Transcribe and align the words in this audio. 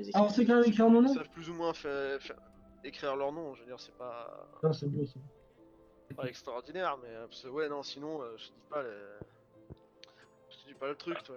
les 0.00 0.08
écrire. 0.08 0.22
Alors, 0.22 0.34
c'est 0.34 0.44
quand 0.44 0.56
même 0.56 0.64
écrire 0.68 0.88
mon 0.90 1.00
Ils 1.02 1.06
nom 1.08 1.14
savent 1.14 1.28
plus 1.30 1.48
ou 1.50 1.54
moins 1.54 1.72
fa- 1.72 2.18
fa- 2.20 2.34
écrire 2.84 3.16
leur 3.16 3.32
nom, 3.32 3.54
je 3.54 3.60
veux 3.60 3.66
dire, 3.66 3.78
c'est 3.80 3.96
pas, 3.96 4.48
Non, 4.62 4.72
c'est 4.72 4.86
mieux, 4.86 5.06
ça. 5.06 5.20
pas 6.16 6.26
extraordinaire, 6.28 6.96
mais 7.02 7.08
euh, 7.08 7.26
parce 7.26 7.42
que, 7.42 7.48
ouais, 7.48 7.68
non, 7.68 7.82
sinon, 7.82 8.22
euh, 8.22 8.36
je 8.36 8.48
te 8.48 8.52
dis 8.54 8.64
pas 8.68 8.82
le... 8.82 9.18
Je 10.50 10.56
te 10.62 10.66
dis 10.66 10.74
pas 10.74 10.88
le 10.88 10.96
truc, 10.96 11.22
toi. 11.22 11.36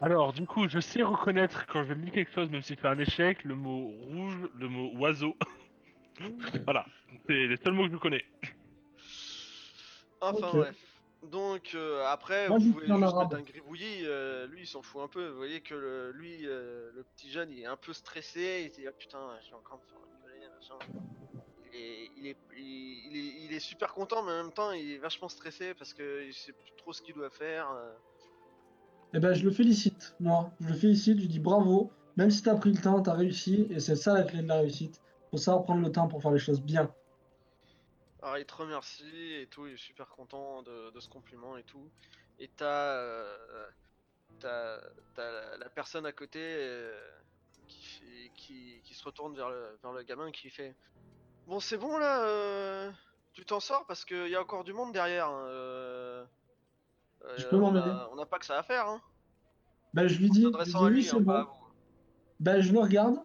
Alors, 0.00 0.32
du 0.32 0.46
coup, 0.46 0.68
je 0.68 0.80
sais 0.80 1.02
reconnaître 1.02 1.66
quand 1.66 1.84
je 1.84 1.92
lis 1.92 2.10
quelque 2.10 2.32
chose, 2.32 2.50
même 2.50 2.62
si 2.62 2.74
c'est 2.74 2.86
un 2.86 2.98
échec, 2.98 3.42
le 3.44 3.54
mot 3.54 3.88
rouge, 3.88 4.48
le 4.56 4.68
mot 4.68 4.90
oiseau. 4.98 5.36
voilà, 6.64 6.84
c'est 7.26 7.46
les 7.46 7.56
seuls 7.56 7.74
mots 7.74 7.86
que 7.86 7.92
je 7.92 7.96
connais. 7.98 8.24
Enfin, 10.20 10.48
Ok. 10.50 10.56
bref. 10.56 10.87
Donc, 11.24 11.72
euh, 11.74 12.04
après, 12.06 12.48
Moi, 12.48 12.58
vous 12.58 12.72
pouvez 12.72 12.86
juste 12.86 13.02
arabe. 13.02 13.32
mettre 13.32 13.42
un 13.42 13.44
gribouillis, 13.44 14.06
euh, 14.06 14.46
lui, 14.46 14.62
il 14.62 14.66
s'en 14.66 14.82
fout 14.82 15.02
un 15.02 15.08
peu. 15.08 15.28
Vous 15.28 15.36
voyez 15.36 15.60
que 15.60 15.74
le- 15.74 16.12
lui, 16.12 16.46
euh, 16.46 16.90
le 16.94 17.02
petit 17.02 17.30
jeune, 17.30 17.50
il 17.50 17.60
est 17.60 17.66
un 17.66 17.76
peu 17.76 17.92
stressé, 17.92 18.62
il 18.64 18.70
se 18.70 18.76
dit, 18.76 18.86
ah 18.86 18.92
putain, 18.92 19.18
j'ai 19.46 19.54
encore 19.54 19.78
me 19.78 19.86
faire 19.88 19.98
engueuler, 19.98 20.46
machin. 20.54 20.78
Il 21.74 21.76
est, 21.76 22.10
il, 22.16 22.26
est, 22.28 22.36
il, 22.56 23.16
est, 23.16 23.44
il 23.46 23.52
est 23.52 23.60
super 23.60 23.92
content, 23.92 24.22
mais 24.22 24.32
en 24.32 24.44
même 24.44 24.52
temps, 24.52 24.70
il 24.72 24.92
est 24.92 24.98
vachement 24.98 25.28
stressé 25.28 25.74
parce 25.74 25.92
qu'il 25.92 26.32
sait 26.32 26.52
plus 26.52 26.72
trop 26.78 26.92
ce 26.92 27.02
qu'il 27.02 27.14
doit 27.14 27.30
faire. 27.30 27.68
Eh 29.12 29.18
ben, 29.20 29.34
je 29.34 29.44
le 29.44 29.50
félicite, 29.50 30.14
moi. 30.20 30.50
Je 30.60 30.68
le 30.68 30.74
félicite, 30.74 31.16
je 31.16 31.22
lui 31.22 31.28
dis 31.28 31.40
bravo. 31.40 31.90
Même 32.16 32.30
si 32.30 32.42
t'as 32.42 32.54
pris 32.54 32.72
le 32.72 32.80
temps, 32.80 33.02
t'as 33.02 33.14
réussi. 33.14 33.66
Et 33.70 33.80
c'est 33.80 33.96
ça 33.96 34.14
la 34.14 34.22
clé 34.22 34.42
de 34.42 34.48
la 34.48 34.60
réussite. 34.60 35.00
Faut 35.30 35.36
savoir 35.36 35.64
prendre 35.64 35.82
le 35.82 35.92
temps 35.92 36.08
pour 36.08 36.22
faire 36.22 36.30
les 36.32 36.38
choses 36.38 36.60
bien. 36.60 36.92
Alors 38.22 38.38
il 38.38 38.44
te 38.44 38.54
remercie 38.54 39.34
et 39.34 39.46
tout, 39.46 39.66
il 39.66 39.74
est 39.74 39.76
super 39.76 40.08
content 40.08 40.62
de, 40.62 40.90
de 40.90 41.00
ce 41.00 41.08
compliment 41.08 41.56
et 41.56 41.62
tout. 41.62 41.88
Et 42.40 42.48
t'as 42.56 42.94
euh, 42.96 43.68
la, 44.42 45.56
la 45.56 45.68
personne 45.70 46.06
à 46.06 46.12
côté 46.12 46.40
euh, 46.42 46.98
qui, 47.68 48.30
qui, 48.36 48.80
qui 48.84 48.94
se 48.94 49.04
retourne 49.04 49.36
vers 49.36 49.50
le, 49.50 49.78
vers 49.82 49.92
le 49.92 50.02
gamin 50.02 50.30
qui 50.32 50.50
fait 50.50 50.74
Bon 51.46 51.60
c'est 51.60 51.78
bon 51.78 51.96
là, 51.98 52.24
euh, 52.24 52.90
tu 53.32 53.44
t'en 53.44 53.60
sors 53.60 53.86
parce 53.86 54.04
qu'il 54.04 54.28
y 54.28 54.34
a 54.34 54.40
encore 54.42 54.64
du 54.64 54.72
monde 54.72 54.92
derrière. 54.92 55.28
hein, 55.28 55.46
euh, 55.46 56.24
Je 57.36 57.44
euh, 57.44 57.50
peux 57.50 57.56
on 57.56 57.74
a- 57.76 58.08
On 58.12 58.16
n'a 58.16 58.26
pas 58.26 58.38
que 58.38 58.46
ça 58.46 58.58
à 58.58 58.62
faire. 58.62 58.88
Hein. 58.88 59.00
Ben, 59.94 60.06
je 60.06 60.18
lui 60.18 60.28
dis, 60.28 60.42
je 60.42 60.84
lui 60.86 60.96
lui, 60.96 61.04
c'est 61.04 61.16
hein, 61.16 61.20
bon. 61.20 61.46
Ben, 62.40 62.60
je 62.60 62.72
le 62.72 62.80
regarde. 62.80 63.16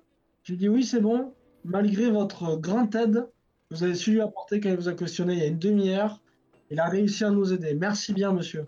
Je 0.44 0.53
lui 0.53 0.58
dis 0.58 0.70
oui, 0.70 0.84
c'est 0.84 1.02
bon. 1.02 1.36
Malgré 1.66 2.09
votre 2.09 2.56
grande 2.58 2.94
aide, 2.96 3.30
vous 3.74 3.84
avez 3.84 3.96
su 3.96 4.12
lui 4.12 4.22
apporter 4.22 4.60
quand 4.60 4.70
il 4.70 4.76
vous 4.76 4.88
a 4.88 4.94
questionné 4.94 5.34
il 5.34 5.40
y 5.40 5.42
a 5.42 5.48
une 5.48 5.58
demi-heure, 5.58 6.22
il 6.70 6.80
a 6.80 6.86
réussi 6.86 7.24
à 7.24 7.32
nous 7.32 7.52
aider. 7.54 7.74
Merci 7.74 8.14
bien, 8.14 8.32
monsieur. 8.32 8.68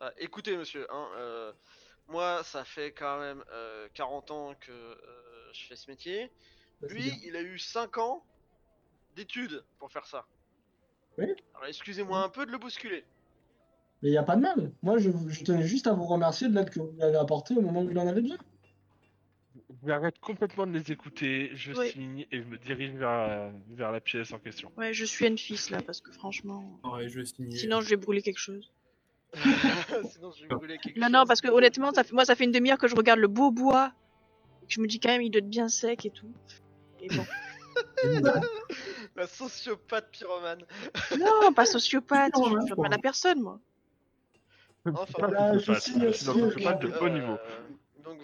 Ah, 0.00 0.12
écoutez, 0.18 0.56
monsieur, 0.56 0.86
hein, 0.92 1.08
euh, 1.16 1.52
moi, 2.08 2.42
ça 2.44 2.64
fait 2.64 2.92
quand 2.92 3.18
même 3.18 3.42
euh, 3.52 3.88
40 3.94 4.30
ans 4.32 4.54
que 4.60 4.70
euh, 4.70 4.94
je 5.54 5.66
fais 5.66 5.76
ce 5.76 5.90
métier. 5.90 6.30
C'est 6.80 6.92
Lui, 6.92 7.10
il 7.24 7.36
a 7.36 7.42
eu 7.42 7.58
5 7.58 7.96
ans 7.98 8.22
d'études 9.16 9.64
pour 9.78 9.90
faire 9.90 10.06
ça. 10.06 10.26
Oui. 11.16 11.34
Alors, 11.54 11.66
excusez-moi 11.66 12.22
un 12.22 12.28
peu 12.28 12.44
de 12.44 12.50
le 12.50 12.58
bousculer. 12.58 13.04
Mais 14.02 14.10
il 14.10 14.12
n'y 14.12 14.18
a 14.18 14.22
pas 14.22 14.36
de 14.36 14.42
mal. 14.42 14.72
Moi, 14.82 14.98
je, 14.98 15.10
je 15.28 15.44
tenais 15.44 15.66
juste 15.66 15.86
à 15.86 15.92
vous 15.92 16.04
remercier 16.04 16.48
de 16.48 16.54
l'aide 16.54 16.68
que 16.68 16.80
vous 16.80 16.92
lui 16.92 17.02
avez 17.02 17.16
apportée 17.16 17.56
au 17.56 17.62
moment 17.62 17.80
où 17.80 17.90
il 17.90 17.98
en 17.98 18.06
avait 18.06 18.20
besoin. 18.20 18.38
J'arrête 19.86 20.18
complètement 20.20 20.66
de 20.66 20.72
les 20.78 20.92
écouter, 20.92 21.50
je 21.54 21.72
Oui. 21.72 21.90
signe 21.90 22.26
et 22.30 22.38
je 22.42 22.44
me 22.46 22.58
dirige 22.58 22.92
vers, 22.96 23.50
vers 23.70 23.92
la 23.92 24.00
pièce 24.00 24.30
en 24.32 24.38
question. 24.38 24.70
Ouais, 24.76 24.92
je 24.92 25.04
suis 25.06 25.26
Enfis 25.26 25.68
là 25.70 25.80
parce 25.80 26.00
que 26.00 26.12
franchement. 26.12 26.78
Ouais, 26.84 27.08
je 27.08 27.20
vais 27.20 27.24
signer. 27.24 27.56
Sinon, 27.56 27.80
je 27.80 27.88
vais 27.88 27.96
brûler 27.96 28.20
quelque 28.20 28.38
chose. 28.38 28.70
Sinon, 30.12 30.32
je 30.32 30.42
vais 30.42 30.54
brûler 30.54 30.76
quelque 30.78 30.98
Non, 30.98 31.06
chose. 31.06 31.12
non, 31.12 31.24
parce 31.26 31.40
que 31.40 31.48
honnêtement, 31.48 31.92
ça 31.92 32.04
fait... 32.04 32.12
moi, 32.12 32.24
ça 32.24 32.34
fait 32.34 32.44
une 32.44 32.52
demi-heure 32.52 32.78
que 32.78 32.88
je 32.88 32.94
regarde 32.96 33.20
le 33.20 33.28
beau 33.28 33.50
bois. 33.50 33.92
et 34.62 34.66
que 34.66 34.72
Je 34.74 34.80
me 34.80 34.86
dis 34.86 35.00
quand 35.00 35.08
même, 35.10 35.22
il 35.22 35.30
doit 35.30 35.38
être 35.38 35.48
bien 35.48 35.68
sec 35.68 36.04
et 36.04 36.10
tout. 36.10 36.30
Et 37.00 37.08
bon. 37.08 37.24
La 39.16 39.26
sociopathe 39.26 40.10
pyromane. 40.10 40.64
non, 41.18 41.52
pas 41.54 41.64
sociopathe. 41.64 42.34
Non, 42.36 42.66
Je 42.66 42.74
mal 42.74 42.92
à 42.92 42.98
personne, 42.98 43.40
moi. 43.40 43.60
Enfin, 44.86 45.04
Pas 45.20 45.26
Voilà, 45.28 45.52
de 45.52 45.58
je 45.58 45.64
sociopathe, 45.72 45.82
signe 45.82 46.06
aussi, 46.06 46.24
sociopathe 46.24 46.82
de 46.82 46.88
euh, 46.88 47.00
haut 47.00 47.08
niveau. 47.08 47.36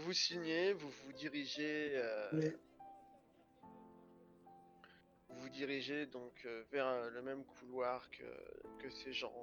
Vous 0.07 0.13
signez, 0.13 0.73
vous 0.73 0.89
vous 0.89 1.13
dirigez. 1.15 1.91
euh, 1.97 2.29
Oui. 2.35 2.53
Vous 5.29 5.41
vous 5.41 5.49
dirigez 5.49 6.07
donc 6.07 6.33
euh, 6.45 6.63
vers 6.71 6.87
euh, 6.87 7.11
le 7.11 7.23
même 7.23 7.45
couloir 7.45 8.09
que, 8.13 8.23
que 8.79 8.89
ces 8.89 9.13
gens. 9.13 9.35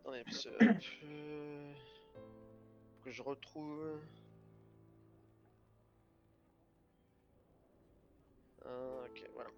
Attendez, 0.00 0.24
que, 3.04 3.12
je 3.12 3.22
retrouve. 3.22 4.00
Ah, 8.64 9.04
ok, 9.04 9.30
voilà. 9.34 9.50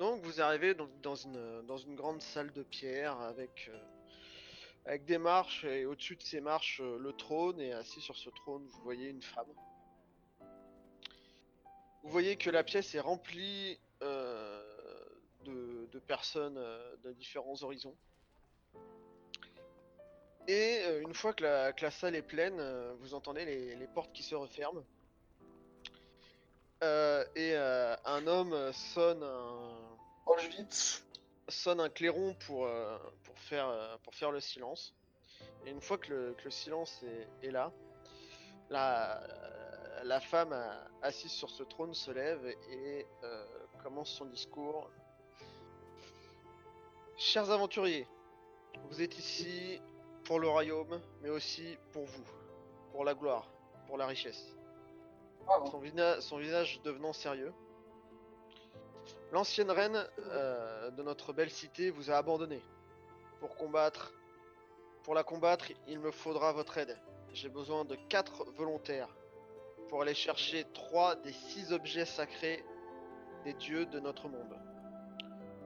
Donc 0.00 0.22
vous 0.22 0.40
arrivez 0.40 0.74
donc 0.74 0.90
dans 1.02 1.14
une 1.14 1.62
dans 1.66 1.78
une 1.78 1.94
grande 1.94 2.20
salle 2.20 2.52
de 2.52 2.64
pierre 2.64 3.16
avec 3.20 3.70
avec 4.86 5.04
des 5.04 5.18
marches 5.18 5.64
et 5.64 5.84
au-dessus 5.84 6.16
de 6.16 6.22
ces 6.22 6.40
marches 6.40 6.80
euh, 6.80 6.98
le 6.98 7.12
trône 7.12 7.60
et 7.60 7.72
assis 7.72 8.00
sur 8.00 8.16
ce 8.16 8.30
trône 8.30 8.66
vous 8.66 8.82
voyez 8.82 9.08
une 9.08 9.22
femme. 9.22 9.46
Vous 12.02 12.10
voyez 12.10 12.36
que 12.36 12.48
la 12.50 12.64
pièce 12.64 12.94
est 12.94 13.00
remplie 13.00 13.78
euh, 14.02 14.62
de, 15.44 15.98
personnes 16.06 16.56
euh, 16.56 16.96
de 17.04 17.12
différents 17.12 17.62
horizons. 17.62 17.94
Et 20.48 20.82
une 21.02 21.14
fois 21.14 21.32
que 21.32 21.44
la, 21.44 21.90
salle 21.90 22.16
est 22.16 22.22
pleine, 22.22 22.60
vous 22.98 23.14
entendez 23.14 23.44
les, 23.44 23.86
portes 23.94 24.12
qui 24.12 24.24
se 24.24 24.34
referment. 24.34 24.82
Et 26.82 27.54
un 27.54 28.26
homme 28.26 28.72
sonne 28.72 29.22
un. 29.22 29.90
Sonne 31.50 31.80
un 31.80 31.88
clairon 31.88 32.34
pour, 32.46 32.66
euh, 32.66 32.98
pour, 33.24 33.38
faire, 33.38 33.68
euh, 33.68 33.96
pour 34.02 34.14
faire 34.14 34.30
le 34.30 34.40
silence. 34.40 34.94
Et 35.66 35.70
une 35.70 35.80
fois 35.80 35.98
que 35.98 36.10
le, 36.12 36.34
que 36.34 36.44
le 36.44 36.50
silence 36.50 37.02
est, 37.02 37.46
est 37.46 37.50
là, 37.50 37.72
la, 38.70 39.20
la 40.04 40.20
femme 40.20 40.52
euh, 40.52 40.84
assise 41.02 41.32
sur 41.32 41.50
ce 41.50 41.62
trône 41.62 41.94
se 41.94 42.10
lève 42.10 42.46
et 42.46 43.06
euh, 43.24 43.44
commence 43.82 44.10
son 44.10 44.26
discours. 44.26 44.90
Chers 47.16 47.50
aventuriers, 47.50 48.06
vous 48.88 49.02
êtes 49.02 49.18
ici 49.18 49.80
pour 50.24 50.40
le 50.40 50.48
royaume, 50.48 51.00
mais 51.22 51.28
aussi 51.28 51.76
pour 51.92 52.04
vous, 52.04 52.24
pour 52.92 53.04
la 53.04 53.14
gloire, 53.14 53.50
pour 53.86 53.98
la 53.98 54.06
richesse. 54.06 54.56
Son, 55.46 56.20
son 56.20 56.38
visage 56.38 56.80
devenant 56.82 57.12
sérieux. 57.12 57.52
L'ancienne 59.32 59.70
reine 59.70 60.04
euh, 60.30 60.90
de 60.90 61.02
notre 61.02 61.32
belle 61.32 61.50
cité 61.50 61.90
vous 61.90 62.10
a 62.10 62.14
abandonné. 62.16 62.60
Pour 63.38 63.56
combattre, 63.56 64.12
pour 65.04 65.14
la 65.14 65.22
combattre, 65.22 65.66
il 65.86 66.00
me 66.00 66.10
faudra 66.10 66.52
votre 66.52 66.78
aide. 66.78 66.96
J'ai 67.32 67.48
besoin 67.48 67.84
de 67.84 67.96
quatre 68.08 68.44
volontaires 68.56 69.08
pour 69.88 70.02
aller 70.02 70.14
chercher 70.14 70.66
trois 70.74 71.14
des 71.16 71.32
six 71.32 71.72
objets 71.72 72.04
sacrés 72.04 72.64
des 73.44 73.54
dieux 73.54 73.86
de 73.86 74.00
notre 74.00 74.28
monde. 74.28 74.58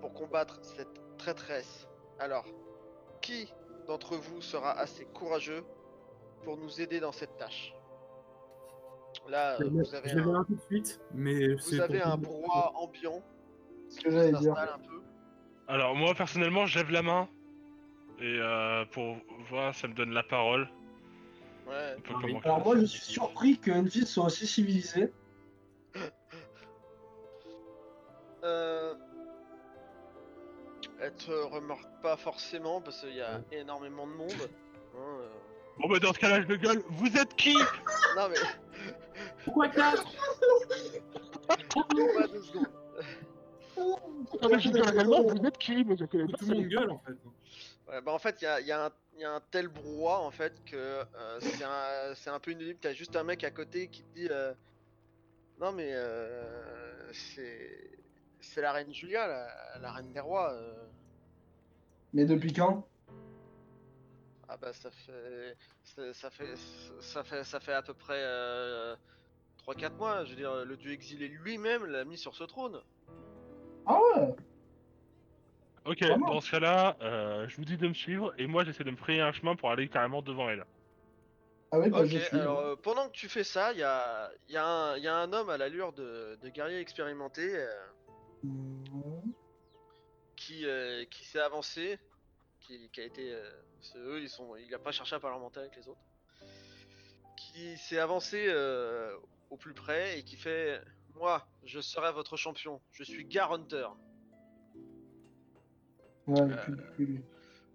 Pour 0.01 0.13
combattre 0.13 0.59
cette 0.63 1.01
traîtresse. 1.17 1.89
Alors, 2.19 2.45
qui 3.23 3.53
d'entre 3.87 4.17
vous 4.17 4.43
sera 4.43 4.73
assez 4.79 5.07
courageux 5.07 5.65
pour 6.43 6.59
nous 6.59 6.81
aider 6.81 7.01
dans 7.01 7.13
cette 7.13 7.37
tâche? 7.39 7.75
Là, 9.29 9.57
vous 9.59 9.95
avez 9.95 10.13
un, 10.13 10.45
tout 10.45 10.55
de 10.55 10.61
suite, 10.61 11.01
mais 11.15 11.55
vous 11.55 11.59
c'est 11.59 11.81
avez 11.81 12.01
pour- 12.01 12.13
un 12.13 12.17
brouhaha 12.19 12.73
ambiant 12.75 13.23
Ce 13.97 14.01
que 14.05 14.11
j'allais 14.11 14.33
qui 14.33 14.39
dire. 14.41 14.55
s'installe 14.57 14.75
un 14.75 14.79
peu. 14.89 15.01
Alors 15.69 15.95
moi 15.95 16.15
personnellement, 16.15 16.67
je 16.67 16.79
lève 16.79 16.91
la 16.91 17.03
main 17.03 17.29
et 18.21 18.39
euh, 18.39 18.85
pour 18.87 19.17
voir, 19.51 19.75
ça 19.75 19.89
me 19.89 19.95
donne 19.95 20.11
la 20.13 20.23
parole. 20.23 20.69
Ouais. 21.67 21.97
Comment- 22.07 22.41
Alors 22.41 22.65
moi, 22.65 22.77
je 22.79 22.85
suis 22.85 23.01
surpris 23.01 23.59
que 23.59 23.71
Enfis 23.71 24.07
soit 24.07 24.27
aussi 24.27 24.47
civilisé. 24.47 25.13
Euh... 28.45 28.95
Elle 31.01 31.15
te 31.15 31.33
remarque 31.33 31.89
pas 32.03 32.17
forcément 32.17 32.81
parce 32.83 33.01
qu'il 33.01 33.15
y 33.15 33.23
a 33.23 33.41
énormément 33.53 34.07
de 34.07 34.13
monde. 34.13 34.33
Hein, 34.95 34.99
euh. 34.99 35.29
Bon 35.79 35.89
bah 35.89 35.99
dans 35.99 36.13
ce 36.13 36.19
cas-là, 36.19 36.43
je 36.43 36.47
le 36.49 36.57
gueule. 36.57 36.83
Vous 36.91 37.17
êtes 37.17 37.35
qui? 37.37 37.55
Non 37.55 38.29
mais 38.29 38.37
Pourquoi 39.45 39.69
quatre? 39.69 40.05
Pas 41.49 41.57
deux 41.95 42.43
secondes? 42.43 42.67
Non 43.77 44.49
mais 44.51 44.59
je. 44.61 44.69
Vous 44.71 45.47
êtes 45.47 45.59
qui 45.59 45.85
Mais 45.85 45.97
je 45.97 46.05
connais 46.05 46.27
pas. 46.31 46.39
Tout 46.39 46.47
le 46.47 46.55
monde 46.55 46.67
gueule 46.69 46.91
en 46.91 46.99
fait. 46.99 47.13
Ouais, 47.89 48.01
bah 48.01 48.13
en 48.13 48.19
fait 48.19 48.41
il 48.41 48.45
y 48.45 48.49
a, 48.49 48.61
y 48.61 48.73
a 48.73 48.91
y 49.19 49.25
a 49.25 49.33
un 49.33 49.41
tel 49.51 49.69
brouhaha 49.69 50.21
en 50.21 50.31
fait 50.31 50.65
que 50.65 50.77
euh, 50.77 51.41
c'est 51.41 51.63
un, 52.31 52.35
un 52.35 52.41
peu 52.41 52.53
inaudible. 52.53 52.79
T'as 52.81 52.93
juste 52.95 53.15
un 53.17 53.25
mec 53.25 53.45
à 53.45 53.51
côté 53.51 53.89
qui 53.89 54.03
te 54.03 54.15
dit 54.15 54.29
euh, 54.31 54.55
non 55.61 55.73
mais 55.73 55.91
euh, 55.93 57.13
c'est 57.13 57.91
c'est 58.41 58.61
la 58.63 58.73
reine 58.73 58.93
Julia, 58.93 59.27
la, 59.27 59.79
la 59.81 59.93
reine 59.93 60.13
des 60.13 60.21
rois. 60.21 60.53
euh. 60.53 60.75
Mais 62.13 62.25
depuis 62.25 62.53
quand? 62.53 62.87
Ah 64.49 64.57
bah 64.57 64.73
ça 64.73 64.91
fait 64.91 65.57
ça, 65.83 66.15
ça 66.15 66.31
fait 66.31 66.55
ça 67.01 67.25
fait 67.25 67.45
ça 67.45 67.61
fait 67.61 67.73
à 67.73 67.83
peu 67.83 67.95
près 67.95 68.21
euh, 68.23 68.95
3-4 69.67 69.93
mois. 69.97 70.25
Je 70.25 70.31
veux 70.31 70.37
dire, 70.37 70.65
le 70.65 70.77
dieu 70.77 70.93
exilé 70.93 71.29
lui-même 71.29 71.85
l'a 71.87 72.05
mis 72.05 72.17
sur 72.19 72.35
ce 72.35 72.45
trône. 72.45 72.81
Ah 73.87 73.99
ouais 74.17 74.35
Ok, 75.87 76.01
Vraiment 76.03 76.29
dans 76.29 76.41
ce 76.41 76.51
cas-là, 76.53 76.97
euh, 77.03 77.47
je 77.49 77.57
vous 77.57 77.65
dis 77.67 77.77
de 77.77 77.87
me 77.87 77.93
suivre 77.95 78.33
et 78.39 78.47
moi 78.47 78.65
j'essaie 78.65 78.85
de 78.85 78.91
me 78.91 78.97
frayer 78.97 79.21
un 79.21 79.33
chemin 79.33 79.55
pour 79.55 79.71
aller 79.71 79.89
carrément 79.89 80.23
devant 80.23 80.49
elle. 80.49 80.65
Ah 81.73 81.79
oui, 81.79 81.91
bah, 81.91 81.99
Ok, 82.01 82.07
je 82.07 82.19
suis. 82.19 82.37
alors 82.39 82.59
euh, 82.61 82.77
pendant 82.77 83.09
que 83.09 83.13
tu 83.13 83.29
fais 83.29 83.45
ça, 83.45 83.73
il 83.73 83.79
y 83.79 83.83
a, 83.83 84.31
y, 84.49 84.57
a 84.57 84.65
un- 84.67 84.97
y 84.99 85.07
a 85.09 85.15
un 85.17 85.33
homme 85.33 85.51
à 85.51 85.59
l'allure 85.59 85.93
de, 85.93 86.39
de 86.41 86.49
guerrier 86.49 86.79
expérimenté 86.79 87.55
euh, 87.55 87.69
Mhm. 88.45 89.33
qui, 90.37 90.65
euh, 90.67 91.05
qui 91.07 91.25
s'est 91.25 91.41
avancé, 91.41 91.99
qui, 92.61 92.89
qui 92.91 93.01
a 93.01 93.05
été. 93.05 93.33
euh, 93.33 93.51
c'est 93.83 93.99
eux, 93.99 94.21
ils 94.21 94.29
sont, 94.31 94.57
il 94.57 94.75
a 94.75 94.79
pas 94.79 94.93
cherché 94.93 95.17
à 95.17 95.21
parlementer 95.21 95.61
avec 95.61 95.77
les 95.77 95.87
autres. 95.89 96.01
Qui 97.37 97.77
s'est 97.77 97.99
avancé 97.99 98.47
euh, 98.49 99.15
au 99.51 99.57
plus 99.59 99.75
près 99.75 100.19
et 100.19 100.23
qui 100.23 100.37
fait 100.37 100.81
Moi, 101.15 101.47
je 101.65 101.81
serai 101.81 102.13
votre 102.13 102.37
champion, 102.37 102.81
je 102.93 103.05
suis 103.05 103.25
Gar 103.25 103.53
Hunter. 103.53 103.89
Ouais, 106.27 106.41
Euh. 106.41 107.19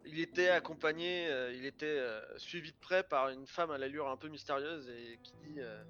Il 0.06 0.20
était 0.20 0.50
accompagné, 0.50 1.28
euh, 1.28 1.54
il 1.54 1.66
était 1.66 1.86
euh, 1.86 2.20
suivi 2.40 2.72
de 2.72 2.78
près 2.78 3.04
par 3.04 3.30
une 3.30 3.46
femme 3.46 3.70
à 3.70 3.78
l'allure 3.78 4.08
un 4.10 4.18
peu 4.18 4.28
mystérieuse 4.28 4.90
et 4.90 5.20
qui 5.22 5.34
dit 5.44 5.60
euh, 5.60 5.84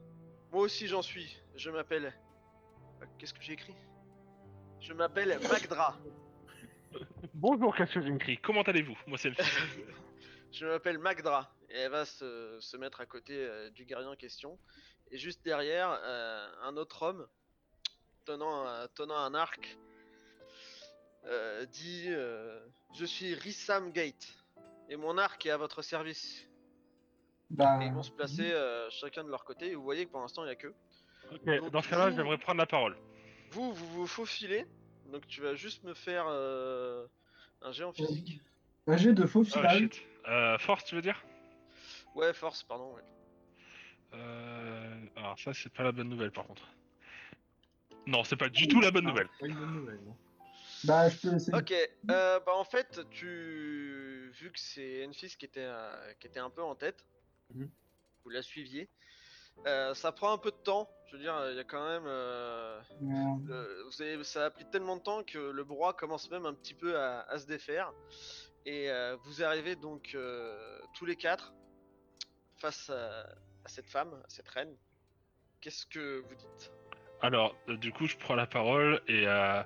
Moi 0.51 0.63
aussi 0.63 0.87
j'en 0.87 1.01
suis, 1.01 1.37
je 1.55 1.69
m'appelle. 1.69 2.13
Euh, 3.01 3.05
Qu'est-ce 3.17 3.33
que 3.33 3.41
j'ai 3.41 3.53
écrit? 3.53 3.73
Je 4.81 4.91
m'appelle 4.91 5.39
Magdra. 5.49 5.97
Bonjour 7.33 7.73
Cassius 7.73 8.03
comment 8.43 8.63
allez-vous? 8.63 8.97
Moi 9.07 9.17
c'est 9.17 9.29
le 9.29 9.35
Je 10.51 10.65
m'appelle 10.65 10.97
Magdra. 10.97 11.55
Et 11.69 11.77
elle 11.77 11.91
va 11.91 12.03
se, 12.03 12.57
se 12.59 12.75
mettre 12.77 12.99
à 12.99 13.05
côté 13.05 13.33
euh, 13.37 13.69
du 13.69 13.85
guerrier 13.85 14.07
en 14.07 14.15
question. 14.15 14.59
Et 15.11 15.17
juste 15.17 15.45
derrière, 15.45 15.97
euh, 16.03 16.47
un 16.63 16.75
autre 16.77 17.03
homme, 17.03 17.27
tenant 18.29 18.63
un, 18.67 18.87
tenant 18.89 19.17
un 19.17 19.33
arc, 19.33 19.77
euh, 21.25 21.65
dit 21.65 22.05
euh, 22.09 22.59
Je 22.95 23.05
suis 23.05 23.33
Rissam 23.33 23.91
Gate. 23.91 24.27
Et 24.89 24.95
mon 24.97 25.17
arc 25.17 25.45
est 25.45 25.49
à 25.51 25.57
votre 25.57 25.81
service. 25.81 26.47
Bah, 27.49 27.79
Et 27.81 27.87
ils 27.87 27.93
vont 27.93 28.03
se 28.03 28.11
placer 28.11 28.51
euh, 28.51 28.87
chacun 28.91 29.23
de 29.23 29.29
leur 29.29 29.43
côté. 29.43 29.71
Et 29.71 29.75
vous 29.75 29.83
voyez 29.83 30.05
que 30.05 30.11
pour 30.11 30.21
l'instant, 30.21 30.43
il 30.43 30.47
n'y 30.47 30.51
a 30.51 30.55
que. 30.55 30.73
Ok, 31.31 31.71
dans 31.71 31.81
ce 31.81 31.89
cas-là, 31.89 32.11
j'aimerais 32.11 32.37
prendre 32.37 32.59
la 32.59 32.65
parole. 32.67 32.95
Vous, 33.51 33.73
vous 33.73 33.87
vous 33.87 34.07
faufilez. 34.07 34.65
Donc 35.11 35.25
tu 35.25 35.41
vas 35.41 35.55
juste 35.55 35.83
me 35.83 35.95
faire 35.95 36.25
euh, 36.27 37.07
un 37.63 37.71
jet 37.71 37.83
en 37.83 37.91
physique. 37.93 38.41
un 38.85 38.97
jet 38.97 39.13
de 39.13 39.25
faux 39.25 39.41
Oh 39.41 39.43
filage. 39.43 39.89
Euh, 40.27 40.57
force, 40.59 40.83
tu 40.85 40.93
veux 40.95 41.01
dire? 41.01 41.23
Ouais, 42.13 42.31
force, 42.33 42.61
pardon. 42.63 42.93
ouais. 42.93 43.01
euh... 44.13 45.05
Alors 45.15 45.39
ça, 45.39 45.51
c'est 45.53 45.73
pas 45.73 45.81
la 45.83 45.91
bonne 45.91 46.09
nouvelle 46.09 46.31
par 46.31 46.45
contre. 46.45 46.61
Non, 48.07 48.23
c'est 48.23 48.35
pas 48.37 48.49
du 48.49 48.67
tout 48.67 48.81
la 48.81 48.91
bonne 48.91 49.05
nouvelle. 49.05 49.29
Pas 49.39 49.47
une 49.47 49.55
bonne 49.55 49.73
nouvelle, 49.73 49.99
non. 50.05 50.15
Bah, 50.85 51.09
je 51.09 51.17
peux 51.17 51.35
essayer. 51.35 51.57
Ok, 51.57 51.73
euh, 52.09 52.39
bah 52.39 52.53
en 52.55 52.63
fait, 52.63 53.01
tu. 53.11 54.31
Vu 54.33 54.51
que 54.51 54.59
c'est 54.59 55.05
Enfis 55.05 55.35
qui 55.37 55.45
était, 55.45 55.59
euh, 55.65 56.13
qui 56.19 56.27
était 56.27 56.39
un 56.39 56.49
peu 56.49 56.63
en 56.63 56.75
tête, 56.75 57.05
Mhm. 57.53 57.69
vous 58.23 58.29
la 58.29 58.41
suiviez. 58.41 58.89
euh, 59.67 59.93
ça 59.93 60.11
prend 60.13 60.31
un 60.31 60.37
peu 60.37 60.51
de 60.51 60.55
temps, 60.57 60.89
je 61.07 61.17
veux 61.17 61.21
dire, 61.21 61.35
il 61.51 61.57
y 61.57 61.59
a 61.59 61.63
quand 61.65 61.85
même. 61.85 62.05
euh, 62.07 62.79
Merde. 63.01 63.49
euh, 63.49 63.83
vous 63.87 64.01
avez, 64.01 64.23
ça 64.23 64.45
a 64.45 64.49
pris 64.51 64.65
tellement 64.71 64.95
de 64.95 65.01
temps 65.01 65.21
que 65.23 65.37
le 65.37 65.63
brouhaha 65.65 65.91
commence 65.93 66.29
même 66.31 66.45
un 66.45 66.53
petit 66.53 66.73
peu 66.73 66.97
à, 66.97 67.21
à 67.23 67.37
se 67.39 67.45
défaire. 67.45 67.91
Et 68.65 68.89
euh, 68.89 69.17
vous 69.25 69.43
arrivez 69.43 69.75
donc 69.75 70.11
euh, 70.15 70.79
tous 70.93 71.05
les 71.05 71.15
quatre 71.17 71.53
face 72.57 72.89
à, 72.89 73.21
à 73.65 73.67
cette 73.67 73.89
femme, 73.89 74.13
à 74.13 74.29
cette 74.29 74.47
reine. 74.47 74.73
Qu'est-ce 75.59 75.85
que 75.87 76.19
vous 76.19 76.35
dites? 76.35 76.71
Alors, 77.21 77.55
euh, 77.67 77.77
du 77.77 77.91
coup, 77.91 78.07
je 78.07 78.17
prends 78.17 78.35
la 78.35 78.47
parole 78.47 79.01
et 79.07 79.27
euh, 79.27 79.61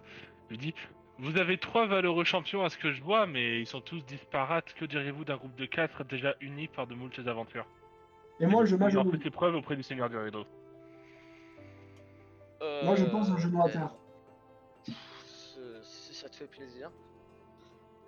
je 0.49 0.55
dis 0.55 0.73
Vous 1.19 1.37
avez 1.37 1.57
trois 1.57 1.85
valeureux 1.85 2.23
champions 2.23 2.63
à 2.63 2.69
ce 2.69 2.77
que 2.77 2.91
je 2.91 3.01
vois, 3.03 3.27
mais 3.27 3.59
ils 3.59 3.67
sont 3.67 3.81
tous 3.81 4.03
disparates. 4.05 4.73
Que 4.73 4.85
diriez-vous 4.85 5.25
d'un 5.25 5.37
groupe 5.37 5.55
de 5.55 5.65
quatre 5.65 6.03
déjà 6.03 6.35
unis 6.41 6.67
par 6.67 6.87
de 6.87 6.95
moultes 6.95 7.19
aventures? 7.27 7.67
Et 8.39 8.47
moi, 8.47 8.65
je 8.65 8.75
m'agenouille. 8.75 9.11
fait 9.17 9.23
ses 9.23 9.29
preuves 9.29 9.55
auprès 9.55 9.75
du 9.75 9.83
Seigneur 9.83 10.09
du 10.09 10.17
Rideau. 10.17 10.45
Moi, 12.83 12.95
je 12.95 13.05
pense 13.05 13.29
Euh, 13.29 13.33
un 13.33 13.37
genou 13.37 13.61
à 13.61 13.67
eh, 13.69 13.71
terre. 13.71 13.89
ce- 14.85 15.81
si 15.83 16.13
ça 16.13 16.29
te 16.29 16.35
fait 16.35 16.47
plaisir. 16.47 16.89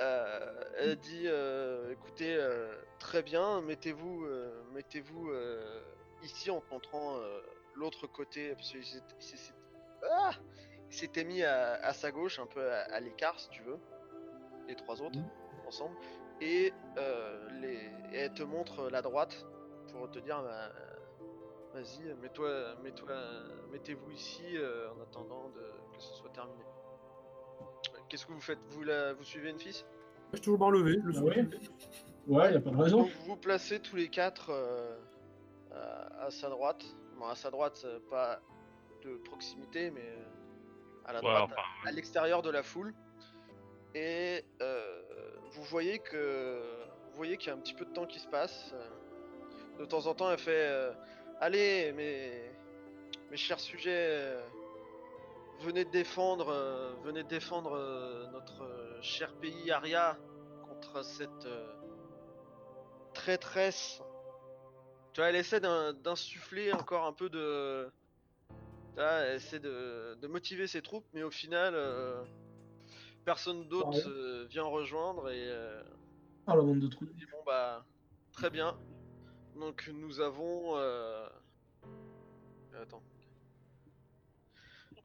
Euh, 0.01 0.63
elle 0.77 0.97
dit 0.97 1.23
euh, 1.25 1.93
écoutez, 1.93 2.35
euh, 2.35 2.75
très 2.99 3.23
bien, 3.23 3.61
mettez-vous 3.61 4.25
euh, 4.25 4.63
mettez-vous 4.73 5.29
euh, 5.29 5.81
ici 6.21 6.49
en 6.51 6.59
te 6.59 6.73
montrant 6.73 7.17
euh, 7.17 7.39
l'autre 7.75 8.07
côté. 8.07 8.53
Parce 8.55 8.71
qu'il 8.71 8.83
ah 10.11 10.31
s'était 10.89 11.23
mis 11.23 11.43
à, 11.43 11.73
à 11.83 11.93
sa 11.93 12.11
gauche, 12.11 12.39
un 12.39 12.45
peu 12.45 12.71
à, 12.71 12.81
à 12.93 12.99
l'écart 12.99 13.39
si 13.39 13.49
tu 13.49 13.61
veux, 13.63 13.77
les 14.67 14.75
trois 14.75 15.01
autres 15.01 15.19
Mhm. 15.19 15.29
ensemble. 15.67 15.95
Et, 16.41 16.73
euh, 16.97 17.49
les, 17.61 17.79
et 18.11 18.17
elle 18.19 18.33
te 18.33 18.43
montre 18.43 18.89
la 18.89 19.01
droite 19.01 19.45
pour 19.91 20.09
te 20.11 20.19
dire 20.19 20.41
bah, 20.43 20.69
vas-y, 21.73 22.13
mets-toi, 22.21 22.75
mets-toi, 22.83 23.15
mettez-vous 23.71 24.11
ici 24.11 24.43
euh, 24.57 24.91
en 24.91 25.01
attendant 25.01 25.49
de, 25.49 25.61
que 25.95 26.01
ce 26.01 26.13
soit 26.15 26.29
terminé. 26.31 26.63
Qu'est-ce 28.09 28.25
que 28.25 28.33
vous 28.33 28.41
faites? 28.41 28.59
Vous, 28.69 28.83
la, 28.83 29.13
vous 29.13 29.23
suivez 29.23 29.49
une 29.49 29.59
fille? 29.59 29.73
Je 30.31 30.37
suis 30.37 30.41
toujours 30.43 30.59
bras 30.59 30.71
levé, 30.71 30.97
le 30.97 31.11
Ah 31.15 31.19
sourire. 31.19 31.47
ouais? 32.27 32.35
Ouais, 32.35 32.53
y 32.53 32.55
a 32.57 32.59
pas 32.59 32.69
de 32.71 32.77
raison. 32.77 32.97
Donc 33.03 33.11
vous 33.11 33.25
vous 33.25 33.37
placez 33.37 33.79
tous 33.79 33.95
les 33.95 34.09
quatre 34.09 34.49
euh, 34.51 34.97
à, 35.71 36.25
à 36.25 36.31
sa 36.31 36.49
droite. 36.49 36.83
Bon, 37.17 37.27
à 37.27 37.35
sa 37.35 37.49
droite, 37.49 37.81
euh, 37.85 37.99
pas 38.09 38.41
de 39.03 39.15
proximité, 39.17 39.89
mais 39.91 40.01
euh, 40.01 40.25
à 41.05 41.13
la 41.13 41.19
Ouais, 41.23 41.33
droite, 41.33 41.51
à 41.85 41.91
l'extérieur 41.91 42.41
de 42.41 42.49
la 42.49 42.61
foule. 42.63 42.93
Et 43.93 44.43
euh, 44.61 45.01
vous 45.51 45.63
voyez 45.63 45.99
que 45.99 46.61
vous 47.11 47.17
voyez 47.17 47.37
qu'il 47.37 47.47
y 47.47 47.51
a 47.51 47.53
un 47.53 47.59
petit 47.59 47.73
peu 47.73 47.85
de 47.85 47.93
temps 47.93 48.05
qui 48.05 48.19
se 48.19 48.27
passe. 48.27 48.73
De 49.79 49.85
temps 49.85 50.05
en 50.07 50.13
temps, 50.13 50.29
elle 50.29 50.37
fait 50.39 50.67
euh, 50.69 50.91
Allez, 51.39 51.93
mes, 51.93 52.51
mes 53.31 53.37
chers 53.37 53.59
sujets, 53.59 54.07
euh, 54.09 54.41
venez 55.61 55.85
défendre, 55.85 56.53
venez 57.03 57.23
défendre 57.23 57.77
notre 58.33 58.99
cher 59.01 59.33
pays 59.35 59.71
Aria 59.71 60.17
contre 60.67 61.03
cette 61.05 61.47
traîtresse. 63.13 64.01
Tu 65.15 65.21
vois, 65.21 65.29
elle 65.29 65.37
essaie 65.37 65.61
d'in- 65.61 65.93
d'insuffler 65.93 66.73
encore 66.73 67.05
un 67.05 67.13
peu 67.13 67.29
de. 67.29 67.89
Tu 68.49 68.95
vois, 68.95 69.11
elle 69.11 69.37
essaie 69.37 69.61
de, 69.61 70.17
de 70.21 70.27
motiver 70.27 70.67
ses 70.67 70.81
troupes, 70.81 71.05
mais 71.13 71.23
au 71.23 71.31
final, 71.31 71.73
euh, 71.73 72.21
personne 73.23 73.65
d'autre 73.69 73.87
Ouais. 73.91 74.07
euh, 74.07 74.45
vient 74.49 74.65
rejoindre 74.65 75.29
et. 75.29 75.47
euh, 75.47 75.81
Ah, 76.47 76.57
la 76.57 76.63
bande 76.63 76.81
de 76.81 76.87
trous. 76.87 77.05
dit, 77.05 77.25
bon 77.31 77.41
bah 77.45 77.85
très 78.33 78.49
bien. 78.49 78.77
Donc 79.55 79.89
nous 79.93 80.19
avons 80.19 80.75
euh... 80.75 81.29
attends. 82.81 83.01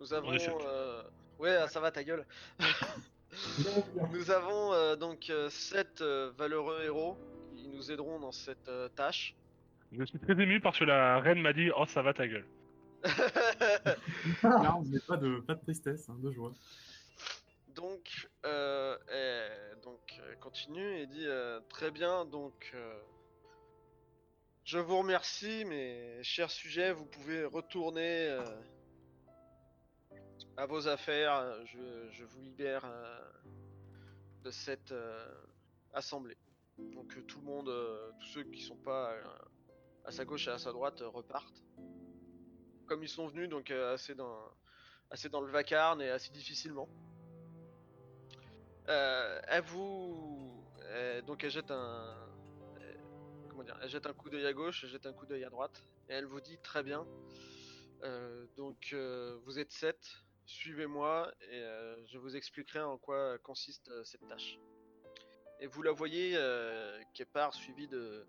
Nous 0.01 0.13
avons 0.13 0.33
euh, 0.67 1.03
ouais 1.39 1.55
ah, 1.55 1.69
ça 1.69 1.79
va 1.79 1.93
ta 1.93 2.03
gueule. 2.03 2.27
nous 4.13 4.33
avons 4.33 4.73
euh, 4.73 4.97
donc 4.97 5.31
euh, 5.31 5.49
sept 5.51 6.01
euh, 6.01 6.33
valeureux 6.37 6.83
héros 6.83 7.17
qui 7.57 7.69
nous 7.69 7.93
aideront 7.93 8.19
dans 8.19 8.33
cette 8.33 8.69
euh, 8.69 8.89
tâche. 8.89 9.37
Je 9.93 10.05
suis 10.05 10.19
très 10.19 10.33
ému 10.41 10.61
parce 10.61 10.79
que 10.79 10.85
la 10.85 11.19
reine 11.21 11.41
m'a 11.41 11.53
dit 11.53 11.71
Oh, 11.77 11.85
ça 11.87 12.03
va 12.03 12.15
ta 12.15 12.27
gueule. 12.29 12.47
Là, 14.43 14.77
on 14.77 14.83
n'est 14.83 15.01
pas 15.01 15.17
de, 15.17 15.41
pas 15.41 15.55
de 15.55 15.61
tristesse, 15.61 16.09
hein, 16.09 16.17
de 16.23 16.31
joie. 16.31 16.53
donc 17.75 18.29
euh, 18.45 18.97
donc 19.83 20.21
elle 20.29 20.39
continue 20.39 20.99
et 20.99 21.07
dit 21.07 21.27
euh, 21.27 21.61
très 21.71 21.91
bien 21.91 22.25
donc 22.27 22.73
euh, 22.75 23.01
je 24.65 24.79
vous 24.79 24.99
remercie 24.99 25.65
mes 25.65 26.23
chers 26.23 26.51
sujets 26.51 26.93
vous 26.93 27.07
pouvez 27.07 27.45
retourner 27.45 28.29
euh, 28.29 28.45
à 30.57 30.67
vos 30.67 30.89
affaires 30.89 31.65
je, 31.67 32.11
je 32.11 32.25
vous 32.25 32.41
libère 32.43 32.85
euh, 32.85 33.19
de 34.45 34.51
cette 34.51 34.93
euh, 34.93 35.27
assemblée 35.95 36.37
donc 36.79 37.17
euh, 37.17 37.23
tout 37.23 37.39
le 37.41 37.47
monde 37.47 37.69
euh, 37.71 38.11
tous 38.21 38.27
ceux 38.27 38.45
qui 38.45 38.61
sont 38.63 38.77
pas 38.77 39.13
euh, 39.13 39.25
à 40.05 40.13
sa 40.13 40.25
gauche 40.25 40.49
et 40.49 40.51
à 40.51 40.59
sa 40.59 40.73
droite 40.73 41.03
euh, 41.03 41.09
repartent 41.09 41.63
comme 42.87 43.03
ils 43.03 43.09
sont 43.09 43.27
venus 43.29 43.49
donc 43.49 43.71
euh, 43.71 43.95
assez 43.95 44.15
dans 44.15 44.37
assez 45.11 45.29
dans 45.29 45.41
le 45.41 45.51
vacarme 45.51 46.01
et 46.01 46.11
assez 46.11 46.31
difficilement 46.31 46.89
euh, 48.89 49.41
elle 49.47 49.63
vous. 49.63 50.65
donc 51.27 51.45
elle 51.45 51.51
jette 51.51 51.71
un. 51.71 52.17
comment 53.49 53.63
dire 53.63 53.79
Elle 53.83 53.89
jette 53.89 54.07
un 54.07 54.13
coup 54.13 54.31
d'œil 54.31 54.47
à 54.47 54.53
gauche, 54.53 54.83
elle 54.83 54.91
jette 54.91 55.07
un 55.07 55.13
coup 55.13 55.27
d'œil 55.27 55.45
à 55.45 55.51
droite. 55.51 55.85
Et 56.09 56.15
elle 56.15 56.25
vous 56.25 56.41
dit 56.41 56.59
très 56.59 56.83
bien. 56.83 57.07
donc 58.57 58.93
vous 59.45 59.59
êtes 59.61 59.71
sept, 59.71 60.17
suivez-moi 60.47 61.33
et 61.53 61.63
je 62.07 62.19
vous 62.19 62.35
expliquerai 62.35 62.81
en 62.81 62.99
quoi 62.99 63.39
consiste 63.39 63.93
cette 64.03 64.27
tâche. 64.27 64.59
Et 65.61 65.69
vous 65.69 65.83
la 65.83 65.93
voyez 65.93 66.37
qui 67.15 67.25
part 67.27 67.55
suivie 67.55 67.87
de, 67.87 68.27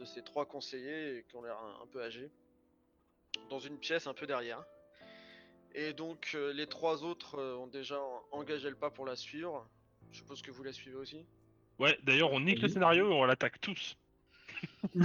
de 0.00 0.04
ses 0.06 0.22
trois 0.22 0.46
conseillers 0.46 1.24
qui 1.28 1.36
ont 1.36 1.42
l'air 1.42 1.58
un, 1.58 1.82
un 1.82 1.86
peu 1.86 2.02
âgés. 2.02 2.30
dans 3.50 3.58
une 3.60 3.78
pièce 3.78 4.06
un 4.06 4.14
peu 4.14 4.26
derrière. 4.26 4.64
Et 5.74 5.92
donc 5.92 6.32
euh, 6.34 6.52
les 6.52 6.66
trois 6.66 7.04
autres 7.04 7.36
euh, 7.38 7.54
ont 7.56 7.66
déjà 7.66 8.00
en- 8.00 8.22
engagé 8.32 8.68
le 8.70 8.76
pas 8.76 8.90
pour 8.90 9.04
la 9.06 9.14
suivre. 9.14 9.68
Je 10.10 10.18
suppose 10.18 10.40
que 10.42 10.50
vous 10.50 10.62
la 10.64 10.72
suivez 10.72 10.96
aussi. 10.96 11.24
Ouais, 11.78 11.96
d'ailleurs, 12.02 12.32
on 12.32 12.40
nique 12.40 12.60
le 12.60 12.68
scénario 12.68 13.10
et 13.10 13.12
on 13.14 13.24
l'attaque 13.24 13.60
tous. 13.60 13.96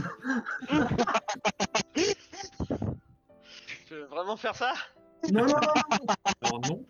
Tu 3.87 3.93
veux 3.93 4.05
vraiment 4.05 4.37
faire 4.37 4.55
ça? 4.55 4.73
Non, 5.31 5.45
non, 5.45 5.55
non, 6.41 6.59
non, 6.59 6.85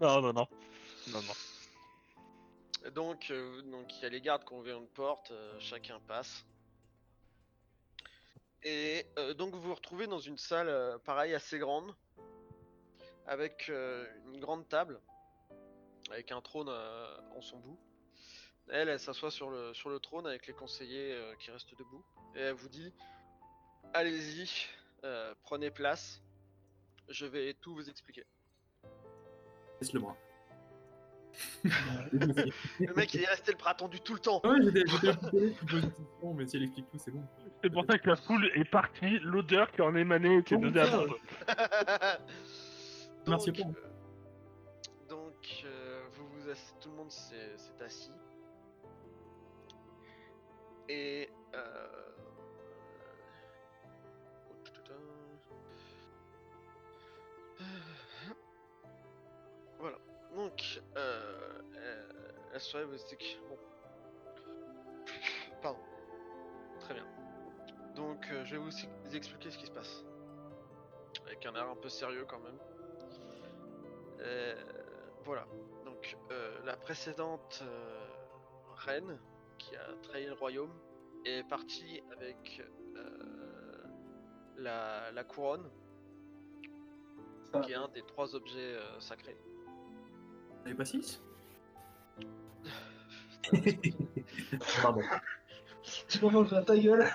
Non, 0.00 0.20
non, 0.20 0.32
non. 0.32 0.46
Non, 1.08 1.20
non. 1.22 2.90
Donc, 2.92 3.30
euh, 3.30 3.62
donc 3.62 3.92
il 3.96 4.02
y 4.02 4.06
a 4.06 4.08
les 4.08 4.20
gardes 4.20 4.44
qui 4.44 4.52
ont 4.52 4.58
ouvert 4.60 4.78
une 4.78 4.86
porte, 4.86 5.30
euh, 5.32 5.56
chacun 5.58 5.98
passe. 6.06 6.44
Et 8.62 9.06
euh, 9.18 9.34
donc 9.34 9.54
vous 9.54 9.60
vous 9.60 9.74
retrouvez 9.74 10.06
dans 10.06 10.18
une 10.18 10.38
salle, 10.38 10.68
euh, 10.68 10.98
pareil, 10.98 11.34
assez 11.34 11.58
grande, 11.58 11.94
avec 13.26 13.68
euh, 13.68 14.06
une 14.26 14.40
grande 14.40 14.68
table, 14.68 15.00
avec 16.10 16.32
un 16.32 16.40
trône 16.40 16.68
euh, 16.68 17.16
en 17.36 17.40
son 17.40 17.58
bout. 17.58 17.78
Elle, 18.68 18.88
elle 18.88 18.98
s'assoit 18.98 19.30
sur 19.30 19.50
le, 19.50 19.72
sur 19.74 19.90
le 19.90 20.00
trône 20.00 20.26
avec 20.26 20.46
les 20.48 20.52
conseillers 20.52 21.16
qui 21.38 21.52
restent 21.52 21.76
debout. 21.78 22.04
Et 22.34 22.40
elle 22.40 22.54
vous 22.54 22.68
dit, 22.68 22.92
allez-y, 23.94 24.66
prenez 25.44 25.70
place, 25.70 26.20
je 27.08 27.26
vais 27.26 27.54
tout 27.54 27.74
vous 27.74 27.88
expliquer. 27.88 28.26
laisse-le 29.80 30.00
moi. 30.00 30.16
Le 32.12 32.94
mec, 32.94 33.12
il 33.14 33.22
est 33.22 33.26
resté 33.26 33.52
le 33.52 33.58
bras 33.58 33.74
tendu 33.74 34.00
tout 34.00 34.14
le 34.14 34.20
temps. 34.20 34.40
Ouais, 34.44 34.58
j'étais 34.62 34.84
mais 36.34 36.46
si 36.46 36.56
elle 36.56 36.62
explique 36.64 36.90
tout, 36.90 36.98
c'est 36.98 37.10
bon. 37.10 37.22
C'est 37.62 37.70
pour 37.70 37.84
ça 37.88 37.98
que 37.98 38.08
la 38.08 38.16
foule 38.16 38.50
est 38.54 38.64
partie, 38.64 39.18
l'odeur 39.20 39.70
qui 39.72 39.82
en 39.82 39.94
émanait 39.94 40.36
était 40.38 40.54
Oh, 40.56 40.60
donnée 40.60 40.80
à. 40.80 42.18
Merci 43.26 43.52
donc, 43.52 43.74
pas. 43.74 43.80
euh, 43.80 45.08
donc 45.08 45.64
euh, 45.64 46.02
vous 46.12 46.26
vous 46.28 46.48
ass- 46.50 46.74
tout 46.80 46.90
le 46.90 46.96
monde 46.96 47.10
s'est 47.10 47.56
s'est 47.56 47.84
assis. 47.84 48.12
Et 50.88 51.28
euh... 51.54 51.86
Donc, 60.46 60.80
euh, 60.96 61.60
euh, 61.76 62.08
elle 62.54 62.60
se 62.60 62.76
relève 62.76 62.94
et 62.94 62.98
se 62.98 63.08
dit 63.08 63.16
que- 63.16 63.48
Bon. 63.48 63.58
Pardon. 65.60 65.80
Très 66.78 66.94
bien. 66.94 67.04
Donc, 67.96 68.24
euh, 68.30 68.44
je 68.44 68.52
vais 68.52 68.58
vous 68.58 68.70
vous 68.70 69.16
expliquer 69.16 69.50
ce 69.50 69.58
qui 69.58 69.66
se 69.66 69.72
passe. 69.72 70.04
Avec 71.26 71.44
un 71.46 71.54
air 71.56 71.68
un 71.68 71.74
peu 71.74 71.88
sérieux 71.88 72.24
quand 72.28 72.38
même. 72.38 72.58
Euh, 74.20 74.54
voilà. 75.24 75.48
Donc, 75.84 76.16
euh, 76.30 76.60
la 76.64 76.76
précédente 76.76 77.64
reine 78.76 79.18
qui 79.58 79.74
a 79.74 79.94
trahi 80.04 80.26
le 80.26 80.34
royaume 80.34 80.72
est 81.24 81.42
partie 81.48 82.00
avec 82.12 82.62
la, 84.58 85.10
la 85.10 85.24
couronne, 85.24 85.68
qui 87.64 87.72
est 87.72 87.74
un 87.74 87.88
des 87.88 88.02
trois 88.02 88.36
objets 88.36 88.74
euh, 88.76 89.00
sacrés. 89.00 89.36
T'avais 90.66 90.78
pas 90.78 90.84
6 90.84 91.22
Putain, 93.40 93.60
Pardon. 94.82 95.00
tu 96.08 96.18
faire 96.18 96.64
ta 96.64 96.76
gueule. 96.76 97.06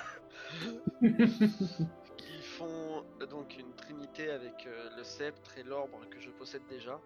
qui 1.01 2.41
font 2.43 3.03
euh, 3.19 3.25
donc 3.25 3.57
une 3.57 3.73
trinité 3.73 4.29
avec 4.31 4.65
euh, 4.65 4.89
le 4.95 5.03
sceptre 5.03 5.57
et 5.57 5.63
l'orbre 5.63 5.99
que 6.09 6.21
je 6.21 6.29
possède 6.29 6.65
déjà. 6.69 6.97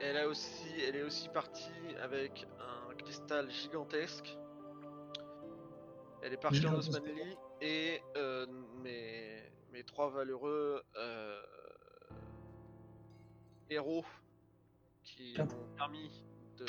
Elle, 0.00 0.16
a 0.16 0.26
aussi, 0.26 0.70
elle 0.88 0.96
est 0.96 1.02
aussi 1.02 1.28
partie 1.28 1.94
avec 2.02 2.46
un 2.60 2.94
cristal 2.94 3.50
gigantesque. 3.50 4.38
Elle 6.22 6.32
est 6.32 6.40
partie 6.40 6.66
en. 6.66 6.76
Osmanli 6.76 7.36
et 7.60 8.00
euh, 8.16 8.46
mes, 8.82 9.42
mes 9.70 9.84
trois 9.84 10.08
valeureux 10.08 10.82
euh, 10.96 11.42
héros 13.70 14.04
qui 15.04 15.34
Quatre. 15.34 15.56
m'ont 15.56 15.76
permis 15.76 16.24
de 16.56 16.66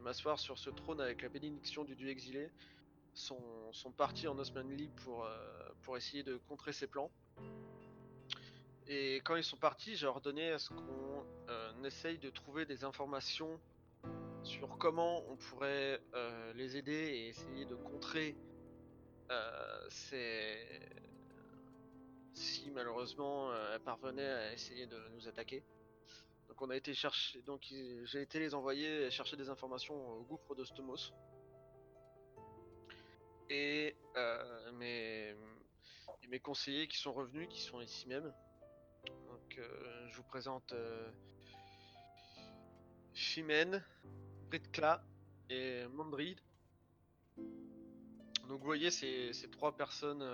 m'asseoir 0.00 0.38
sur 0.38 0.56
ce 0.56 0.70
trône 0.70 1.00
avec 1.00 1.22
la 1.22 1.28
bénédiction 1.28 1.82
du 1.82 1.96
dieu 1.96 2.08
exilé 2.08 2.50
sont, 3.16 3.72
sont 3.72 3.90
partis 3.90 4.28
en 4.28 4.38
Osmanli 4.38 4.88
pour, 5.04 5.24
euh, 5.24 5.36
pour 5.82 5.96
essayer 5.96 6.22
de 6.22 6.36
contrer 6.48 6.72
ses 6.72 6.86
plans. 6.86 7.10
Et 8.86 9.16
quand 9.24 9.34
ils 9.34 9.44
sont 9.44 9.56
partis, 9.56 9.96
j'ai 9.96 10.06
ordonné 10.06 10.52
à 10.52 10.58
ce 10.58 10.70
qu'on 10.70 11.26
euh, 11.48 11.82
essaye 11.84 12.18
de 12.18 12.30
trouver 12.30 12.66
des 12.66 12.84
informations 12.84 13.58
sur 14.44 14.78
comment 14.78 15.24
on 15.28 15.36
pourrait 15.36 16.00
euh, 16.14 16.52
les 16.52 16.76
aider 16.76 16.92
et 16.92 17.28
essayer 17.28 17.64
de 17.64 17.74
contrer 17.74 18.36
ces... 19.88 20.78
si 22.36 22.70
malheureusement 22.70 23.50
euh, 23.50 23.74
elles 23.74 23.80
parvenaient 23.80 24.30
à 24.30 24.52
essayer 24.52 24.86
de 24.86 24.98
nous 25.14 25.26
attaquer. 25.26 25.64
Donc 26.48 26.62
on 26.62 26.70
a 26.70 26.76
été 26.76 26.94
chercher, 26.94 27.42
donc 27.42 27.62
j'ai 28.04 28.22
été 28.22 28.38
les 28.38 28.54
envoyer 28.54 29.10
chercher 29.10 29.36
des 29.36 29.48
informations 29.48 29.94
au 29.94 30.22
gouffre 30.22 30.54
de 30.54 30.64
Stomos. 30.64 31.12
Et 33.48 33.96
euh, 34.16 34.72
mes, 34.72 35.34
conseillers 36.40 36.86
qui 36.86 36.98
sont 36.98 37.12
revenus, 37.12 37.48
qui 37.48 37.60
sont 37.62 37.80
ici 37.80 38.06
même. 38.08 38.32
Donc 39.26 39.58
euh, 39.58 40.08
je 40.08 40.16
vous 40.16 40.24
présente 40.24 40.72
euh, 40.72 41.10
Chimène, 43.14 43.82
Britkla 44.48 45.02
et 45.48 45.86
Mandrid. 45.88 46.38
Donc 47.36 48.60
vous 48.60 48.66
voyez 48.66 48.90
ces, 48.90 49.32
trois 49.50 49.76
personnes 49.76 50.24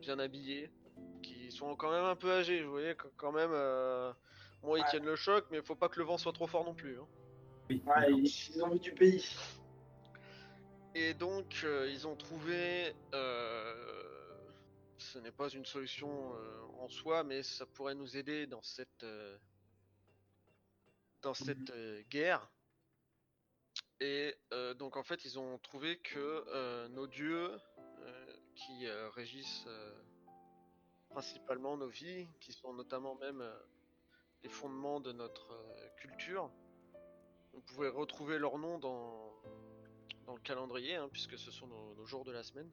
bien 0.00 0.18
habillées, 0.18 0.70
qui 1.26 1.50
sont 1.50 1.76
quand 1.76 1.90
même 1.90 2.04
un 2.04 2.16
peu 2.16 2.30
âgées, 2.32 2.62
vous 2.62 2.70
voyez 2.70 2.94
qu- 2.96 3.08
quand 3.16 3.32
même. 3.32 3.50
euh, 3.52 4.12
bon 4.62 4.76
ils 4.76 4.82
Ouais. 4.82 4.90
tiennent 4.90 5.04
le 5.04 5.16
choc, 5.16 5.46
mais 5.50 5.62
faut 5.62 5.76
pas 5.76 5.88
que 5.88 5.98
le 5.98 6.06
vent 6.06 6.18
soit 6.18 6.32
trop 6.32 6.46
fort 6.46 6.64
non 6.64 6.74
plus. 6.74 6.98
hein. 7.00 7.08
Oui, 7.70 7.82
Ouais, 7.86 8.00
d'accord. 8.02 8.18
ils 8.18 8.26
ils 8.54 8.62
ont 8.62 8.70
vu 8.70 8.78
du 8.80 8.92
pays. 8.94 9.24
Et 10.94 11.14
donc, 11.14 11.60
euh, 11.64 11.88
ils 11.90 12.06
ont 12.06 12.16
trouvé. 12.16 12.94
euh, 13.14 14.52
ce 14.98 15.18
n'est 15.18 15.32
pas 15.32 15.48
une 15.48 15.66
solution 15.66 16.34
euh, 16.34 16.62
en 16.78 16.88
soi, 16.88 17.22
mais 17.24 17.42
ça 17.42 17.66
pourrait 17.66 17.94
nous 17.94 18.16
aider 18.16 18.46
dans 18.46 18.62
cette. 18.62 19.02
euh, 19.04 19.38
dans 21.22 21.34
cette 21.34 21.70
euh, 21.70 22.02
guerre. 22.08 22.48
Et 24.00 24.36
euh, 24.52 24.74
donc, 24.74 24.96
en 24.96 25.02
fait, 25.02 25.24
ils 25.24 25.38
ont 25.38 25.58
trouvé 25.58 25.98
que 25.98 26.44
euh, 26.48 26.88
nos 26.88 27.06
dieux, 27.06 27.50
euh, 28.00 28.36
qui 28.54 28.86
euh, 28.86 29.08
régissent 29.10 29.64
euh, 29.66 30.02
principalement 31.16 31.78
nos 31.78 31.88
vies, 31.88 32.28
qui 32.40 32.52
sont 32.52 32.74
notamment 32.74 33.14
même 33.14 33.40
euh, 33.40 33.58
les 34.42 34.50
fondements 34.50 35.00
de 35.00 35.12
notre 35.12 35.50
euh, 35.50 35.88
culture, 35.96 36.50
on 37.54 37.60
pouvait 37.62 37.88
retrouver 37.88 38.38
leur 38.38 38.58
nom 38.58 38.78
dans, 38.78 39.32
dans 40.26 40.34
le 40.34 40.40
calendrier, 40.42 40.96
hein, 40.96 41.08
puisque 41.10 41.38
ce 41.38 41.50
sont 41.50 41.68
nos, 41.68 41.94
nos 41.94 42.04
jours 42.04 42.26
de 42.26 42.32
la 42.32 42.42
semaine. 42.42 42.70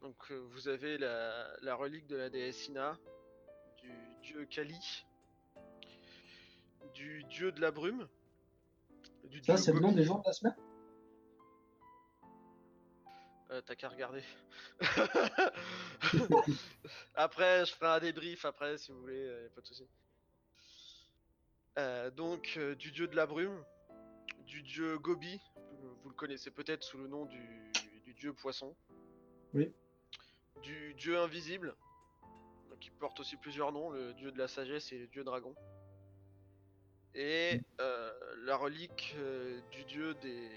Donc 0.00 0.16
euh, 0.30 0.38
vous 0.38 0.68
avez 0.68 0.96
la, 0.96 1.54
la 1.60 1.74
relique 1.74 2.06
de 2.06 2.16
la 2.16 2.30
déesse 2.30 2.66
Ina, 2.68 2.98
du 3.76 3.92
dieu 4.22 4.46
Kali, 4.46 5.04
du 6.94 7.24
dieu 7.24 7.52
de 7.52 7.60
la 7.60 7.70
brume, 7.70 8.08
du 9.24 9.40
Ça, 9.40 9.52
dieu 9.52 9.62
c'est 9.64 9.72
le 9.74 9.80
nom 9.80 9.92
des 9.92 10.04
jours 10.04 10.20
de 10.20 10.28
la 10.28 10.32
semaine? 10.32 10.56
Euh, 13.50 13.62
T'as 13.62 13.74
qu'à 13.74 13.88
regarder. 13.88 14.22
après, 17.14 17.64
je 17.64 17.72
ferai 17.72 17.96
un 17.96 18.00
débrief 18.00 18.44
après 18.44 18.76
si 18.78 18.92
vous 18.92 19.00
voulez, 19.00 19.26
euh, 19.26 19.42
y 19.44 19.46
a 19.46 19.50
pas 19.50 19.60
de 19.60 19.66
souci. 19.66 19.88
Euh, 21.78 22.10
donc, 22.10 22.54
euh, 22.56 22.74
du 22.74 22.92
dieu 22.92 23.06
de 23.06 23.16
la 23.16 23.26
brume, 23.26 23.64
du 24.46 24.62
dieu 24.62 24.98
Gobi, 24.98 25.40
vous 26.02 26.08
le 26.10 26.14
connaissez 26.14 26.50
peut-être 26.50 26.82
sous 26.82 26.98
le 26.98 27.06
nom 27.06 27.24
du, 27.24 27.72
du 28.04 28.14
dieu 28.14 28.32
poisson. 28.32 28.76
Oui. 29.54 29.72
Du 30.62 30.94
dieu 30.94 31.18
invisible, 31.18 31.74
il 32.88 32.92
porte 32.92 33.20
aussi 33.20 33.36
plusieurs 33.36 33.72
noms, 33.72 33.90
le 33.90 34.14
dieu 34.14 34.32
de 34.32 34.38
la 34.38 34.48
sagesse 34.48 34.92
et 34.92 34.98
le 34.98 35.06
dieu 35.08 35.22
dragon. 35.24 35.54
Et 37.14 37.60
euh, 37.80 38.12
la 38.44 38.56
relique 38.56 39.14
euh, 39.18 39.60
du 39.70 39.84
dieu 39.84 40.14
des, 40.14 40.50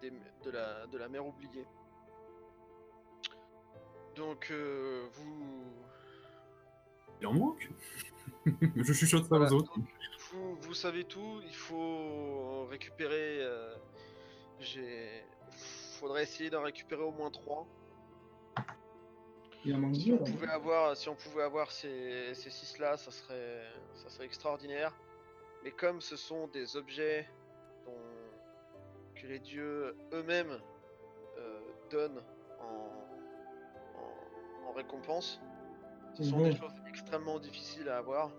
des- 0.00 0.12
de, 0.44 0.50
la, 0.50 0.86
de 0.86 0.98
la 0.98 1.08
mer 1.08 1.26
oubliée. 1.26 1.66
Donc 4.14 4.48
euh, 4.50 5.06
vous, 5.12 5.64
Il 7.20 7.26
en 7.26 7.34
manque 7.34 7.68
Je 8.76 8.92
chuchote 8.92 9.22
ça 9.24 9.28
Voilà, 9.30 9.46
aux 9.52 9.54
autres. 9.58 9.74
vous, 10.32 10.56
vous 10.56 10.74
savez 10.74 11.04
tout, 11.04 11.40
il 11.46 11.54
faut 11.54 12.64
récupérer. 12.66 13.38
euh, 13.42 13.74
j'ai, 14.60 15.24
faudrait 16.00 16.22
essayer 16.22 16.48
d'en 16.50 16.62
récupérer 16.62 17.02
au 17.02 17.10
moins 17.12 17.30
trois. 17.30 17.66
Il 19.64 19.74
en 19.74 19.78
manque 19.78 19.96
Si 19.96 20.12
on 20.12 20.18
pouvait 20.24 20.48
avoir, 20.48 20.96
si 20.96 21.08
on 21.08 21.14
pouvait 21.16 21.42
avoir 21.42 21.70
ces, 21.72 22.32
ces 22.34 22.50
six 22.50 22.78
là, 22.78 22.96
ça 22.96 23.10
serait, 23.10 23.64
ça 23.94 24.08
serait 24.08 24.24
extraordinaire. 24.26 24.94
Mais 25.64 25.72
comme 25.72 26.00
ce 26.00 26.16
sont 26.16 26.46
des 26.48 26.76
objets 26.76 27.28
que 29.26 29.32
les 29.32 29.38
dieux 29.40 29.96
eux-mêmes 30.12 30.58
euh, 31.38 31.60
donnent 31.90 32.22
en, 32.60 33.08
en, 34.64 34.68
en 34.68 34.72
récompense, 34.72 35.40
ce 36.14 36.22
sont 36.24 36.38
des 36.38 36.56
choses 36.56 36.72
extrêmement 36.88 37.38
difficiles 37.38 37.88
à 37.88 37.98
avoir. 37.98 38.30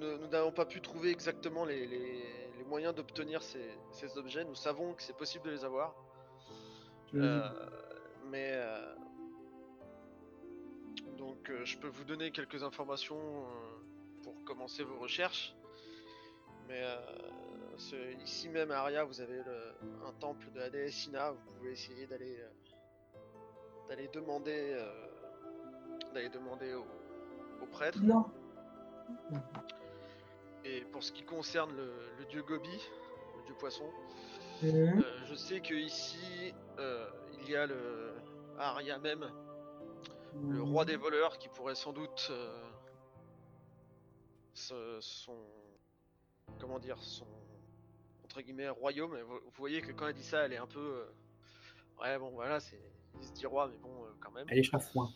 Nous 0.00 0.26
n'avons 0.28 0.52
pas 0.52 0.66
pu 0.66 0.80
trouver 0.80 1.10
exactement 1.10 1.64
les, 1.64 1.86
les- 1.86 2.24
les 2.58 2.64
moyens 2.64 2.94
d'obtenir 2.94 3.42
ces, 3.42 3.70
ces 3.92 4.16
objets. 4.18 4.44
Nous 4.44 4.54
savons 4.54 4.94
que 4.94 5.02
c'est 5.02 5.16
possible 5.16 5.44
de 5.46 5.50
les 5.50 5.64
avoir. 5.64 5.94
Euh, 7.22 7.48
mais 8.30 8.50
euh, 8.52 8.94
donc 11.18 11.50
je 11.64 11.78
peux 11.78 11.88
vous 11.88 12.04
donner 12.04 12.30
quelques 12.32 12.62
informations 12.62 13.20
pour 14.22 14.34
commencer 14.44 14.82
vos 14.82 14.98
recherches. 14.98 15.54
Mais 16.68 16.80
euh, 16.82 16.96
ce- 17.78 18.22
ici 18.22 18.48
même 18.48 18.70
à 18.70 18.80
Aria, 18.80 19.04
vous 19.04 19.20
avez 19.20 19.36
le- 19.38 19.74
un 20.06 20.12
temple 20.20 20.50
de 20.52 20.60
la 20.60 20.70
déesse 20.70 21.06
Ina. 21.06 21.30
Vous 21.32 21.52
pouvez 21.56 21.72
essayer 21.72 22.06
d'aller 22.06 22.38
euh, 22.40 22.48
d'aller 23.88 24.08
demander 24.08 24.72
euh, 24.74 25.06
d'aller 26.14 26.28
demander 26.28 26.74
au, 26.74 26.86
au 27.62 27.66
prêtre. 27.66 27.98
Non. 28.02 28.24
Et 30.64 30.80
pour 30.92 31.02
ce 31.04 31.12
qui 31.12 31.22
concerne 31.24 31.74
le, 31.76 31.92
le 32.18 32.24
dieu 32.26 32.42
Gobi, 32.42 32.68
le 33.38 33.44
dieu 33.44 33.54
poisson, 33.58 33.88
Mhm. 34.62 35.02
euh, 35.02 35.02
je 35.26 35.34
sais 35.34 35.60
que 35.60 35.74
ici 35.74 36.54
euh, 36.78 37.08
il 37.42 37.50
y 37.50 37.56
a 37.56 37.66
le 37.66 38.14
à 38.58 38.70
Aria 38.70 38.98
même 38.98 39.30
le 40.48 40.62
roi 40.62 40.84
des 40.86 40.96
voleurs 40.96 41.36
qui 41.38 41.48
pourrait 41.50 41.74
sans 41.74 41.92
doute 41.92 42.32
ce- 44.54 44.98
son 45.00 45.36
comment 46.58 46.78
dire 46.78 46.96
son 47.02 47.26
entre 48.36 48.44
guillemets 48.44 48.68
royaume 48.68 49.16
Et 49.16 49.22
vous, 49.22 49.38
vous 49.42 49.52
voyez 49.56 49.80
que 49.80 49.92
quand 49.92 50.08
elle 50.08 50.14
dit 50.14 50.22
ça 50.22 50.44
elle 50.44 50.52
est 50.52 50.58
un 50.58 50.66
peu 50.66 50.78
euh, 50.78 52.02
ouais 52.02 52.18
bon 52.18 52.30
voilà 52.30 52.60
c'est 52.60 52.78
il 53.18 53.26
se 53.26 53.32
dit 53.32 53.46
roi 53.46 53.68
mais 53.68 53.78
bon 53.78 54.04
euh, 54.04 54.08
quand 54.20 54.30
même 54.32 54.46
Allez, 54.50 54.62
chafouin. 54.62 55.10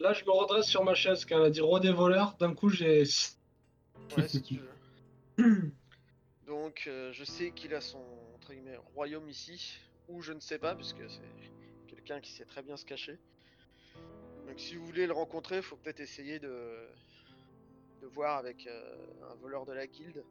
Là, 0.00 0.12
je 0.12 0.24
me 0.24 0.30
redresse 0.30 0.66
sur 0.66 0.82
ma 0.82 0.94
chaise 0.94 1.24
quand 1.24 1.36
elle 1.36 1.44
a 1.44 1.50
dit 1.50 1.60
roi 1.60 1.78
des 1.78 1.92
voleurs. 1.92 2.34
D'un 2.38 2.54
coup, 2.54 2.70
j'ai. 2.70 3.04
ouais 4.16 4.28
si 4.28 4.42
tu 4.42 4.56
veux 4.56 4.70
donc 6.46 6.84
euh, 6.88 7.12
je 7.12 7.22
sais 7.22 7.52
qu'il 7.52 7.72
a 7.72 7.80
son 7.80 8.02
entre 8.34 8.52
guillemets 8.52 8.78
royaume 8.94 9.28
ici 9.28 9.78
ou 10.08 10.20
je 10.20 10.32
ne 10.32 10.40
sais 10.40 10.58
pas 10.58 10.74
puisque 10.74 11.08
c'est 11.08 11.86
quelqu'un 11.86 12.20
qui 12.20 12.32
sait 12.32 12.44
très 12.44 12.62
bien 12.62 12.76
se 12.76 12.84
cacher 12.84 13.16
donc 14.48 14.58
si 14.58 14.74
vous 14.74 14.84
voulez 14.84 15.06
le 15.06 15.12
rencontrer 15.12 15.62
faut 15.62 15.76
peut-être 15.76 16.00
essayer 16.00 16.40
de 16.40 16.88
de 18.02 18.06
voir 18.08 18.38
avec 18.38 18.66
euh, 18.66 18.96
un 19.30 19.34
voleur 19.36 19.64
de 19.64 19.72
la 19.72 19.86
guilde 19.86 20.24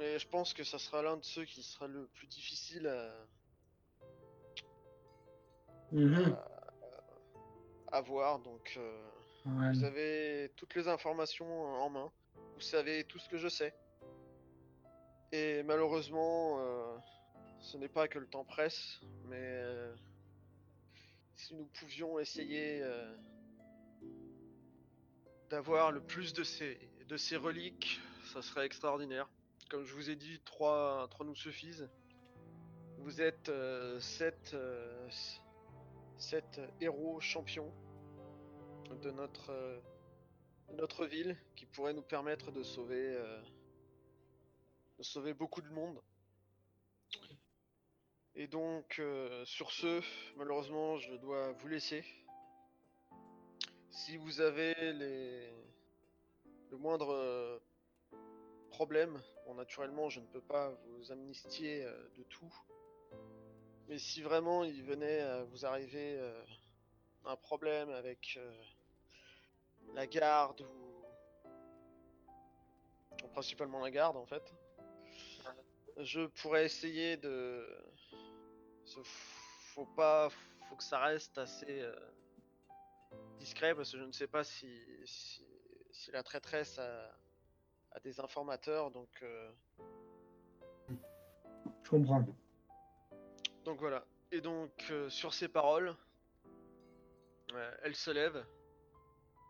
mais 0.00 0.18
je 0.18 0.26
pense 0.26 0.54
que 0.54 0.64
ça 0.64 0.78
sera 0.78 1.02
l'un 1.02 1.18
de 1.18 1.24
ceux 1.24 1.44
qui 1.44 1.62
sera 1.62 1.86
le 1.86 2.06
plus 2.14 2.26
difficile 2.26 2.86
à, 2.86 3.12
Mhm. 5.92 6.36
à 7.92 8.00
voir 8.00 8.38
donc 8.40 8.74
euh, 8.78 9.10
Ouais. 9.46 9.72
Vous 9.72 9.84
avez 9.84 10.52
toutes 10.56 10.74
les 10.74 10.86
informations 10.86 11.50
en 11.86 11.88
main. 11.88 12.12
Vous 12.56 12.60
savez 12.60 13.04
tout 13.04 13.18
ce 13.18 13.26
que 13.28 13.38
je 13.38 13.48
sais. 13.48 13.74
Et 15.32 15.62
malheureusement, 15.62 16.58
euh, 16.60 16.96
ce 17.60 17.78
n'est 17.78 17.88
pas 17.88 18.06
que 18.06 18.18
le 18.18 18.26
temps 18.26 18.44
presse, 18.44 19.00
mais 19.24 19.38
euh, 19.40 19.94
si 21.36 21.54
nous 21.54 21.64
pouvions 21.78 22.18
essayer 22.18 22.82
euh, 22.82 23.16
d'avoir 25.48 25.90
le 25.90 26.02
plus 26.02 26.34
de 26.34 26.44
ces, 26.44 26.78
de 27.08 27.16
ces 27.16 27.36
reliques, 27.38 27.98
ça 28.32 28.42
serait 28.42 28.66
extraordinaire. 28.66 29.26
Comme 29.70 29.84
je 29.84 29.94
vous 29.94 30.10
ai 30.10 30.16
dit, 30.16 30.40
trois, 30.44 31.06
trois 31.10 31.24
nous 31.24 31.36
suffisent. 31.36 31.88
Vous 32.98 33.20
êtes 33.22 33.50
euh, 33.50 34.00
sept, 34.00 34.52
euh, 34.52 35.08
héros 36.80 37.20
champions 37.20 37.72
de 39.00 39.12
notre, 39.12 39.50
euh, 39.50 39.78
notre 40.72 41.06
ville 41.06 41.36
qui 41.54 41.66
pourrait 41.66 41.92
nous 41.92 42.02
permettre 42.02 42.50
de 42.50 42.64
sauver, 42.64 43.14
euh, 43.14 43.40
de 44.98 45.04
sauver 45.04 45.34
beaucoup 45.34 45.62
de 45.62 45.68
monde. 45.68 46.02
Et 48.34 48.48
donc, 48.48 49.00
sur 49.44 49.70
ce, 49.70 50.02
malheureusement, 50.36 50.98
je 50.98 51.14
dois 51.14 51.52
vous 51.52 51.68
laisser. 51.68 52.04
Si 53.90 54.16
vous 54.16 54.40
avez 54.40 54.74
les... 54.94 55.52
le 56.72 56.76
moindre 56.76 57.60
problème, 58.80 59.20
bon, 59.44 59.52
naturellement, 59.56 60.08
je 60.08 60.20
ne 60.20 60.26
peux 60.28 60.40
pas 60.40 60.72
vous 60.86 61.12
amnistier 61.12 61.84
euh, 61.84 62.08
de 62.16 62.22
tout. 62.22 62.54
Mais 63.88 63.98
si 63.98 64.22
vraiment 64.22 64.64
il 64.64 64.82
venait 64.82 65.20
à 65.20 65.44
vous 65.44 65.66
arriver 65.66 66.16
euh, 66.18 66.42
un 67.26 67.36
problème 67.36 67.90
avec 67.90 68.38
euh, 68.38 68.62
la 69.92 70.06
garde 70.06 70.62
ou... 70.62 71.04
principalement 73.34 73.80
la 73.80 73.90
garde 73.90 74.16
en 74.16 74.24
fait, 74.24 74.50
je 75.98 76.22
pourrais 76.40 76.64
essayer 76.64 77.18
de... 77.18 77.68
Faut 79.74 79.90
pas... 79.94 80.30
Faut 80.70 80.76
que 80.76 80.84
ça 80.84 81.00
reste 81.00 81.36
assez 81.36 81.84
discret 83.38 83.74
parce 83.74 83.92
que 83.92 83.98
je 83.98 84.04
ne 84.04 84.12
sais 84.12 84.26
pas 84.26 84.42
si, 84.42 84.80
si, 85.04 85.44
si 85.90 86.10
la 86.12 86.22
traîtresse 86.22 86.78
a, 86.78 87.20
a 87.92 88.00
des 88.00 88.20
informateurs 88.20 88.90
donc... 88.90 89.08
euh, 89.22 89.50
Je 91.84 91.90
comprends. 91.90 92.24
Donc 93.64 93.78
voilà. 93.80 94.04
Et 94.32 94.40
donc 94.40 94.70
euh, 94.90 95.08
sur 95.10 95.34
ces 95.34 95.48
paroles, 95.48 95.94
euh, 97.52 97.76
elle 97.82 97.94
se 97.96 98.10
lève, 98.10 98.44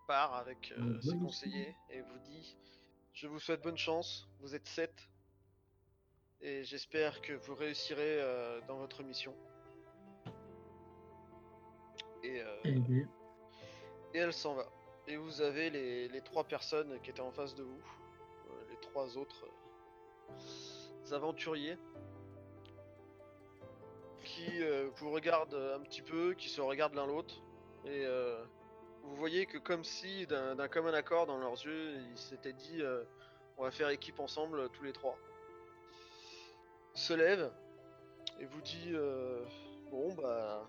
part 0.07 0.35
avec 0.35 0.72
ses 1.03 1.16
conseillers 1.18 1.76
et 1.90 2.00
vous 2.00 2.18
dit 2.24 2.57
Je 3.12 3.26
vous 3.26 3.38
souhaite 3.38 3.62
bonne 3.62 3.76
chance, 3.79 4.29
vous 4.40 4.55
êtes 4.55 4.66
sept. 4.66 5.09
Et 6.42 6.64
j'espère 6.64 7.20
que 7.20 7.35
vous 7.35 7.55
réussirez 7.55 8.22
euh, 8.22 8.61
dans 8.66 8.79
votre 8.79 9.03
mission. 9.03 9.37
Et, 12.22 12.40
euh, 12.40 13.05
elle 14.14 14.33
s'en 14.33 14.55
va. 14.55 14.66
Et 15.07 15.16
vous 15.16 15.42
avez 15.42 15.68
les, 15.70 16.09
les 16.09 16.20
trois 16.22 16.44
personnes 16.44 16.98
qui 17.03 17.11
étaient 17.11 17.20
en 17.20 17.31
face 17.33 17.55
de 17.55 17.62
vous, 17.62 17.81
trois 18.90 19.16
autres 19.16 19.46
euh, 20.31 21.14
aventuriers, 21.14 21.79
qui 24.24 24.62
euh, 24.62 24.88
vous 24.96 25.11
regardent 25.11 25.55
un 25.76 25.81
petit 25.81 26.03
peu, 26.03 26.35
qui 26.35 26.48
se 26.48 26.61
regardent 26.61 26.94
l'un 26.94 27.07
l'autre, 27.07 27.35
et 27.85 28.05
euh, 28.05 28.42
vous 29.05 29.16
voyez 29.16 29.46
que 29.46 29.59
comme 29.59 29.85
si 29.85 30.26
d'un 30.26 30.68
commun 30.68 30.92
accord 30.92 31.26
dans 31.26 31.38
leurs 31.38 31.64
yeux, 31.64 31.94
ils 32.11 32.18
s'étaient 32.18 32.53
dit 32.53 32.83
euh, 32.83 33.03
on 33.59 33.62
va 33.62 33.70
faire 33.70 33.88
équipe 33.88 34.20
ensemble 34.20 34.68
tous 34.70 34.83
les 34.85 34.92
trois. 34.92 35.16
Se 36.94 37.12
lève 37.14 37.50
et 38.40 38.44
vous 38.46 38.61
dit 38.61 38.90
euh, 38.92 39.44
bon 39.90 40.12
bah 40.14 40.68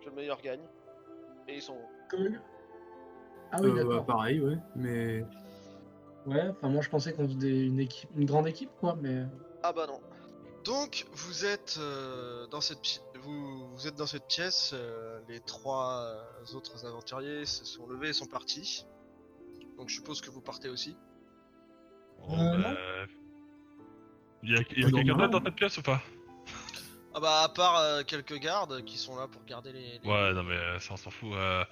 que 0.00 0.06
le 0.06 0.12
meilleur 0.12 0.40
gagne. 0.40 0.62
Et 1.48 1.56
ils 1.56 1.62
sont 1.62 1.78
comme- 2.08 2.38
Ah 3.50 3.58
oui, 3.60 3.70
Euh, 3.70 3.84
bah, 3.84 4.04
pareil, 4.06 4.40
ouais. 4.40 4.56
Mais 4.76 5.24
Ouais, 6.26 6.48
enfin, 6.48 6.68
moi, 6.68 6.82
je 6.82 6.88
pensais 6.88 7.12
qu'on 7.14 7.26
faisait 7.28 7.66
une, 7.66 7.80
équipe, 7.80 8.08
une 8.16 8.26
grande 8.26 8.46
équipe, 8.46 8.70
quoi, 8.78 8.96
mais. 9.00 9.24
Ah 9.62 9.72
bah 9.72 9.86
non. 9.86 10.00
Donc 10.64 11.06
vous 11.12 11.46
êtes 11.46 11.76
euh, 11.80 12.46
dans 12.48 12.60
cette 12.60 12.82
pi- 12.82 13.00
vous, 13.22 13.68
vous 13.74 13.86
êtes 13.86 13.94
dans 13.96 14.06
cette 14.06 14.26
pièce. 14.26 14.72
euh, 14.74 15.18
les 15.28 15.40
trois 15.40 16.02
euh, 16.02 16.54
autres 16.56 16.84
aventuriers 16.86 17.46
se 17.46 17.64
sont 17.64 17.86
levés 17.86 18.10
et 18.10 18.12
sont 18.12 18.26
partis. 18.26 18.84
Donc 19.78 19.88
je 19.88 19.94
suppose 19.94 20.20
que 20.20 20.30
vous 20.30 20.42
partez 20.42 20.68
aussi. 20.68 20.94
Euh, 22.28 22.58
bah, 22.62 22.76
Il 24.42 24.50
y 24.52 24.56
a, 24.56 24.60
y 24.60 24.64
quelqu'un 24.92 25.16
d'autre 25.16 25.28
dans 25.28 25.42
cette 25.44 25.54
pièce 25.54 25.78
ou 25.78 25.82
pas? 25.82 26.02
Ah 27.14 27.20
bah 27.20 27.40
à 27.42 27.48
part 27.48 27.78
euh, 27.78 28.02
quelques 28.06 28.38
gardes 28.38 28.84
qui 28.84 28.98
sont 28.98 29.16
là 29.16 29.26
pour 29.26 29.42
garder 29.44 29.72
les. 29.72 29.98
les- 29.98 30.08
Ouais, 30.08 30.32
non 30.34 30.42
mais 30.42 30.54
euh, 30.56 30.78
ça 30.78 30.92
on 30.92 30.96
s'en 30.96 31.10
fout. 31.10 31.30
Euh, 31.32 31.64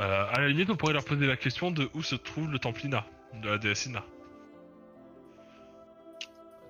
euh, 0.00 0.26
à 0.30 0.40
la 0.40 0.48
limite, 0.48 0.68
on 0.70 0.76
pourrait 0.76 0.92
leur 0.92 1.04
poser 1.04 1.26
la 1.26 1.36
question 1.36 1.70
de 1.70 1.88
où 1.94 2.02
se 2.02 2.14
trouve 2.14 2.50
le 2.50 2.58
temple 2.58 2.80
De 3.42 3.48
la 3.48 3.58
déesse 3.58 3.86
Ina. 3.86 4.04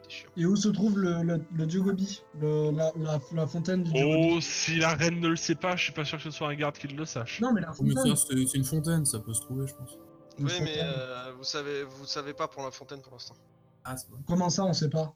T'es 0.02 0.10
chiant. 0.10 0.30
Et 0.36 0.46
où 0.46 0.56
se 0.56 0.68
trouve 0.68 0.98
le, 0.98 1.22
le, 1.22 1.44
le 1.54 1.66
dieu 1.66 1.80
Gobi 1.82 2.22
le, 2.40 2.70
la, 2.72 2.92
la, 2.96 3.20
la 3.32 3.46
fontaine 3.46 3.82
du 3.84 3.92
dieu 3.92 4.04
Gobi 4.04 4.28
Oh, 4.36 4.40
si 4.40 4.76
la 4.76 4.94
reine 4.94 5.20
ne 5.20 5.28
le 5.28 5.36
sait 5.36 5.54
pas, 5.54 5.76
je 5.76 5.84
suis 5.84 5.92
pas 5.92 6.04
sûr 6.04 6.18
que 6.18 6.24
ce 6.24 6.30
soit 6.30 6.48
un 6.48 6.54
garde 6.54 6.76
qui 6.76 6.88
le 6.88 7.04
sache. 7.04 7.40
Non, 7.40 7.52
mais 7.52 7.60
la 7.60 7.68
mais 7.80 7.94
fontaine. 7.94 8.16
c'est 8.16 8.54
une 8.58 8.64
fontaine, 8.64 9.04
ça 9.06 9.18
peut 9.20 9.32
se 9.34 9.40
trouver, 9.42 9.66
je 9.66 9.74
pense. 9.74 9.98
Une 10.38 10.46
Oui 10.46 10.52
mais 10.62 10.78
euh, 10.82 11.32
vous 11.36 11.44
savez 11.44 11.84
vous 11.84 12.06
savez 12.06 12.34
pas 12.34 12.48
pour 12.48 12.62
la 12.64 12.70
fontaine 12.72 13.00
pour 13.00 13.12
l'instant. 13.12 13.36
Ah, 13.84 13.96
c'est 13.96 14.10
vrai. 14.10 14.18
Comment 14.26 14.50
ça, 14.50 14.64
on 14.64 14.72
sait 14.72 14.90
pas? 14.90 15.14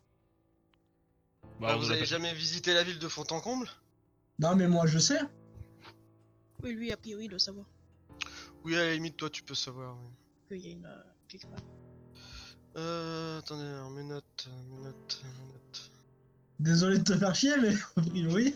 Bah, 1.60 1.68
Ah, 1.72 1.76
vous 1.76 1.90
avez 1.90 2.00
pas- 2.00 2.04
jamais 2.06 2.32
visité 2.34 2.72
la 2.72 2.84
ville 2.84 3.00
de 3.00 3.08
Fontencomble? 3.08 3.66
Non, 4.38 4.54
mais 4.54 4.68
moi, 4.68 4.86
je 4.86 4.98
sais. 5.00 5.18
Oui, 6.62 6.72
lui, 6.72 6.92
a 6.92 6.96
priori, 6.96 7.24
il 7.24 7.28
doit 7.30 7.38
savoir 7.40 7.66
Oui, 8.64 8.76
à 8.76 8.84
la 8.84 8.92
limite, 8.94 9.16
toi, 9.16 9.28
tu 9.28 9.42
peux 9.42 9.54
savoir. 9.56 9.96
oui. 10.50 10.60
qu'il 10.60 10.66
y 10.66 10.70
a 10.70 10.72
une. 10.76 10.86
euh, 10.86 11.02
Euh, 12.76 13.38
attendez, 13.38 13.64
alors, 13.64 13.90
mes 13.90 14.04
notes, 14.04 14.48
euh, 14.48 14.62
mes 14.76 14.84
notes, 14.84 15.22
mes 15.24 15.52
notes. 15.52 15.90
Désolé 16.60 16.98
de 16.98 17.04
te 17.04 17.16
faire 17.16 17.34
chier, 17.34 17.52
mais 17.60 17.74
a 17.96 18.00
priori. 18.02 18.54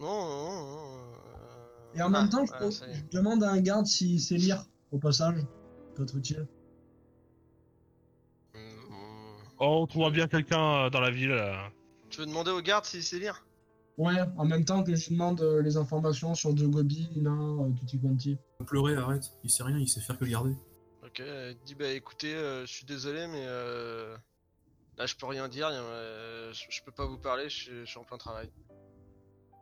Non, 0.00 0.06
non, 0.06 0.60
non. 0.60 0.96
euh, 0.96 1.94
Et 1.94 2.02
en 2.02 2.06
ah, 2.06 2.20
même 2.20 2.28
temps, 2.30 2.44
je, 2.46 2.64
est. 2.64 2.94
je 2.94 3.16
demande 3.16 3.42
à 3.44 3.50
un 3.50 3.60
garde 3.60 3.86
s'il 3.86 4.20
sait 4.20 4.36
lire, 4.36 4.64
au 4.92 4.98
passage. 4.98 5.44
Peut 5.94 6.02
être 6.04 6.16
utile. 6.16 6.46
Hmm, 8.54 8.58
Oh, 9.60 9.80
on 9.82 9.86
trouvera 9.86 10.10
bien 10.10 10.28
quelqu'un 10.28 10.86
euh, 10.86 10.90
dans 10.90 11.00
la 11.00 11.10
ville. 11.10 11.32
euh. 11.32 11.54
Tu 12.10 12.20
veux 12.20 12.26
demander 12.26 12.50
au 12.50 12.60
garde 12.60 12.84
s'il 12.84 13.02
sait 13.02 13.18
lire 13.18 13.44
Ouais, 13.98 14.14
en 14.36 14.44
même 14.44 14.64
temps 14.64 14.84
que 14.84 14.94
je 14.94 15.10
demande 15.10 15.40
euh, 15.40 15.60
les 15.60 15.76
informations 15.76 16.32
sur 16.36 16.56
Jogobi, 16.56 17.08
Lina, 17.16 17.32
euh, 17.32 17.72
Tutti 17.80 17.98
Quanti. 18.00 18.38
Pleurer, 18.64 18.94
arrête. 18.94 19.24
Il 19.42 19.50
sait 19.50 19.64
rien, 19.64 19.76
il 19.78 19.88
sait 19.88 20.00
faire 20.00 20.16
que 20.16 20.24
garder. 20.24 20.54
Ok, 21.08 21.20
elle 21.20 21.56
dit 21.64 21.74
bah 21.74 21.88
écoutez, 21.90 22.34
euh, 22.34 22.66
je 22.66 22.72
suis 22.72 22.84
désolé, 22.84 23.26
mais 23.28 23.44
euh, 23.46 24.14
là 24.98 25.06
je 25.06 25.14
peux 25.16 25.24
rien 25.24 25.48
dire, 25.48 25.68
euh, 25.72 26.52
je, 26.52 26.64
je 26.68 26.82
peux 26.82 26.92
pas 26.92 27.06
vous 27.06 27.16
parler, 27.16 27.48
je, 27.48 27.56
suis- 27.56 27.70
je 27.80 27.84
suis 27.86 27.98
en 27.98 28.04
plein 28.04 28.18
travail. 28.18 28.50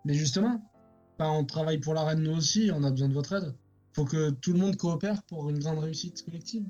Mais 0.04 0.14
justement, 0.14 0.61
bah, 1.20 1.30
on 1.30 1.44
travaille 1.44 1.78
pour 1.78 1.94
la 1.94 2.02
reine 2.04 2.20
nous 2.22 2.37
aussi, 2.37 2.70
on 2.74 2.82
a 2.82 2.90
besoin 2.90 3.09
de 3.09 3.14
votre 3.14 3.32
aide. 3.32 3.56
Faut 3.94 4.04
que 4.04 4.30
tout 4.30 4.52
le 4.52 4.59
monde 4.59 4.76
coopère 4.76 5.22
pour 5.24 5.48
une 5.48 5.61
grande 5.61 5.78
réussite 5.78 6.24
collective. 6.24 6.66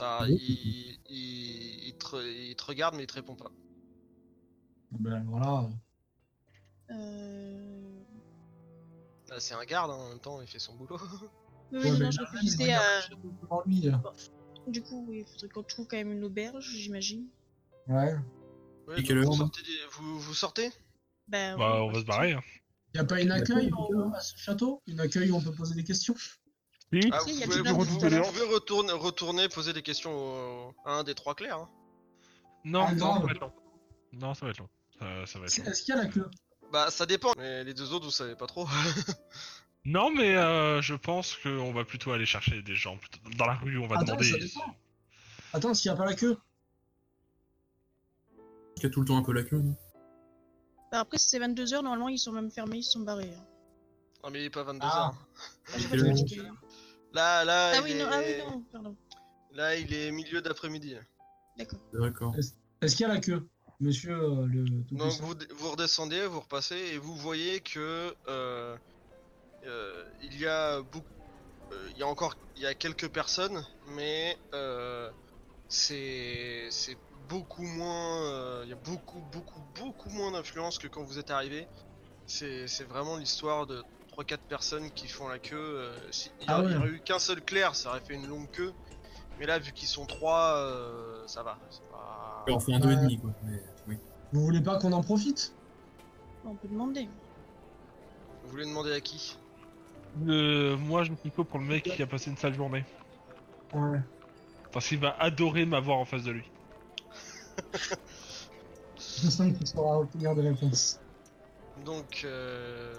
Ah, 0.00 0.22
Oui. 0.22 0.36
il, 0.40 0.98
il, 1.08 1.88
il 1.88 1.96
te, 1.96 2.06
re- 2.06 2.26
il 2.50 2.56
te 2.56 2.64
regarde 2.64 2.96
mais 2.96 3.04
il 3.04 3.06
te 3.06 3.14
répond 3.14 3.36
pas. 3.36 3.52
Ben 4.90 5.24
voilà. 5.28 5.68
Euh... 6.90 8.02
Bah, 9.28 9.38
c'est 9.38 9.54
un 9.54 9.64
garde 9.64 9.92
hein, 9.92 9.94
en 9.94 10.08
même 10.08 10.20
temps, 10.20 10.40
il 10.40 10.48
fait 10.48 10.58
son 10.58 10.74
boulot. 10.74 10.98
Oui, 11.72 11.78
Ouais, 11.78 11.90
oui, 11.90 11.98
non, 12.00 12.10
je 12.10 12.20
réfléchissais 12.20 12.72
à. 12.72 12.80
euh. 12.80 13.00
Du 14.68 14.82
coup, 14.82 15.04
oui, 15.08 15.24
il 15.26 15.32
faudrait 15.32 15.48
qu'on 15.48 15.62
trouve 15.62 15.86
quand 15.86 15.96
même 15.96 16.12
une 16.12 16.24
auberge, 16.24 16.64
j'imagine. 16.64 17.26
Ouais. 17.88 18.14
Ouais, 18.88 19.00
Et 19.00 19.02
quelle 19.02 19.24
vous, 19.24 19.32
sortez 19.32 19.62
des- 19.62 19.86
vous, 19.92 20.18
vous 20.20 20.34
sortez? 20.34 20.70
Ben, 21.28 21.56
Bah, 21.56 21.80
oui, 21.82 21.88
on 21.88 21.92
va 21.92 22.00
se 22.00 22.04
barrer. 22.04 22.32
Hein. 22.32 22.42
Y 22.94 22.98
a 22.98 23.04
pas 23.04 23.20
une 23.20 23.30
accueil 23.32 23.70
au- 23.76 24.12
à 24.14 24.20
ce 24.20 24.36
château? 24.36 24.80
Une 24.86 25.00
accueil 25.00 25.30
où 25.30 25.36
on 25.36 25.40
peut 25.40 25.52
poser 25.52 25.74
des 25.74 25.84
questions? 25.84 26.14
Ah, 27.12 27.20
Si, 27.20 27.30
il 27.32 27.40
y 27.40 27.42
a 27.42 27.46
vous, 27.46 27.52
pouvez, 27.58 27.70
vous, 27.72 27.82
vous- 27.84 28.52
retourner, 28.54 28.92
retourner 28.92 29.48
poser 29.48 29.72
des 29.72 29.82
questions 29.82 30.12
au- 30.68 30.74
à 30.84 30.92
un 30.92 31.04
des 31.04 31.14
trois 31.14 31.34
clercs. 31.34 31.56
hein. 31.58 31.68
Non, 32.64 32.84
Ah, 32.88 32.94
non, 32.94 33.14
ça 33.20 33.26
va 33.26 33.32
être 33.32 33.40
long. 33.40 33.52
Non, 34.12 34.34
ça 34.34 34.46
va 34.46 34.50
être 34.52 34.58
long. 34.58 34.68
Ça, 34.98 35.26
ça 35.26 35.38
va 35.40 35.46
être 35.46 35.58
long. 35.58 35.64
Est-ce 35.66 35.82
qu'il 35.82 35.94
y 35.94 35.98
a 35.98 36.02
la 36.02 36.08
queue? 36.08 36.28
Bah 36.72 36.90
ça 36.90 37.06
dépend, 37.06 37.32
mais 37.36 37.62
les 37.64 37.74
deux 37.74 37.92
autres 37.92 38.06
vous 38.06 38.10
savez 38.10 38.34
pas 38.34 38.46
trop. 38.46 38.66
Non, 39.86 40.10
mais 40.10 40.34
euh, 40.36 40.82
je 40.82 40.94
pense 40.94 41.36
qu'on 41.36 41.72
va 41.72 41.84
plutôt 41.84 42.12
aller 42.12 42.26
chercher 42.26 42.60
des 42.62 42.74
gens. 42.74 42.96
plutôt 42.96 43.18
Dans 43.38 43.46
la 43.46 43.54
rue, 43.54 43.78
on 43.78 43.86
va 43.86 43.96
Attends, 43.96 44.04
demander. 44.16 44.30
ça 44.30 44.38
dépend. 44.38 44.76
Attends, 45.52 45.74
s'il 45.74 45.88
y 45.90 45.92
a 45.92 45.96
pas 45.96 46.04
la 46.04 46.14
queue? 46.14 46.36
Il 48.78 48.82
y 48.82 48.86
a 48.86 48.90
tout 48.90 49.00
le 49.00 49.06
temps 49.06 49.16
un 49.16 49.22
peu 49.22 49.32
la 49.32 49.42
queue, 49.44 49.58
non? 49.58 49.76
Ben, 50.92 50.98
après, 50.98 51.18
si 51.18 51.28
c'est 51.28 51.38
22h, 51.38 51.74
normalement, 51.82 52.08
ils 52.08 52.18
sont 52.18 52.32
même 52.32 52.50
fermés, 52.50 52.78
ils 52.78 52.82
sont 52.82 53.00
barrés. 53.00 53.32
hein. 53.36 53.44
non 54.24 54.30
mais 54.30 54.40
il 54.42 54.44
est 54.46 54.50
pas 54.50 54.64
22h. 54.64 54.78
Ah. 54.82 55.12
Ah, 55.72 55.78
j'ai 55.78 55.88
pas. 55.88 55.96
Là, 57.12 57.44
là, 57.44 57.70
Ah 57.74 57.78
il 57.78 57.82
oui, 57.84 57.90
est... 57.92 57.98
non, 58.02 58.08
ah 58.12 58.18
oui, 58.20 58.34
non, 58.50 58.62
pardon. 58.72 58.96
là 59.52 59.76
il 59.76 59.92
est 59.94 60.10
milieu 60.10 60.42
d'après-midi. 60.42 60.96
D'accord. 61.56 61.78
D'accord. 61.94 62.34
Est-ce 62.82 62.94
qu'il 62.96 63.06
y 63.06 63.10
a 63.10 63.14
la 63.14 63.20
queue? 63.20 63.46
Monsieur 63.80 64.12
euh, 64.14 64.46
le 64.46 64.64
Donc 64.92 65.12
vous, 65.20 65.34
vous 65.56 65.70
redescendez, 65.70 66.26
vous 66.26 66.40
repassez 66.40 66.76
et 66.76 66.98
vous 66.98 67.14
voyez 67.16 67.60
que 67.60 68.14
euh, 68.28 68.76
il 70.22 70.38
y 70.38 70.46
a 70.46 70.80
beaucoup, 70.82 71.06
euh, 71.72 71.88
il 71.92 71.98
y 71.98 72.02
a 72.02 72.06
encore, 72.06 72.34
il 72.56 72.62
y 72.62 72.66
a 72.66 72.74
quelques 72.74 73.08
personnes, 73.08 73.64
mais 73.88 74.36
euh, 74.54 75.10
c'est 75.68 76.68
c'est 76.70 76.96
beaucoup 77.28 77.62
moins, 77.62 78.22
euh, 78.32 78.62
il 78.64 78.70
y 78.70 78.72
a 78.72 78.76
beaucoup 78.76 79.20
beaucoup 79.32 79.60
beaucoup 79.74 80.10
moins 80.10 80.32
d'influence 80.32 80.78
que 80.78 80.86
quand 80.88 81.02
vous 81.02 81.18
êtes 81.18 81.30
arrivé. 81.30 81.66
C'est 82.26 82.66
c'est 82.68 82.84
vraiment 82.84 83.16
l'histoire 83.16 83.66
de 83.66 83.82
3-4 84.16 84.38
personnes 84.48 84.90
qui 84.92 85.06
font 85.08 85.28
la 85.28 85.38
queue. 85.38 85.56
euh, 85.56 86.12
si- 86.12 86.30
il 86.40 86.46
y 86.46 86.50
Ah 86.50 86.60
il 86.62 86.66
ouais. 86.66 86.76
aurait 86.76 86.88
eu 86.88 87.00
qu'un 87.00 87.18
seul 87.18 87.40
clair, 87.40 87.74
ça 87.76 87.90
aurait 87.90 88.00
fait 88.00 88.14
une 88.14 88.26
longue 88.26 88.50
queue. 88.50 88.72
Mais 89.38 89.46
là, 89.46 89.58
vu 89.58 89.72
qu'ils 89.72 89.88
sont 89.88 90.06
trois, 90.06 90.56
euh, 90.56 91.26
ça 91.26 91.42
va. 91.42 91.58
pas- 91.90 92.44
On 92.48 92.58
fait 92.58 92.72
un 92.74 92.78
deux 92.80 92.90
et 92.92 92.96
demi, 92.96 93.18
quoi. 93.18 93.30
Mais, 93.44 93.60
oui. 93.86 93.98
Vous 94.32 94.40
voulez 94.40 94.60
pas 94.60 94.78
qu'on 94.78 94.92
en 94.92 95.02
profite? 95.02 95.52
On 96.44 96.54
peut 96.54 96.68
demander. 96.68 97.08
Vous 98.42 98.50
voulez 98.50 98.64
demander 98.64 98.92
à 98.92 99.00
qui? 99.00 99.36
Euh, 100.28 100.76
moi, 100.76 101.04
je 101.04 101.10
me 101.10 101.16
plutôt 101.16 101.44
pour 101.44 101.58
le 101.58 101.66
mec 101.66 101.84
qui 101.84 102.02
a 102.02 102.06
passé 102.06 102.30
une 102.30 102.36
sale 102.36 102.54
journée. 102.54 102.84
Ouais. 103.72 104.00
Parce 104.72 104.88
qu'il 104.88 104.98
va 104.98 105.16
adorer 105.18 105.66
m'avoir 105.66 105.98
en 105.98 106.04
face 106.04 106.24
de 106.24 106.32
lui. 106.32 106.50
Je 108.98 109.30
sens 109.30 109.52
qu'il 109.56 109.66
saura 109.66 110.00
obtenir 110.00 110.34
des 110.34 110.42
réponses. 110.42 111.00
Donc, 111.84 112.22
euh, 112.24 112.94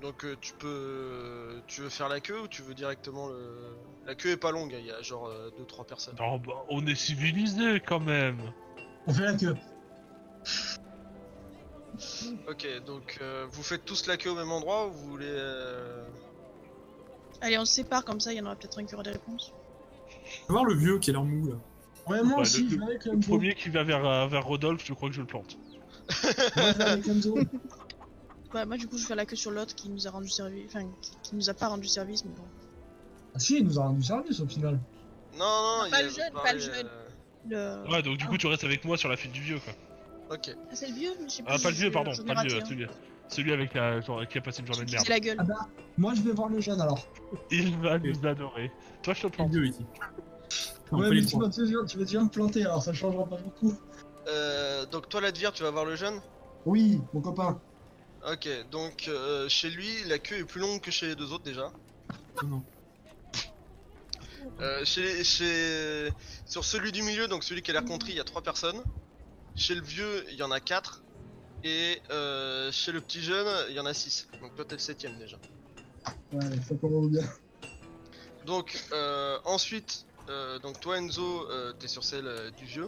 donc 0.00 0.24
euh, 0.24 0.36
tu 0.40 0.52
peux, 0.54 1.62
tu 1.66 1.82
veux 1.82 1.88
faire 1.88 2.08
la 2.08 2.20
queue 2.20 2.42
ou 2.42 2.48
tu 2.48 2.62
veux 2.62 2.74
directement 2.74 3.28
le. 3.28 3.76
La 4.06 4.14
queue 4.14 4.30
est 4.30 4.36
pas 4.36 4.50
longue, 4.50 4.74
il 4.78 4.86
y 4.86 4.90
a 4.90 5.02
genre 5.02 5.30
2-3 5.58 5.84
personnes. 5.86 6.16
Non, 6.18 6.38
bah, 6.38 6.64
on 6.68 6.86
est 6.86 6.94
civilisé 6.94 7.80
quand 7.80 8.00
même. 8.00 8.38
On 9.06 9.12
fait 9.12 9.24
la 9.24 9.34
queue. 9.34 9.56
Ok, 12.48 12.66
donc 12.84 13.18
euh, 13.20 13.46
vous 13.50 13.62
faites 13.62 13.84
tous 13.84 14.06
la 14.06 14.16
queue 14.16 14.30
au 14.30 14.34
même 14.34 14.52
endroit 14.52 14.86
ou 14.86 14.92
vous 14.92 15.10
voulez. 15.10 15.26
euh, 15.28 16.04
Allez, 17.40 17.58
on 17.58 17.64
se 17.64 17.74
sépare 17.74 18.04
comme 18.04 18.20
ça, 18.20 18.32
il 18.32 18.36
y 18.36 18.40
en 18.40 18.46
aura 18.46 18.56
peut-être 18.56 18.78
un 18.78 18.84
qui 18.86 18.94
aura 18.94 19.02
des 19.04 19.10
réponses. 19.10 19.52
On 20.48 20.54
va 20.54 20.60
voir 20.60 20.64
le 20.64 20.74
vieux 20.74 20.98
qui 20.98 21.10
a 21.10 21.12
l'air 21.14 21.24
mou, 21.24 21.48
là. 21.48 21.54
Ouais, 22.08 22.22
moi 22.22 22.36
Ouais, 22.36 22.42
aussi, 22.42 22.62
le- 22.64 22.70
je 22.70 22.76
vais 22.76 22.84
avec 22.84 23.04
Le 23.04 23.18
premier 23.18 23.54
qui 23.54 23.68
va 23.68 23.82
vers, 23.84 24.04
euh, 24.04 24.26
vers 24.28 24.44
Rodolphe, 24.44 24.84
je 24.86 24.92
crois 24.92 25.08
que 25.08 25.14
je 25.14 25.20
le 25.20 25.26
plante. 25.26 25.56
Moi, 26.08 26.72
je 26.72 26.78
vais 26.78 26.84
avec 26.84 27.08
Enzo. 27.08 27.36
Ouais, 28.54 28.64
moi, 28.64 28.76
du 28.76 28.86
coup, 28.86 28.96
je 28.96 29.02
vais 29.02 29.08
faire 29.08 29.16
la 29.16 29.26
queue 29.26 29.36
sur 29.36 29.50
l'autre 29.50 29.74
qui 29.74 29.90
nous 29.90 30.06
a 30.06 30.10
rendu 30.10 30.28
service. 30.30 30.64
Enfin, 30.68 30.86
qui, 31.02 31.10
qui 31.24 31.34
nous 31.34 31.50
a 31.50 31.54
pas 31.54 31.66
rendu 31.66 31.88
service, 31.88 32.24
mais 32.24 32.30
bon. 32.30 32.44
Ah 33.34 33.38
si, 33.40 33.58
il 33.58 33.64
nous 33.66 33.78
a 33.78 33.82
rendu 33.82 34.02
service 34.04 34.38
au 34.40 34.46
final. 34.46 34.78
Non, 35.36 35.38
non, 35.84 35.90
pas 35.90 36.00
il 36.00 36.06
le 36.06 36.10
a 36.12 36.14
jeune, 36.14 36.32
pas 36.32 36.42
parlé, 36.42 36.52
le 36.54 36.58
jeune. 36.64 36.86
euh, 37.52 37.84
Le... 37.84 37.90
Ouais, 37.90 38.02
donc 38.02 38.16
du 38.16 38.26
coup, 38.26 38.38
tu 38.38 38.46
restes 38.46 38.62
avec 38.64 38.84
moi 38.84 38.96
sur 38.96 39.08
la 39.08 39.16
file 39.16 39.32
du 39.32 39.42
vieux, 39.42 39.58
quoi. 39.58 39.74
Ok. 40.30 40.50
Ah, 40.70 40.74
c'est 40.74 40.86
le 40.88 40.94
vieux 40.94 41.10
Je 41.28 41.32
sais 41.34 41.42
Ah, 41.44 41.54
plus, 41.56 41.62
pas 41.64 41.70
le 41.70 41.74
vieux, 41.76 41.86
je- 41.88 41.92
pardon, 41.92 42.12
j'en 42.12 42.22
ai 42.22 42.26
pas 42.26 42.32
le 42.34 42.38
raté 42.38 42.48
vieux, 42.50 42.62
un. 42.62 42.64
celui, 42.64 42.86
celui 43.28 43.52
avec 43.52 43.74
la, 43.74 44.00
genre, 44.00 44.26
qui 44.26 44.38
a 44.38 44.40
passé 44.40 44.60
une 44.60 44.66
journée 44.66 44.84
de 44.84 44.90
merde. 44.90 45.04
C'est 45.04 45.12
la 45.12 45.20
gueule. 45.20 45.36
Ah 45.38 45.44
bah, 45.44 45.68
moi 45.98 46.14
je 46.14 46.22
vais 46.22 46.32
voir 46.32 46.48
le 46.48 46.60
jeune 46.60 46.80
alors. 46.80 47.06
Il 47.50 47.76
va 47.78 47.98
nous 47.98 48.26
adorer. 48.26 48.70
Toi, 49.02 49.14
je 49.14 49.20
te 49.20 49.26
Le 49.26 49.32
plante. 49.32 49.50
vieux, 49.50 49.66
ici. 49.66 49.84
Ouais, 50.92 51.10
mais 51.10 51.24
tu 51.24 51.38
vas, 51.38 51.48
te, 51.48 51.86
tu 51.86 51.98
vas 51.98 52.04
déjà 52.04 52.20
me 52.20 52.28
planter 52.28 52.62
alors 52.64 52.82
ça 52.82 52.92
changera 52.92 53.26
pas 53.26 53.36
beaucoup. 53.36 53.74
Euh, 54.28 54.86
donc 54.86 55.08
toi, 55.08 55.20
Ladvir, 55.20 55.52
tu 55.52 55.62
vas 55.62 55.70
voir 55.70 55.84
le 55.84 55.96
jeune? 55.96 56.20
Oui, 56.64 57.00
mon 57.12 57.20
copain. 57.20 57.60
Ok, 58.30 58.48
donc 58.70 59.06
euh, 59.08 59.48
chez 59.48 59.70
lui, 59.70 59.88
la 60.06 60.18
queue 60.18 60.38
est 60.38 60.44
plus 60.44 60.60
longue 60.60 60.80
que 60.80 60.90
chez 60.90 61.06
les 61.06 61.14
deux 61.14 61.32
autres 61.32 61.44
déjà. 61.44 61.70
Non, 62.42 62.48
non. 62.48 62.62
Euh, 64.60 64.84
chez, 64.84 65.22
chez... 65.24 66.12
Sur 66.46 66.64
celui 66.64 66.92
du 66.92 67.02
milieu, 67.02 67.28
donc 67.28 67.44
celui 67.44 67.62
qui 67.62 67.70
a 67.70 67.74
l'air 67.74 67.84
contrit, 67.84 68.12
il 68.12 68.16
y 68.16 68.20
a 68.20 68.24
trois 68.24 68.42
personnes. 68.42 68.80
Chez 69.54 69.74
le 69.74 69.82
vieux, 69.82 70.24
il 70.30 70.36
y 70.36 70.42
en 70.42 70.50
a 70.50 70.60
quatre. 70.60 71.02
Et 71.68 72.00
euh, 72.12 72.70
chez 72.70 72.92
le 72.92 73.00
petit 73.00 73.20
jeune, 73.20 73.48
il 73.68 73.74
y 73.74 73.80
en 73.80 73.86
a 73.86 73.92
six. 73.92 74.28
Donc 74.40 74.54
toi, 74.54 74.64
t'es 74.64 74.76
le 74.76 74.80
septième 74.80 75.18
déjà. 75.18 75.36
Ouais, 76.30 76.44
ça 76.62 76.76
commence 76.80 77.10
bien. 77.10 77.28
Donc 78.44 78.80
euh, 78.92 79.36
ensuite, 79.44 80.04
euh, 80.28 80.60
donc 80.60 80.78
toi 80.78 80.96
Enzo, 80.96 81.50
euh, 81.50 81.72
t'es 81.72 81.88
sur 81.88 82.04
celle 82.04 82.28
euh, 82.28 82.52
du 82.52 82.66
vieux. 82.66 82.86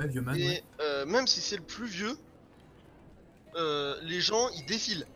Ouais, 0.00 0.08
vieux 0.08 0.22
man, 0.22 0.36
Et 0.36 0.48
ouais. 0.48 0.64
euh, 0.80 1.06
même 1.06 1.28
si 1.28 1.40
c'est 1.40 1.56
le 1.56 1.62
plus 1.62 1.86
vieux, 1.86 2.18
euh, 3.54 3.96
les 4.02 4.20
gens 4.20 4.48
ils 4.56 4.66
défilent. 4.66 5.06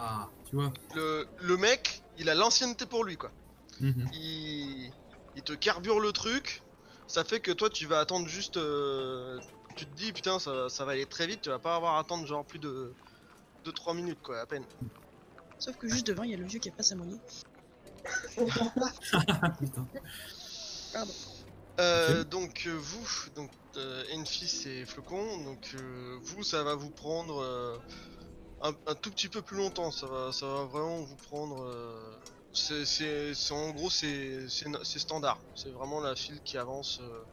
Ah, 0.00 0.28
tu 0.48 0.56
vois. 0.56 0.72
Le, 0.96 1.28
le 1.38 1.56
mec, 1.56 2.02
il 2.18 2.28
a 2.28 2.34
l'ancienneté 2.34 2.84
pour 2.84 3.04
lui 3.04 3.16
quoi. 3.16 3.30
Mhm. 3.80 4.10
Il, 4.12 4.90
il 5.36 5.42
te 5.42 5.52
carbure 5.52 6.00
le 6.00 6.10
truc. 6.10 6.64
Ça 7.06 7.22
fait 7.22 7.38
que 7.38 7.52
toi 7.52 7.70
tu 7.70 7.86
vas 7.86 8.00
attendre 8.00 8.26
juste. 8.26 8.58
Tu 9.80 9.86
te 9.86 9.96
dis 9.96 10.12
putain 10.12 10.38
ça, 10.38 10.68
ça 10.68 10.84
va 10.84 10.92
aller 10.92 11.06
très 11.06 11.26
vite, 11.26 11.40
tu 11.40 11.48
vas 11.48 11.58
pas 11.58 11.74
avoir 11.74 11.94
à 11.94 12.00
attendre 12.00 12.26
genre 12.26 12.44
plus 12.44 12.58
de 12.58 12.94
2-3 13.64 13.94
minutes 13.94 14.20
quoi 14.22 14.38
à 14.40 14.46
peine. 14.46 14.64
Sauf 15.58 15.76
que 15.78 15.88
juste 15.88 16.06
devant, 16.06 16.22
il 16.22 16.30
y 16.30 16.34
a 16.34 16.36
le 16.36 16.44
vieux 16.44 16.58
qui 16.58 16.68
a 16.68 16.72
pas 16.72 16.82
sa 16.82 16.96
monnaie. 16.96 17.20
Ah, 19.28 19.50
putain. 19.58 19.88
Pardon. 20.92 21.12
Euh, 21.80 22.24
Donc 22.24 22.66
euh, 22.66 22.76
vous, 22.78 23.08
donc 23.34 23.50
euh, 23.76 24.04
Enfis 24.16 24.52
et 24.68 24.84
Flocon, 24.84 25.44
donc 25.44 25.70
euh, 25.74 26.18
vous 26.24 26.44
ça 26.44 26.62
va 26.62 26.74
vous 26.74 26.90
prendre 26.90 27.38
euh, 27.42 27.78
un, 28.60 28.72
un 28.86 28.94
tout 28.96 29.10
petit 29.10 29.28
peu 29.28 29.40
plus 29.42 29.56
longtemps, 29.56 29.90
ça 29.90 30.06
va, 30.06 30.32
ça 30.32 30.46
va 30.46 30.64
vraiment 30.64 31.02
vous 31.02 31.16
prendre. 31.16 31.62
euh, 31.64 32.18
c'est, 32.52 32.84
c'est, 32.84 33.34
c'est- 33.34 33.54
en 33.54 33.70
gros 33.70 33.90
c'est, 33.90 34.48
c'est, 34.50 34.66
c'est 34.84 34.98
standard, 34.98 35.42
c'est 35.54 35.70
vraiment 35.70 36.00
la 36.00 36.16
file 36.16 36.42
qui 36.42 36.58
avance, 36.58 37.00
euh, 37.00 37.24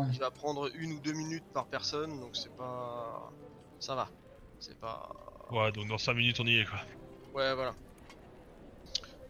Ouais. 0.00 0.06
qui 0.10 0.18
va 0.18 0.30
prendre 0.30 0.70
une 0.74 0.92
ou 0.92 1.00
deux 1.00 1.12
minutes 1.12 1.46
par 1.52 1.68
personne, 1.68 2.20
donc 2.20 2.36
c'est 2.36 2.54
pas, 2.54 3.34
ça 3.78 3.94
va, 3.94 4.12
c'est 4.58 4.78
pas, 4.78 5.08
Ouais, 5.50 5.70
donc 5.72 5.86
dans 5.88 5.98
5 5.98 6.14
minutes, 6.14 6.40
on 6.40 6.46
y 6.46 6.58
est, 6.58 6.64
quoi. 6.66 6.80
ouais 7.34 7.54
voilà. 7.54 7.76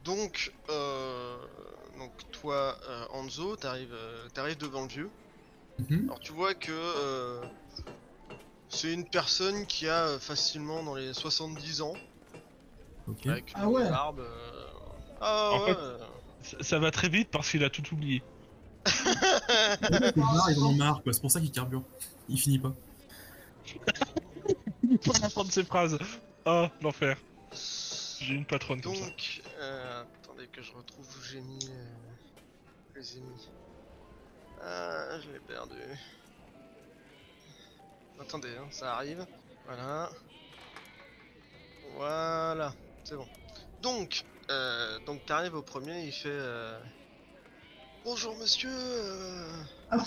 Donc, 0.01 0.53
euh, 0.71 1.47
donc 1.97 2.13
toi, 2.33 2.79
euh, 2.89 3.07
Anzo, 3.11 3.57
t'arrives, 3.57 3.93
euh, 3.93 4.29
t'arrives 4.31 4.59
devant 4.59 4.83
le 4.83 4.89
vieux. 4.89 5.13
Mhm. 5.79 6.09
Alors 6.09 6.21
tu 6.21 6.33
vois 6.33 6.55
que 6.55 6.73
euh, 6.73 7.47
c'est 8.69 8.93
une 8.93 9.09
personne 9.09 9.67
qui 9.67 9.87
a 9.87 10.07
euh, 10.09 10.19
facilement 10.19 10.83
dans 10.83 10.97
les 10.97 11.15
70 11.15 11.81
ans, 11.81 11.97
Ok. 13.07 13.27
avec 13.27 13.55
une 13.55 13.63
Ah 13.63 13.69
ouais. 13.69 13.89
barbe. 13.89 14.21
euh, 14.21 14.71
Ah 15.21 15.51
En 15.53 15.61
ouais. 15.65 15.75
fait- 15.75 15.79
Ça, 16.43 16.57
ça 16.63 16.79
va 16.81 16.91
très 16.91 17.09
vite 17.09 17.31
parce 17.31 17.51
qu'il 17.51 17.63
a 17.65 17.71
tout 17.71 17.85
oublié. 17.95 18.25
Ils 18.87 20.59
en 20.59 20.67
ont 20.67 20.75
marre, 20.75 21.03
quoi. 21.03 21.13
C'est 21.13 21.21
pour 21.21 21.31
ça 21.31 21.41
qu'il 21.41 21.51
carbure. 21.51 21.83
Il 22.29 22.39
finit 22.39 22.59
pas. 22.59 22.73
Il 24.83 24.99
faut 25.03 25.25
apprendre 25.25 25.53
ses 25.53 25.65
phrases. 25.65 25.99
Oh, 26.45 26.67
l'enfer. 26.81 27.17
J'ai 28.21 28.35
une 28.35 28.47
patronne 28.47 28.81
comme 28.81 28.95
ça. 28.95 29.07
Donc, 29.07 29.43
euh, 29.59 30.03
attendez 30.23 30.47
que 30.49 30.63
je 30.63 30.73
retrouve 30.73 31.07
où 31.07 31.23
j'ai 31.23 31.41
mis 31.41 31.69
euh, 31.71 31.85
les 32.97 33.17
ennemis. 33.17 33.49
Ah, 34.63 35.19
je 35.21 35.31
l'ai 35.33 35.41
perdu. 35.41 35.77
Attendez, 38.21 38.57
hein, 38.59 38.69
ça 38.71 38.95
arrive. 38.95 39.27
Voilà. 39.67 40.11
Voilà, 41.97 42.75
c'est 43.05 43.17
bon. 43.17 43.27
Donc, 43.83 44.25
euh, 44.51 44.99
donc 45.07 45.27
t'arrives 45.27 45.55
au 45.55 45.63
premier, 45.63 46.05
il 46.05 46.13
fait 46.13 46.29
euh, 46.31 46.79
Bonjour 48.05 48.37
monsieur. 48.37 48.71
euh, 48.73 49.63
Ah, 49.91 50.05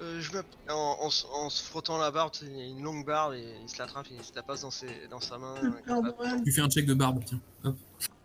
euh, 0.00 0.20
je 0.20 0.32
m'app- 0.32 0.46
en, 0.68 0.96
en 1.00 1.10
se- 1.10 1.26
en 1.26 1.50
se 1.50 1.62
frottant 1.62 1.98
la 1.98 2.10
barbe, 2.10 2.32
il 2.42 2.60
a 2.60 2.64
une 2.64 2.82
longue 2.82 3.04
barbe 3.04 3.34
et 3.34 3.54
il 3.62 3.68
se 3.68 3.78
l'attrape, 3.78 4.06
il 4.10 4.22
se 4.24 4.34
la 4.34 4.42
passe 4.42 4.62
dans, 4.62 4.70
ses, 4.70 5.08
dans 5.10 5.20
sa 5.20 5.38
main. 5.38 5.54
Tu 6.44 6.52
fais 6.52 6.60
un 6.60 6.68
check 6.70 6.86
de 6.86 6.94
barbe, 6.94 7.22
tiens. 7.24 7.40
Hop. 7.64 7.76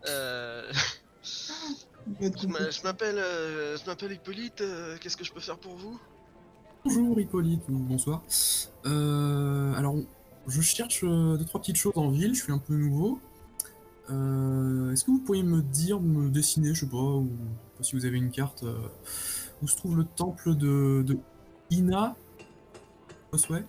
Euh, 0.08 0.72
Je 2.20 2.82
m'appelle 2.84 3.18
euh, 3.18 3.76
je 3.76 3.84
m'appelle 3.86 4.12
Hippolyte, 4.12 4.60
euh, 4.60 4.96
qu'est-ce 5.00 5.16
que 5.16 5.24
je 5.24 5.32
peux 5.32 5.40
faire 5.40 5.58
pour 5.58 5.74
vous? 5.74 5.98
Bonjour 6.84 7.18
Hippolyte, 7.18 7.62
ou 7.68 7.72
bonsoir. 7.78 8.22
Euh, 8.84 9.74
alors, 9.74 9.96
je 10.46 10.60
cherche 10.60 11.02
euh, 11.02 11.36
deux 11.36 11.44
trois 11.44 11.60
petites 11.60 11.76
choses 11.76 11.94
en 11.96 12.10
ville, 12.10 12.34
je 12.34 12.42
suis 12.44 12.52
un 12.52 12.58
peu 12.58 12.74
nouveau. 12.74 13.18
Euh, 14.10 14.92
Est-ce 14.92 15.04
que 15.04 15.10
vous 15.10 15.18
pourriez 15.18 15.42
me 15.42 15.62
dire, 15.62 16.00
me 16.00 16.28
dessiner, 16.30 16.74
je 16.74 16.80
sais 16.80 16.90
pas, 16.90 16.96
ou 16.96 17.30
pas 17.76 17.82
si 17.82 17.96
vous 17.96 18.04
avez 18.06 18.16
une 18.18 18.30
carte, 18.30 18.62
euh, 18.62 18.76
où 19.62 19.68
se 19.68 19.76
trouve 19.76 19.96
le 19.96 20.04
temple 20.04 20.54
de, 20.54 21.02
de 21.06 21.18
Ina 21.70 22.14
Au 23.32 23.38
souhait 23.38 23.64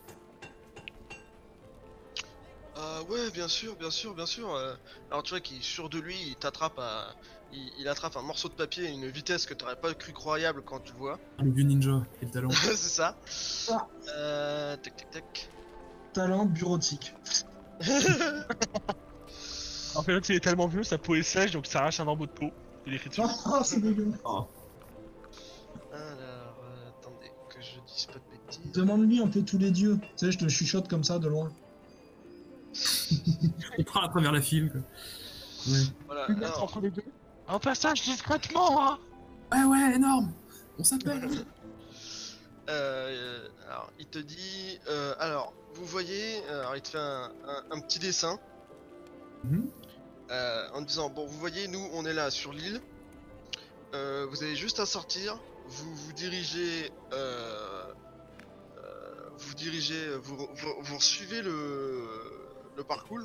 Euh 2.77 3.01
ouais 3.09 3.31
bien 3.31 3.47
sûr, 3.47 3.75
bien 3.75 3.89
sûr, 3.89 4.13
bien 4.13 4.27
sûr. 4.27 4.53
euh, 4.53 4.75
alors 5.09 5.23
tu 5.23 5.31
vois 5.31 5.39
qu'il 5.39 5.57
est 5.57 5.63
sûr 5.63 5.89
de 5.89 5.99
lui, 5.99 6.15
il 6.27 6.35
t'attrape 6.35 6.77
à. 6.77 7.15
Il, 7.53 7.71
il 7.79 7.87
attrape 7.87 8.15
un 8.17 8.21
morceau 8.21 8.49
de 8.49 8.53
papier 8.53 8.87
à 8.87 8.89
une 8.91 9.07
vitesse 9.07 9.45
que 9.45 9.53
t'aurais 9.53 9.77
pas 9.77 9.93
cru 9.93 10.11
croyable 10.11 10.61
quand 10.63 10.81
tu 10.81 10.91
le 10.91 10.97
vois. 10.99 11.19
Le 11.41 11.49
vieux 11.49 11.63
ninja, 11.63 12.03
quel 12.19 12.29
talent. 12.29 12.49
c'est 12.51 12.75
ça. 12.75 13.15
Ah. 13.71 13.87
Euh, 14.09 14.77
tac 14.77 14.95
tac 14.97 15.09
tac. 15.11 15.49
Talent 16.13 16.45
bureautique. 16.45 17.15
En 19.97 20.03
fait, 20.03 20.29
il 20.29 20.35
est 20.35 20.39
tellement 20.39 20.67
vieux, 20.67 20.83
sa 20.83 20.97
peau 20.97 21.15
est 21.15 21.23
sèche, 21.23 21.51
donc 21.51 21.65
ça 21.65 21.79
arrache 21.79 21.99
un 21.99 22.07
embout 22.07 22.27
de 22.27 22.31
peau. 22.31 22.51
Il 22.85 22.93
écrit 22.93 23.09
dessus. 23.09 23.21
Ah, 23.45 23.61
c'est 23.63 23.81
dégueu. 23.81 24.11
Alors, 24.23 24.49
euh, 25.93 26.89
attendez, 26.89 27.31
que 27.49 27.59
je 27.61 27.79
dise 27.91 28.05
pas 28.05 28.13
de 28.13 28.19
bêtises. 28.31 28.71
Demande-lui 28.73 29.19
un 29.21 29.27
peu 29.27 29.41
tous 29.41 29.57
les 29.57 29.71
dieux. 29.71 29.97
Tu 30.01 30.25
sais, 30.25 30.31
je 30.31 30.37
te 30.37 30.47
chuchote 30.47 30.87
comme 30.87 31.03
ça 31.03 31.19
de 31.19 31.27
loin. 31.27 31.51
On 33.79 33.83
parle 33.83 34.05
à 34.05 34.09
travers 34.09 34.31
la 34.31 34.41
file, 34.41 34.71
quoi. 34.71 34.81
Ouais. 35.67 35.79
Voilà, 36.05 36.25
Une 36.29 36.43
alors, 36.43 36.63
entre 36.63 36.79
les 36.81 36.91
deux. 36.91 37.03
Un 37.47 37.59
passage 37.59 38.01
discrètement, 38.03 38.91
hein 38.91 38.99
Ouais, 39.51 39.63
ouais, 39.63 39.95
énorme 39.95 40.31
On 40.77 40.83
s'appelle 40.83 41.29
euh, 42.69 43.47
alors, 43.69 43.91
il 43.97 44.05
te 44.07 44.19
dit. 44.19 44.77
euh, 44.89 45.15
alors, 45.19 45.53
vous 45.75 45.85
voyez, 45.85 46.43
euh, 46.49 46.59
alors 46.59 46.75
il 46.75 46.81
te 46.81 46.89
fait 46.89 46.97
un, 46.97 47.31
un- 47.47 47.63
un 47.71 47.79
petit 47.79 47.97
dessin. 47.99 48.37
Mhm. 49.45 49.69
Euh, 50.29 50.67
en 50.73 50.81
disant 50.81 51.09
bon 51.09 51.25
vous 51.25 51.39
voyez 51.39 51.69
nous 51.69 51.89
on 51.93 52.05
est 52.05 52.13
là 52.13 52.29
sur 52.29 52.51
l'île. 52.51 52.81
Euh, 53.93 54.25
vous 54.29 54.43
avez 54.43 54.55
juste 54.55 54.79
à 54.79 54.85
sortir. 54.85 55.39
Vous 55.67 55.95
vous 55.95 56.13
dirigez 56.13 56.91
euh, 57.13 57.83
vous 59.37 59.53
dirigez 59.53 60.07
vous, 60.17 60.99
suivez 60.99 61.41
le, 61.41 62.83
parcours. 62.87 63.19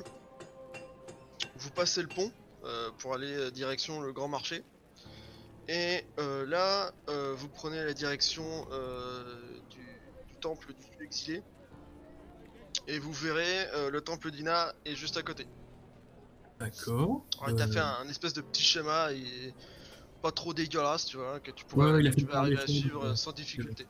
Vous 1.57 1.71
passez 1.71 2.01
le 2.01 2.07
pont 2.07 2.31
pour 2.99 3.15
aller 3.15 3.51
direction 3.51 4.01
le 4.01 4.13
grand 4.13 4.27
marché. 4.27 4.63
Et 5.67 6.05
là 6.17 6.93
vous 7.07 7.49
prenez 7.49 7.83
la 7.83 7.93
direction 7.93 8.67
du, 9.69 10.35
temple 10.39 10.73
du 10.73 11.03
exilé. 11.03 11.41
Et 12.87 12.99
vous 12.99 13.13
verrez 13.13 13.89
le 13.89 14.01
temple 14.01 14.29
d'Ina 14.31 14.73
est 14.85 14.95
juste 14.95 15.17
à 15.17 15.23
côté 15.23 15.47
D'accord. 16.63 17.25
alors, 17.41 17.49
il 17.49 17.55
t'a 17.55 17.63
Euh, 17.63 17.71
fait 17.71 17.79
un, 17.79 17.97
un 18.05 18.09
espèce 18.09 18.33
de 18.33 18.41
petit 18.41 18.63
schéma 18.63 19.11
et 19.11 19.53
pas 20.21 20.31
trop 20.31 20.53
dégueulasse, 20.53 21.05
tu 21.05 21.17
vois, 21.17 21.39
que 21.39 21.51
tu 21.51 21.65
pourrais 21.65 21.91
Ouais, 21.91 22.03
fait 22.03 22.15
tu 22.15 22.25
vas 22.25 22.39
arriver 22.39 22.61
à 22.61 22.67
suivre 22.67 23.03
euh, 23.03 23.15
sans 23.15 23.31
difficulté. 23.33 23.85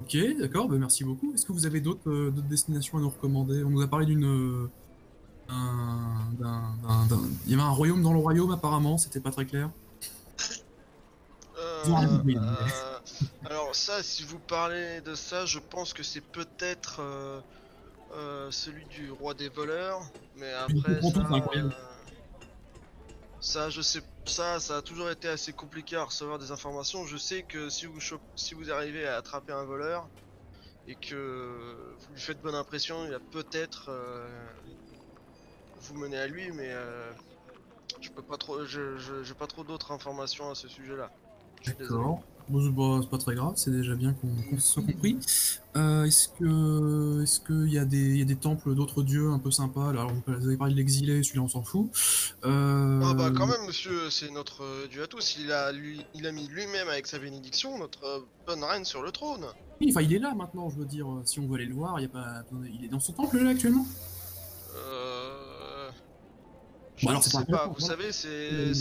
Ok, 0.00 0.16
d'accord, 0.40 0.68
bah 0.68 0.76
merci 0.78 1.04
beaucoup. 1.04 1.32
Est-ce 1.32 1.46
que 1.46 1.52
vous 1.52 1.64
avez 1.66 1.80
d'autres 1.80 2.10
euh, 2.10 2.34
destinations 2.50 2.98
à 2.98 3.00
nous 3.00 3.10
recommander? 3.10 3.62
On 3.62 3.70
nous 3.70 3.82
a 3.82 3.86
parlé 3.88 4.06
d'une. 4.06 4.24
euh, 4.24 4.68
Il 7.46 7.50
y 7.50 7.54
avait 7.54 7.62
un 7.62 7.70
royaume 7.70 8.02
dans 8.02 8.12
le 8.12 8.18
royaume 8.18 8.50
apparemment, 8.50 8.98
c'était 8.98 9.20
pas 9.20 9.30
très 9.30 9.46
clair. 9.46 9.70
Euh, 11.58 12.22
alors 13.44 13.74
ça, 13.74 14.02
si 14.02 14.24
vous 14.24 14.38
parlez 14.40 15.00
de 15.02 15.14
ça, 15.14 15.46
je 15.46 15.58
pense 15.60 15.92
que 15.92 16.02
c'est 16.02 16.20
peut-être 16.20 17.00
euh, 18.12 18.50
celui 18.50 18.86
du 18.86 19.10
roi 19.10 19.34
des 19.34 19.48
voleurs, 19.48 20.02
mais 20.34 20.52
après 20.52 21.02
ça, 21.02 21.20
incroyable. 21.28 21.72
euh, 21.74 22.04
ça, 23.40 23.70
je 23.70 23.80
sais, 23.82 24.00
ça, 24.26 24.60
ça 24.60 24.78
a 24.78 24.82
toujours 24.82 25.10
été 25.10 25.28
assez 25.28 25.52
compliqué 25.52 25.96
à 25.96 26.04
recevoir 26.04 26.38
des 26.38 26.50
informations. 26.52 27.04
Je 27.06 27.16
sais 27.16 27.42
que 27.44 27.68
si 27.70 27.86
vous 27.86 27.98
si 28.36 28.54
vous 28.54 28.70
arrivez 28.70 29.06
à 29.06 29.16
attraper 29.16 29.52
un 29.52 29.64
voleur 29.64 30.08
et 30.86 30.96
que 30.96 31.96
vous 32.00 32.12
lui 32.14 32.20
faites 32.20 32.40
bonne 32.40 32.54
impression, 32.56 33.04
il 33.06 33.12
va 33.12 33.20
peut-être 33.20 33.90
euh, 33.90 34.52
vous 35.74 35.94
mener 35.94 36.18
à 36.18 36.26
lui, 36.26 36.50
mais 36.52 36.72
je 38.00 38.10
peux 38.14 38.22
pas 38.22 38.36
trop, 38.36 38.64
je, 38.66 38.96
je- 38.98 39.22
j'ai 39.22 39.34
pas 39.34 39.46
trop 39.46 39.64
d'autres 39.64 39.92
informations 39.92 40.50
à 40.50 40.54
ce 40.54 40.68
sujet-là. 40.68 41.12
D'accord. 41.66 42.24
Bon, 42.48 43.00
c'est 43.00 43.08
pas, 43.08 43.18
très 43.18 43.34
grave, 43.34 43.52
c'est 43.56 43.70
déjà 43.70 43.94
bien 43.94 44.14
qu'on 44.14 44.58
se 44.58 44.66
soit 44.66 44.82
compris. 44.82 45.16
Euh, 45.76 46.04
est-ce 46.04 46.28
que 46.28 47.22
est-ce 47.22 47.40
qu'il 47.40 47.72
y, 47.72 47.78
a 47.78 47.84
des- 47.84 48.18
y 48.18 48.22
a 48.22 48.24
des 48.26 48.36
temples 48.36 48.74
d'autres 48.74 49.02
dieux 49.02 49.30
un 49.30 49.38
peu 49.38 49.50
sympas? 49.50 49.88
Alors, 49.90 50.12
vous 50.26 50.46
avez 50.46 50.56
parlé 50.56 50.74
de 50.74 50.78
l'exilé, 50.78 51.22
celui-là 51.22 51.44
on 51.44 51.48
s'en 51.48 51.62
fout. 51.62 51.90
Euh, 52.44 53.00
Ah 53.04 53.14
bah 53.14 53.30
quand 53.34 53.46
même 53.46 53.64
monsieur, 53.66 54.10
c'est 54.10 54.30
notre 54.30 54.64
euh, 54.64 54.86
dieu 54.88 55.02
à 55.02 55.06
tous, 55.06 55.36
il 55.40 55.50
a, 55.52 55.72
lui, 55.72 56.04
il 56.14 56.26
a 56.26 56.32
mis 56.32 56.46
lui-même 56.48 56.88
avec 56.88 57.06
sa 57.06 57.18
bénédiction 57.18 57.78
notre 57.78 58.26
bonne 58.46 58.62
reine 58.64 58.84
sur 58.84 59.02
le 59.02 59.12
trône. 59.12 59.46
Oui, 59.80 59.88
enfin, 59.90 60.02
il 60.02 60.12
est 60.12 60.18
là 60.18 60.34
maintenant, 60.34 60.68
je 60.68 60.76
veux 60.76 60.84
dire. 60.84 61.06
Si 61.24 61.40
on 61.40 61.46
veut 61.48 61.54
aller 61.54 61.66
le 61.66 61.74
voir, 61.74 61.98
il, 62.00 62.02
y 62.02 62.06
a 62.06 62.08
pas... 62.08 62.42
il 62.72 62.84
est 62.84 62.88
dans 62.88 63.00
son 63.00 63.12
temple 63.14 63.38
là 63.38 63.50
actuellement 63.50 63.86
Euh... 64.76 65.90
Je 66.96 67.06
Bon, 67.06 67.10
alors, 67.10 67.24
sais 67.24 67.30
pas 67.30 67.66
vous 67.66 67.74
voilà. 67.78 67.96
savez, 67.96 68.12
c'est... 68.12 68.74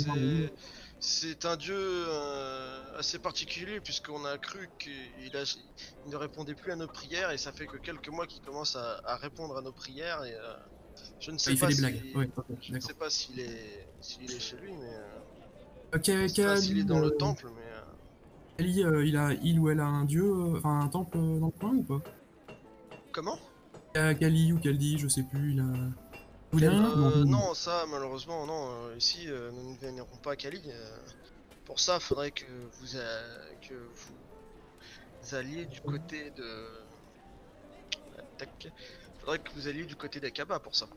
c'est- 1.01 1.45
un 1.45 1.57
dieu 1.57 1.75
euh, 1.77 2.97
assez 2.97 3.19
particulier 3.19 3.81
puisqu'on 3.81 4.23
a 4.23 4.37
cru 4.37 4.69
qu'il 4.79 5.35
a... 5.35 5.43
il 6.05 6.11
ne 6.11 6.15
répondait 6.15 6.55
plus 6.55 6.71
à 6.71 6.75
nos 6.75 6.87
prières 6.87 7.31
et 7.31 7.37
ça 7.37 7.51
fait 7.51 7.65
que 7.67 7.77
quelques 7.77 8.09
mois 8.09 8.27
qu'il 8.27 8.41
commence 8.41 8.75
à, 8.75 9.01
à 9.03 9.15
répondre 9.17 9.57
à 9.57 9.61
nos 9.61 9.71
prières 9.73 10.23
et 10.23 10.33
euh, 10.35 10.53
je 11.19 11.31
ne 11.31 11.37
sais 11.37 11.51
Il 11.53 11.59
pas 11.59 11.67
fait 11.67 11.73
des 11.73 11.75
si- 11.75 11.81
blagues. 11.81 12.15
Ouais, 12.15 12.29
ok, 12.37 12.45
Je 12.61 12.73
ne 12.73 12.79
sais 12.79 12.93
pas 12.93 13.09
s'il 13.09 13.39
est, 13.39 13.87
s'il 13.99 14.31
est 14.31 14.39
chez 14.39 14.57
lui, 14.57 14.71
mais 14.77 14.93
euh, 14.93 15.19
Ok, 15.95 16.03
je 16.05 16.27
sais 16.27 16.43
pas 16.43 16.55
s'il 16.57 16.79
est 16.79 16.83
dans 16.83 16.99
euh, 16.99 17.05
le 17.05 17.17
temple, 17.17 17.47
mais 17.55 17.63
euh, 17.65 17.81
Kali, 18.57 18.83
euh, 18.83 19.05
il, 19.05 19.17
a, 19.17 19.33
il 19.41 19.59
ou 19.59 19.69
elle 19.69 19.79
a 19.79 19.85
un 19.87 20.05
dieu, 20.05 20.23
euh, 20.23 20.57
enfin 20.57 20.79
un 20.81 20.87
temple 20.87 21.17
euh, 21.17 21.39
dans 21.39 21.47
le 21.47 21.59
coin 21.59 21.73
ou 21.73 21.83
pas? 21.83 22.01
Comment? 23.11 23.37
Ka- 23.93 24.13
Kali 24.13 24.53
ou 24.53 24.59
Kaldi, 24.59 24.97
je 24.99 25.07
sais 25.07 25.23
plus, 25.23 25.53
il 25.53 25.59
a. 25.59 26.00
Vous 26.51 26.63
Euh, 26.63 27.23
non, 27.25 27.53
ça 27.53 27.85
malheureusement 27.89 28.45
non. 28.45 28.69
euh, 28.89 28.97
ici, 28.97 29.25
euh, 29.27 29.51
nous 29.51 29.71
ne 29.71 29.77
vénérons 29.77 30.17
pas 30.21 30.35
Kali. 30.35 30.61
euh, 30.67 30.97
pour 31.65 31.79
ça, 31.79 31.99
faudrait 31.99 32.31
que 32.31 32.43
vous 32.81 32.97
a- 32.97 33.55
que 33.67 33.73
vous 35.23 35.35
alliez 35.35 35.65
du 35.65 35.79
côté 35.81 36.31
de. 36.31 36.67
Tac. 38.37 38.67
Faudrait 39.19 39.39
que 39.39 39.51
vous 39.55 39.67
alliez 39.67 39.85
du 39.85 39.95
côté 39.95 40.19
d'Akaba 40.19 40.59
pour 40.59 40.75
ça. 40.75 40.87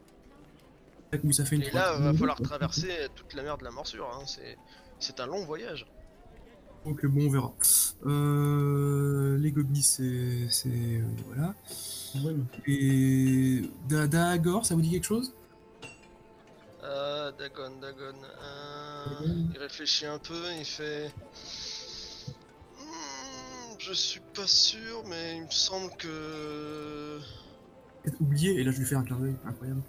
Oui, 1.23 1.33
ça 1.33 1.45
fait 1.45 1.55
une 1.57 1.63
Et 1.63 1.71
là, 1.71 1.93
va 1.99 2.13
falloir 2.15 2.41
traverser 2.41 2.91
toute 3.15 3.35
la 3.35 3.43
mer 3.45 3.57
de 3.59 3.65
la 3.65 3.71
morsure. 3.71 4.11
Hein. 4.13 4.25
C'est 4.27 4.57
c'est 4.99 5.21
un 5.21 5.27
long 5.27 5.45
voyage. 5.45 5.87
Donc 6.85 7.07
bon, 7.07 7.27
on 7.27 7.31
verra. 7.31 7.53
Euh, 8.07 9.39
les 9.39 9.53
gobis, 9.53 9.83
c'est. 9.85 11.03
voilà. 11.29 11.55
Et. 12.67 13.63
Da- 13.89 14.09
Daagor, 14.09 14.67
ça 14.67 14.75
vous 14.75 14.81
dit 14.81 14.91
quelque 14.91 15.05
chose? 15.07 15.33
Euh, 16.85 17.33
Dagon, 17.33 17.79
Dagon. 17.81 18.15
euh, 18.43 19.05
il 19.55 19.59
réfléchit 19.59 20.07
un 20.07 20.19
peu, 20.19 20.39
il 20.59 20.65
fait. 20.67 21.11
Hmm, 22.79 23.75
je 23.79 23.93
suis 23.93 24.21
pas 24.35 24.47
sûr, 24.47 25.03
mais 25.07 25.37
il 25.39 25.45
me 25.45 25.51
semble 25.51 25.91
que. 25.97 27.19
Peut-être 28.03 28.21
oublié, 28.21 28.61
et 28.61 28.65
là 28.65 28.71
je 28.71 28.79
lui 28.79 28.85
fais 28.87 28.97
un 28.97 29.03
clin 29.03 29.19
d'œil, 29.19 29.37
incroyable. 29.47 29.83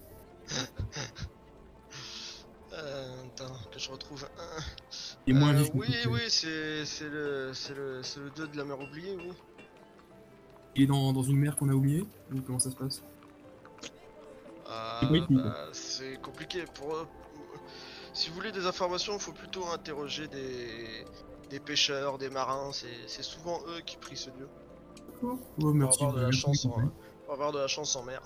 Euh, 2.74 3.24
attends, 3.28 3.56
que 3.72 3.80
je 3.80 3.90
retrouve 3.90 4.28
un. 4.38 4.62
Il 5.26 5.34
est 5.36 5.40
moins 5.40 5.56
Euh, 5.56 5.64
oui, 5.76 5.88
oui, 6.10 6.20
c'est 6.28 6.84
c'est 6.86 7.08
le, 7.08 7.52
c'est 7.54 7.74
le, 7.74 8.04
c'est 8.04 8.20
le 8.20 8.30
2 8.32 8.48
de 8.50 8.58
la 8.58 8.66
mer 8.66 8.78
oubliée, 8.78 9.16
oui. 9.16 9.32
Il 10.76 10.84
est 10.84 10.88
dans, 10.88 11.14
dans 11.14 11.24
une 11.24 11.38
mer 11.38 11.56
qu'on 11.56 11.70
a 11.70 11.74
oubliée 11.74 12.06
Ou 12.34 12.42
comment 12.42 12.60
ça 12.60 12.70
se 12.70 12.76
passe? 12.76 13.02
Ah, 14.68 15.02
bah, 15.30 15.56
c'est 15.74 16.20
compliqué. 16.22 16.66
Pour, 16.74 16.96
eux. 16.96 17.08
si 18.14 18.30
vous 18.30 18.36
voulez 18.36 18.52
des 18.52 18.66
informations, 18.66 19.14
il 19.14 19.20
faut 19.20 19.32
plutôt 19.34 19.66
interroger 19.68 20.28
des, 20.28 21.06
des 21.50 21.60
pêcheurs, 21.60 22.18
des 22.18 22.30
marins. 22.30 22.72
C'est 22.72 22.88
c'est 23.08 23.24
souvent 23.24 23.60
eux 23.68 23.82
qui 23.86 23.98
prient 23.98 24.18
ce 24.18 24.30
dieu. 24.32 24.48
Avoir 25.24 26.14
de 26.14 26.22
la 26.22 26.32
chance 26.32 26.66
en- 26.66 26.72
Pour 27.26 27.34
avoir 27.34 27.52
de 27.52 27.60
la 27.60 27.68
chance 27.68 27.96
en 27.96 28.04
mer. 28.04 28.22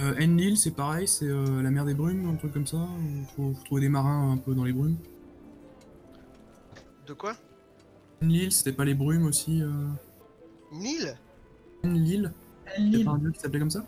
Euh, 0.00 0.14
Enlil, 0.22 0.56
c'est 0.56 0.70
pareil, 0.70 1.08
c'est 1.08 1.26
euh, 1.26 1.60
la 1.60 1.70
mer 1.70 1.84
des 1.84 1.94
brumes, 1.94 2.30
un 2.30 2.36
truc 2.36 2.52
comme 2.52 2.66
ça 2.68 2.78
Il 3.00 3.26
faut, 3.34 3.52
faut 3.52 3.64
trouver 3.64 3.80
des 3.80 3.88
marins 3.88 4.32
un 4.32 4.36
peu 4.36 4.54
dans 4.54 4.62
les 4.62 4.72
brumes. 4.72 4.96
De 7.06 7.14
quoi? 7.14 7.34
Enlil, 8.22 8.52
c'était 8.52 8.72
pas 8.72 8.84
les 8.84 8.94
brumes 8.94 9.26
aussi 9.26 9.60
euh... 9.60 9.88
Nil? 10.72 11.18
Enlil 11.84 12.32
Enlil. 12.78 13.04
pas 13.04 13.10
un 13.12 13.18
dieu 13.18 13.32
qui 13.32 13.40
s'appelait 13.40 13.58
comme 13.58 13.70
ça? 13.70 13.84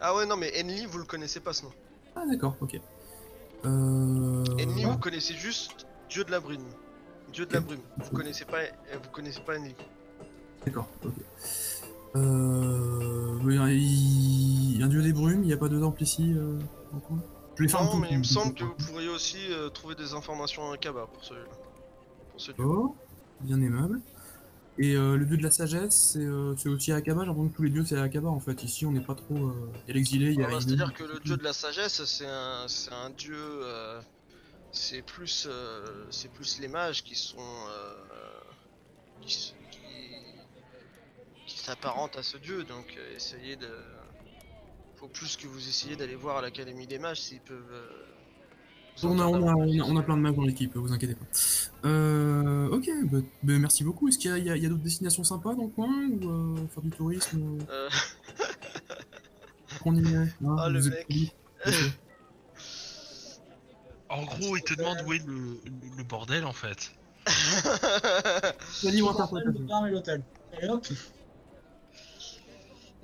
Ah 0.00 0.14
ouais, 0.14 0.26
non, 0.26 0.36
mais 0.36 0.52
Enli, 0.60 0.86
vous 0.86 0.98
le 0.98 1.04
connaissez 1.04 1.40
pas 1.40 1.52
ce 1.52 1.64
nom. 1.64 1.72
Ah 2.14 2.24
d'accord, 2.30 2.56
ok. 2.60 2.78
Euh... 3.64 4.44
Enli, 4.58 4.84
Ah. 4.84 4.90
vous 4.90 4.98
connaissez 4.98 5.34
juste 5.34 5.86
Dieu 6.08 6.24
de 6.24 6.30
la 6.30 6.40
brume. 6.40 6.64
Dieu 7.32 7.46
de 7.46 7.52
la 7.52 7.60
brume. 7.60 7.80
Vous 7.98 8.10
connaissez 8.16 8.44
pas, 8.44 8.58
euh, 8.58 8.68
vous 9.02 9.10
connaissez 9.10 9.40
pas 9.40 9.58
Enli. 9.58 9.74
D'accord, 10.64 10.88
ok. 11.04 11.12
Euh... 12.16 13.38
oui, 13.44 13.56
il- 13.56 14.82
Un 14.82 14.88
dieu 14.88 15.02
des 15.02 15.12
brumes, 15.12 15.42
il 15.42 15.46
n'y 15.46 15.52
a 15.52 15.56
pas 15.56 15.68
de 15.68 15.80
temple 15.80 16.02
ici 16.02 16.32
euh, 16.36 16.58
Je 17.56 17.62
vais 17.62 17.68
faire 17.68 17.80
un 17.80 17.84
Non, 17.84 17.90
tour 17.92 18.00
mais 18.00 18.08
il 18.10 18.18
me 18.18 18.24
semble 18.24 18.54
que 18.54 18.64
vous 18.64 18.74
pourriez 18.88 19.08
aussi 19.08 19.38
euh, 19.50 19.68
trouver 19.70 19.94
des 19.94 20.12
informations 20.14 20.70
à 20.70 20.74
Akaba 20.74 21.06
pour 21.12 21.24
celui-là. 21.24 21.46
Pour 22.30 22.40
ce 22.40 22.52
dieu. 22.52 22.64
Oh, 22.64 22.94
bien 23.40 23.60
aimable. 23.60 24.00
Et 24.78 24.94
euh, 24.94 25.16
le 25.16 25.24
dieu 25.24 25.38
de 25.38 25.42
la 25.42 25.50
sagesse, 25.50 26.10
c'est 26.12 26.18
euh, 26.24 26.54
c'est 26.56 26.68
aussi 26.68 26.92
Akaba. 26.92 27.22
J'ai 27.22 27.26
l'impression 27.28 27.48
que 27.48 27.56
tous 27.56 27.62
les 27.62 27.70
dieux 27.70 27.84
c'est 27.86 27.98
Akaba 27.98 28.28
en 28.28 28.40
fait. 28.40 28.62
Ici 28.62 28.84
on 28.84 28.92
n'est 28.92 29.00
pas 29.00 29.14
trop. 29.14 29.34
euh, 29.34 29.70
Il 29.86 29.88
y 29.88 29.90
a 29.92 29.94
l'exilé, 29.94 30.26
il 30.32 30.38
y 30.40 30.42
a. 30.42 30.48
Voilà, 30.48 30.60
C'est-à-dire 30.60 30.92
que 30.92 31.04
le 31.04 31.18
dieu 31.20 31.36
de 31.36 31.42
la 31.44 31.52
sagesse, 31.54 32.04
c'est 32.04 32.26
un, 32.26 32.66
un 32.92 33.10
dieu. 33.10 33.34
euh, 33.38 34.00
c'est 34.72 35.00
plus, 35.00 35.46
euh, 35.48 35.86
c'est 36.10 36.30
plus 36.30 36.60
les 36.60 36.68
mages 36.68 37.02
qui 37.02 37.14
sont, 37.14 37.38
qui, 39.22 39.54
qui, 41.46 41.58
s'apparentent 41.58 42.16
à 42.16 42.22
ce 42.22 42.36
dieu. 42.36 42.64
Donc, 42.64 42.98
essayez 43.14 43.56
de. 43.56 43.70
Faut 44.96 45.08
plus 45.08 45.36
que 45.38 45.46
vous 45.46 45.66
essayiez 45.68 45.96
d'aller 45.96 46.14
voir 46.16 46.36
à 46.38 46.42
l'académie 46.42 46.86
des 46.86 46.98
mages 46.98 47.20
s'ils 47.22 47.40
peuvent. 47.40 47.62
On 49.02 49.18
a, 49.18 49.26
on, 49.26 49.46
a, 49.46 49.54
on, 49.54 49.80
a, 49.80 49.84
on 49.84 49.96
a 49.96 50.02
plein 50.02 50.16
de 50.16 50.22
mages 50.22 50.34
dans 50.36 50.42
l'équipe, 50.42 50.74
vous 50.74 50.92
inquiétez 50.92 51.14
pas. 51.14 51.26
Euh, 51.84 52.68
ok, 52.70 52.88
bah, 53.10 53.18
bah, 53.42 53.58
merci 53.58 53.84
beaucoup. 53.84 54.08
Est-ce 54.08 54.18
qu'il 54.18 54.36
y 54.38 54.50
a, 54.50 54.68
d'autres 54.68 54.82
destinations 54.82 55.22
sympas 55.22 55.54
dans 55.54 55.64
le 55.64 55.68
coin 55.68 56.08
ou 56.08 56.30
euh, 56.30 56.66
faire 56.72 56.82
du 56.82 56.90
tourisme 56.90 57.58
Euh, 57.68 57.88
euh, 57.88 58.94
qu'on 59.82 59.94
y 59.96 60.12
est 60.12 60.16
hein, 60.16 60.28
Ah, 60.58 60.68
le 60.68 60.80
mec. 60.80 61.34
En 64.08 64.24
gros, 64.24 64.56
il 64.56 64.62
te 64.62 64.74
demande 64.74 64.98
où 65.06 65.12
est 65.12 65.26
le, 65.26 65.60
le 65.96 66.04
bordel 66.04 66.44
en 66.44 66.52
fait. 66.52 66.92
Le 68.84 69.66
bar 69.66 69.86
et 69.86 69.90
l'hôtel. 69.90 70.22
Et 70.62 70.68
hop, 70.68 70.86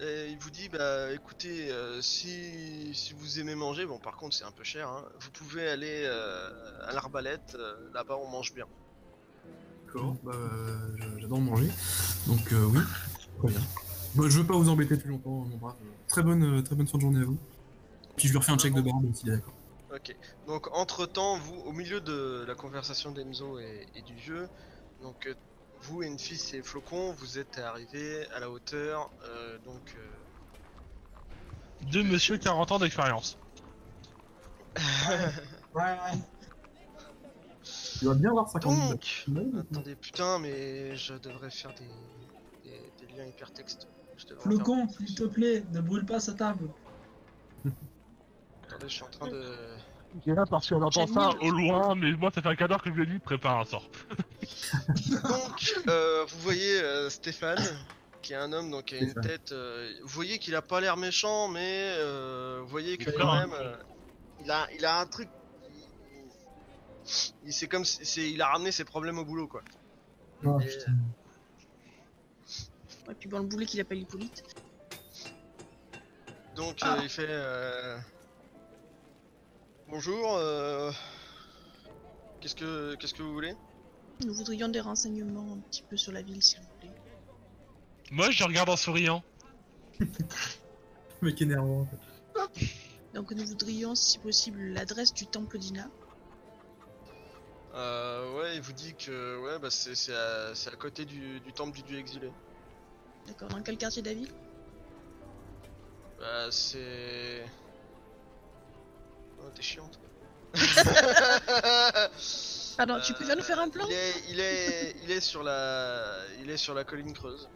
Et 0.02 0.30
il 0.30 0.38
vous 0.38 0.50
dit 0.50 0.68
bah 0.68 1.12
écoutez 1.12 1.70
euh, 1.70 2.02
si, 2.02 2.92
si 2.92 3.14
vous 3.14 3.38
aimez 3.38 3.54
manger 3.54 3.86
bon 3.86 3.98
par 3.98 4.16
contre 4.16 4.34
c'est 4.34 4.44
un 4.44 4.50
peu 4.50 4.64
cher 4.64 4.88
hein, 4.88 5.04
vous 5.20 5.30
pouvez 5.30 5.68
aller 5.68 6.02
euh, 6.06 6.50
à 6.88 6.92
l'arbalète 6.92 7.54
euh, 7.54 7.74
là-bas 7.94 8.16
on 8.16 8.28
mange 8.28 8.52
bien 8.52 8.66
D'accord, 9.86 10.16
bah, 10.24 10.32
j'adore 11.18 11.38
manger. 11.38 11.68
Donc 12.26 12.40
oui, 12.50 12.80
très 13.38 13.48
bien. 13.48 13.60
Bah, 14.14 14.24
je 14.26 14.38
veux 14.38 14.46
pas 14.46 14.54
vous 14.54 14.70
embêter 14.70 14.96
plus 14.96 15.10
longtemps, 15.10 15.44
mon 15.50 15.56
brave. 15.58 15.76
Très 16.08 16.22
bonne, 16.22 16.62
très 16.64 16.74
bonne 16.74 16.88
fin 16.88 16.96
de 16.96 17.02
journée 17.02 17.20
à 17.20 17.24
vous. 17.24 17.36
Puis 18.16 18.26
je 18.26 18.32
lui 18.32 18.38
refais 18.38 18.52
un 18.52 18.58
check 18.58 18.72
de 18.72 18.80
barbe 18.80 19.04
s'il 19.14 19.28
est 19.28 19.32
d'accord. 19.32 19.54
ok 19.94 20.16
donc 20.48 20.74
entre 20.74 21.06
temps 21.06 21.38
vous 21.38 21.60
au 21.66 21.72
milieu 21.72 22.00
de 22.00 22.44
la 22.48 22.54
conversation 22.54 23.12
d'Enzo 23.12 23.58
et, 23.58 23.86
et 23.94 24.02
du 24.02 24.14
vieux 24.14 24.48
donc 25.02 25.28
vous 25.82 26.02
Enfis 26.04 26.50
et 26.54 26.62
Flocon 26.62 27.12
vous 27.12 27.38
êtes 27.38 27.58
arrivés 27.58 28.26
à 28.34 28.40
la 28.40 28.50
hauteur 28.50 29.10
euh, 29.24 29.58
donc 29.64 29.96
euh, 29.96 31.90
De 31.90 32.02
monsieur 32.02 32.38
40 32.38 32.72
ans 32.72 32.78
d'expérience. 32.78 33.38
ouais, 35.74 35.82
ouais. 35.82 36.18
Tu 37.98 38.06
vas 38.06 38.14
bien 38.14 38.30
voir 38.30 38.48
ça 38.48 38.58
quand 38.58 38.74
donc 38.74 39.24
même. 39.28 39.64
attendez 39.70 39.94
putain 39.94 40.38
mais 40.38 40.96
je 40.96 41.14
devrais 41.14 41.50
faire 41.50 41.72
des, 41.74 42.70
des, 42.70 43.06
des 43.06 43.12
liens 43.12 43.26
hypertextes 43.26 43.88
Flocon, 44.40 44.88
s'il 44.88 45.14
te 45.14 45.24
plaît, 45.24 45.64
ne 45.72 45.80
brûle 45.80 46.06
pas 46.06 46.20
sa 46.20 46.32
table. 46.34 46.68
attendez 48.64 48.88
je 48.88 48.94
suis 48.94 49.02
en 49.02 49.10
train 49.10 49.28
de 49.28 49.56
J'ai 50.26 50.34
là 50.34 50.44
parce 50.48 50.68
qu'on 50.68 50.82
entend 50.82 51.06
ça 51.06 51.30
au 51.40 51.50
loin, 51.50 51.94
mais 51.94 52.12
moi 52.12 52.30
ça 52.34 52.42
fait 52.42 52.48
un 52.48 52.54
quart 52.56 52.68
d'heure 52.68 52.82
que 52.82 52.90
je 52.90 52.94
lui 52.94 53.02
ai 53.04 53.06
dit 53.06 53.18
prépare 53.18 53.60
un 53.60 53.64
sort. 53.64 53.88
Donc, 55.10 55.74
euh, 55.88 56.24
vous 56.28 56.38
voyez 56.40 56.80
euh, 56.82 57.08
Stéphane, 57.08 57.58
qui 58.20 58.34
est 58.34 58.36
un 58.36 58.52
homme 58.52 58.70
donc 58.70 58.84
qui 58.86 58.94
a 58.96 58.98
une 58.98 59.10
Stéphane. 59.10 59.22
tête. 59.22 59.52
euh, 59.52 59.90
vous 60.02 60.08
voyez 60.08 60.38
qu'il 60.38 60.54
a 60.54 60.60
pas 60.62 60.80
l'air 60.80 60.96
méchant, 60.96 61.48
mais 61.48 61.94
euh, 61.96 62.60
vous 62.62 62.68
voyez 62.68 62.98
que 62.98 63.04
Il 63.04 63.08
est 63.08 63.12
quand 63.18 63.34
même, 63.34 63.52
euh, 63.54 63.74
il 64.44 64.50
a, 64.50 64.68
il 64.76 64.84
a 64.84 65.00
un 65.00 65.06
truc. 65.06 65.28
Il, 65.70 66.28
il- 67.46 67.52
c'est 67.52 67.66
comme, 67.68 67.84
si- 67.86 68.04
c'est, 68.04 68.30
il 68.30 68.40
a 68.42 68.48
ramené 68.48 68.70
ses 68.70 68.84
problèmes 68.84 69.18
au 69.18 69.24
boulot 69.24 69.48
quoi. 69.48 69.62
Oh, 70.44 70.60
Et- 70.60 70.66
putain. 70.66 70.92
Et 73.10 73.14
puis 73.14 73.28
bon, 73.28 73.38
le 73.40 73.46
boulet 73.46 73.66
qu'il 73.66 73.80
appelle 73.80 73.98
Hippolyte. 74.00 74.44
Donc 76.54 76.76
Ah. 76.82 76.96
euh, 76.96 77.00
il 77.02 77.08
fait. 77.08 77.26
euh, 77.28 77.98
Bonjour. 79.92 80.36
euh, 80.36 80.90
Qu'est-ce 82.40 82.54
que, 82.54 82.94
qu'est-ce 82.96 83.12
que 83.12 83.22
vous 83.22 83.34
voulez? 83.34 83.54
Nous 84.24 84.32
voudrions 84.32 84.68
des 84.68 84.80
renseignements 84.80 85.52
un 85.52 85.58
petit 85.70 85.82
peu 85.82 85.98
sur 85.98 86.12
la 86.12 86.22
ville, 86.22 86.42
s'il 86.42 86.60
vous 86.60 86.68
plaît. 86.80 86.90
Moi 88.10 88.30
je 88.30 88.42
regarde 88.42 88.70
en 88.70 88.76
souriant. 88.78 89.22
Mec 91.20 91.42
énervant. 91.42 91.82
en 91.82 91.86
fait. 91.86 92.48
Donc 93.12 93.32
nous 93.32 93.44
voudrions, 93.44 93.94
si 93.94 94.18
possible, 94.18 94.60
l'adresse 94.68 95.12
du 95.12 95.26
temple 95.26 95.58
d'Ina. 95.58 95.90
euh, 97.74 98.34
Ouais, 98.38 98.56
il 98.56 98.62
vous 98.62 98.72
dit 98.72 98.94
que 98.94 99.38
ouais, 99.40 99.58
bah 99.58 99.68
c'est, 99.70 99.94
c'est, 99.94 100.14
à, 100.14 100.54
c'est 100.54 100.72
à 100.72 100.76
côté 100.76 101.04
du, 101.04 101.38
du 101.40 101.52
temple 101.52 101.76
du 101.76 101.82
dieu 101.82 101.98
exilé. 101.98 102.30
D'accord, 103.26 103.50
dans 103.50 103.62
quel 103.62 103.76
quartier 103.76 104.00
de 104.00 104.08
la 104.08 104.14
ville? 104.14 104.32
Bah, 106.18 106.50
c'est. 106.50 107.44
Oh, 109.42 109.48
t'es 109.54 109.62
chiante. 109.62 109.98
Pardon, 112.76 112.98
tu 113.04 113.12
peux 113.14 113.34
nous 113.34 113.42
faire 113.42 113.60
un 113.60 113.68
plan 113.68 113.84
il 113.88 113.92
est, 113.94 114.14
il 114.30 114.40
est, 114.40 114.96
il 115.04 115.10
est 115.10 115.20
sur 115.20 115.42
la, 115.42 116.04
il 116.42 116.50
est 116.50 116.56
sur 116.56 116.74
la 116.74 116.84
colline 116.84 117.12
creuse. 117.12 117.48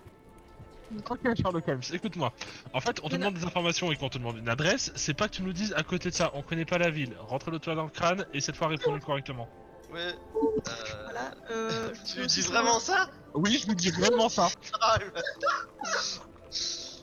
Ok, 1.11 1.19
Sherlock 1.37 1.67
Holmes, 1.67 1.81
écoute-moi. 1.93 2.33
En 2.73 2.81
fait, 2.81 3.01
on 3.03 3.09
te 3.09 3.15
Mais 3.15 3.19
demande 3.19 3.35
des 3.35 3.45
informations 3.45 3.91
et 3.91 3.97
qu'on 3.97 4.09
te 4.09 4.19
demande 4.19 4.39
une 4.39 4.49
adresse, 4.49 4.93
c'est 4.95 5.15
pas 5.15 5.27
que 5.29 5.35
tu 5.35 5.43
nous 5.43 5.53
dises 5.53 5.75
à 5.77 5.83
côté 5.83 6.11
de 6.11 6.15
ça, 6.15 6.31
on 6.35 6.43
connaît 6.43 6.65
pas 6.65 6.79
la 6.79 6.91
ville. 6.91 7.17
Rentre 7.19 7.51
le 7.51 7.59
toit 7.59 7.75
dans 7.75 7.85
le 7.85 7.91
crâne 7.91 8.25
et 8.33 8.41
cette 8.41 8.57
fois 8.57 8.69
réponds 8.69 8.99
correctement. 9.01 9.49
Ouais. 9.93 10.01
Euh... 10.01 10.13
Voilà, 11.05 11.33
euh... 11.51 11.93
je 12.07 12.13
Tu 12.13 12.21
lui 12.21 12.27
dis 12.29 12.41
vraiment 12.43 12.79
ça 12.79 13.09
Oui, 13.35 13.59
je 13.61 13.67
vous 13.67 13.75
dis 13.75 13.91
vraiment 13.91 14.29
ça. 14.29 14.49
Ah, 14.81 14.99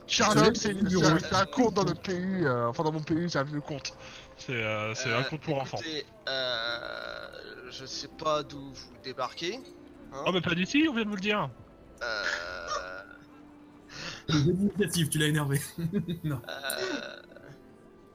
Sherlock, 0.07 0.55
c'est- 0.55 0.73
c'est 0.73 1.05
un- 1.05 1.19
c'est 1.19 1.35
un 1.35 1.45
conte 1.45 1.73
dans 1.73 1.85
notre 1.85 2.01
pays, 2.01 2.45
euh, 2.45 2.67
enfin 2.67 2.83
dans 2.83 2.91
mon 2.91 3.01
pays, 3.01 3.29
c'est 3.29 3.39
un 3.39 3.43
vieux 3.43 3.61
conte. 3.61 3.93
C'est 4.37 4.51
euh, 4.53 4.93
c'est 4.95 5.11
un 5.13 5.21
euh, 5.21 5.23
conte 5.23 5.41
pour 5.41 5.61
enfants. 5.61 5.79
euh, 6.29 7.27
je 7.69 7.85
sais 7.85 8.07
pas 8.07 8.43
d'où 8.43 8.73
vous 8.73 8.97
débarquez. 9.03 9.59
hein. 10.11 10.23
Oh, 10.25 10.31
mais 10.31 10.41
pas 10.41 10.55
d'ici, 10.55 10.85
on 10.89 10.93
vient 10.93 11.03
de 11.05 11.09
vous 11.09 11.15
le 11.15 11.21
dire. 11.21 11.49
Euh, 12.03 12.27
d'initiative, 14.29 15.09
tu 15.09 15.17
l'as 15.17 15.27
énervé. 15.27 15.61
non. 16.23 16.41
euh, 16.49 17.21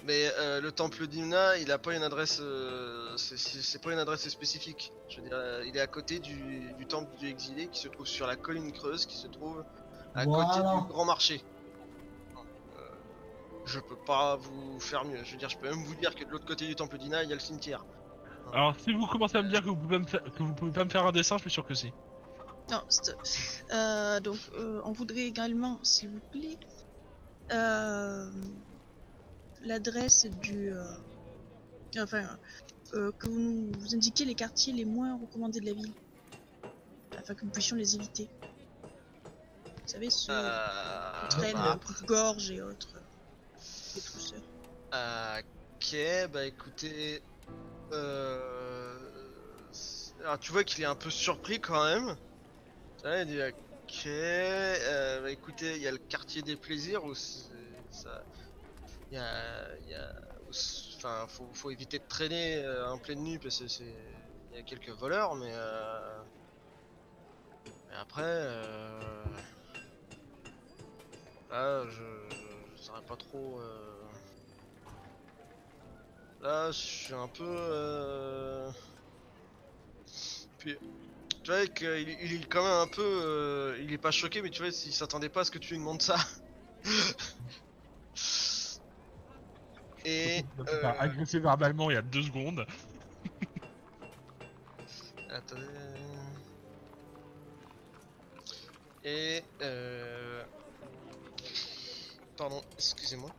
Mais 0.05 0.31
euh, 0.39 0.61
le 0.61 0.73
temple 0.73 1.07
d'Imna, 1.07 1.59
il 1.59 1.71
a 1.71 1.79
pas 1.79 1.95
une 1.95 2.03
adresse, 2.03 2.39
euh, 2.41 3.17
c'est- 3.17 3.83
pas 3.83 3.93
une 3.93 3.99
adresse 3.99 4.29
spécifique. 4.29 4.93
Je 5.09 5.17
veux 5.21 5.29
dire, 5.29 5.37
euh, 5.37 5.65
il 5.67 5.77
est 5.77 5.81
à 5.81 5.87
côté 5.87 6.19
du, 6.19 6.73
du 6.75 6.87
temple 6.87 7.17
du 7.19 7.29
exilé 7.29 7.69
qui 7.69 7.81
se 7.81 7.89
trouve 7.89 8.07
sur 8.07 8.27
la 8.27 8.37
colline 8.37 8.73
creuse, 8.73 9.07
qui 9.07 9.17
se 9.17 9.27
trouve 9.29 9.65
à 10.15 10.25
Voilà. 10.25 10.47
côté 10.49 10.61
du 10.61 10.89
grand 10.89 11.05
marché. 11.05 11.43
Je 13.69 13.81
peux 13.81 13.97
pas 14.07 14.37
vous 14.37 14.81
faire 14.81 15.05
mieux. 15.05 15.23
Je 15.25 15.33
veux 15.33 15.37
dire, 15.39 15.49
je 15.51 15.59
peux 15.59 15.69
même 15.69 15.85
vous 15.85 15.95
dire 15.95 16.15
que 16.15 16.25
de 16.25 16.31
l'autre 16.31 16.47
côté 16.47 16.67
du 16.67 16.75
temple 16.75 16.97
d'Ina, 16.99 17.23
il 17.23 17.29
y 17.29 17.33
a 17.33 17.37
le 17.37 17.41
cimetière. 17.41 17.85
Alors, 18.53 18.75
si 18.81 18.93
vous 18.95 19.07
commencez 19.07 19.37
à 19.37 19.43
me 19.43 19.51
dire 19.51 19.61
que 19.61 19.69
vous 19.69 19.77
pouvez, 19.77 19.99
me 19.99 20.07
faire- 20.07 20.23
que 20.23 20.43
vous 20.43 20.55
pouvez 20.55 20.73
pas 20.73 20.85
me 20.85 20.91
faire 20.91 21.05
un 21.05 21.13
dessin, 21.13 21.37
je 21.37 21.43
suis 21.43 21.51
sûr 21.51 21.67
que 21.67 21.75
si. 21.75 21.93
Non, 22.71 22.83
stop. 22.89 23.17
Euh, 23.73 24.21
donc, 24.21 24.39
euh, 24.55 24.81
on 24.85 24.93
voudrait 24.93 25.27
également, 25.27 25.83
s'il 25.85 26.09
vous 26.11 26.21
plaît, 26.33 26.59
euh, 27.53 28.31
l'adresse 29.63 30.25
du. 30.25 30.73
euh, 30.73 30.83
enfin, 31.99 32.39
euh, 32.95 33.13
que 33.19 33.29
vous 33.29 33.39
nous 33.39 33.73
vous 33.79 33.95
indiquiez 33.95 34.25
les 34.25 34.35
quartiers 34.35 34.73
les 34.73 34.85
moins 34.87 35.19
recommandés 35.19 35.61
de 35.61 35.67
la 35.67 35.75
ville, 35.75 35.93
afin 37.17 37.35
que 37.35 37.45
nous 37.45 37.51
puissions 37.51 37.77
les 37.77 37.95
éviter. 37.97 38.31
Vous 39.67 39.93
savez, 39.93 40.11
ceux 40.11 40.33
Euh, 40.33 41.29
qui 41.29 41.37
traînent 41.37 41.55
bah, 41.55 41.79
gorge 42.07 42.51
et 42.51 42.63
autres. 42.63 42.97
Ok, 44.93 45.95
bah 46.33 46.47
écoutez. 46.47 47.23
Euh... 47.93 49.71
Alors, 50.21 50.39
tu 50.39 50.53
vois 50.53 50.65
qu'il 50.65 50.83
est 50.83 50.87
un 50.87 50.95
peu 50.97 51.11
surpris 51.11 51.61
quand 51.61 51.85
même. 51.85 52.17
Il 53.05 53.27
dit 53.27 53.43
ok. 53.43 54.07
euh, 54.07 55.23
bah 55.23 55.31
écoutez, 55.31 55.77
il 55.77 55.83
y 55.83 55.89
a 55.89 55.93
le 55.93 55.99
quartier 55.99 56.43
des 56.43 56.57
plaisirs 56.57 57.05
où 57.05 57.15
ça. 57.15 58.25
Il 59.11 59.15
y 59.17 59.19
a. 59.19 59.79
y 59.81 59.95
a- 59.95 60.15
Enfin, 60.97 61.27
faut, 61.29 61.53
faut 61.53 61.71
éviter 61.71 61.99
de 61.99 62.05
traîner 62.09 62.57
euh, 62.65 62.89
en 62.91 62.99
pleine 62.99 63.23
nuit 63.23 63.39
parce 63.39 63.59
que. 63.59 63.65
Il 64.51 64.57
y 64.57 64.61
a 64.61 64.63
quelques 64.63 64.89
voleurs, 64.91 65.35
mais. 65.37 65.53
Euh... 65.55 66.23
Mais 67.89 67.95
après. 67.97 68.23
Euh... 68.25 69.25
Là, 71.51 71.85
je. 71.89 72.29
Je 72.77 72.83
saurais 72.83 73.03
pas 73.03 73.17
trop. 73.17 73.61
euh, 73.61 73.98
Là, 76.43 76.71
je 76.71 76.77
suis 76.77 77.15
un 77.15 77.29
peu. 77.29 77.45
Euh... 77.45 78.71
Puis, 80.59 80.77
tu 81.43 81.51
vois 81.51 81.67
qu'il 81.67 82.09
il 82.09 82.35
est 82.35 82.49
quand 82.49 82.63
même 82.63 82.73
un 82.73 82.87
peu. 82.87 83.03
euh, 83.03 83.79
Il 83.83 83.93
est 83.93 83.99
pas 83.99 84.11
choqué, 84.11 84.41
mais 84.43 84.51
tu 84.51 84.63
vois, 84.63 84.71
s'il 84.71 84.93
s'attendait 84.93 85.29
pas 85.29 85.41
à 85.41 85.45
ce 85.45 85.51
que 85.51 85.59
tu 85.59 85.75
lui 85.75 85.79
demandes 85.81 86.03
ça. 86.03 86.17
Et. 90.05 90.45
Euh, 90.61 90.93
agresser 90.99 91.41
verbalement 91.41 91.91
il 91.91 91.95
y 91.95 91.97
a 91.97 92.03
deux 92.03 92.23
secondes. 92.23 92.65
Attendez. 95.31 95.63
Et 99.05 99.43
euh... 99.63 100.43
Pardon, 102.37 102.63
excusez-moi. 102.77 103.31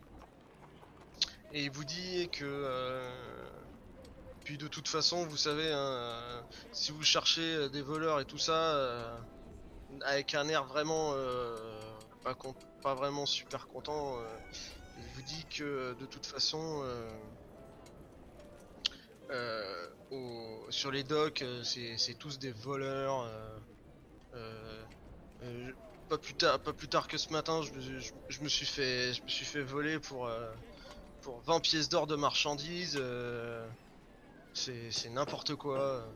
Et 1.52 1.64
il 1.66 1.72
vous 1.72 1.84
dit 1.86 2.30
que... 2.32 2.44
euh, 2.46 3.50
Puis 4.44 4.58
de 4.58 4.68
toute 4.68 4.88
façon, 4.88 5.26
vous 5.28 5.38
savez, 5.38 5.72
hein, 5.72 5.78
euh, 5.80 6.44
si 6.72 6.92
vous 6.92 7.04
cherchez 7.04 7.42
euh, 7.56 7.70
des 7.70 7.82
voleurs 7.82 8.20
et 8.20 8.26
tout 8.26 8.40
ça, 8.40 9.26
avec 10.02 10.34
un 10.36 10.48
air 10.50 10.66
vraiment... 10.66 11.14
Pas, 12.82 12.94
vraiment 12.96 13.26
super 13.26 13.68
content, 13.68 14.22
il 14.96 15.08
vous 15.10 15.22
dit 15.22 15.46
que 15.48 15.94
de 16.00 16.06
toute 16.06 16.26
façon... 16.26 16.84
sur 20.70 20.92
les 20.92 21.04
docks, 21.04 21.44
c'est 21.64 22.16
tous 22.18 22.40
des 22.40 22.52
voleurs. 22.52 23.28
pas 26.08 26.18
plus 26.18 26.36
tard, 26.36 26.62
pas 26.62 26.74
plus 26.74 26.90
tard 26.90 27.08
que 27.08 27.18
ce 27.18 27.32
matin, 27.34 27.62
je, 27.62 27.72
me- 27.74 28.00
je- 28.00 28.14
je 28.30 28.42
me 28.44 28.50
suis 28.50 28.66
fait, 28.66 29.14
je 29.14 29.24
me 29.24 29.30
suis 29.30 29.46
fait 29.46 29.62
voler 29.62 30.00
pour 30.00 30.28
euh, 30.28 30.54
pour 31.30 31.42
20 31.44 31.60
pièces 31.60 31.90
d'or 31.90 32.08
de 32.08 32.16
marchandises. 32.16 32.98
euh, 33.00 33.70
c'est 34.56 35.10
n'importe 35.12 35.54
quoi. 35.56 36.12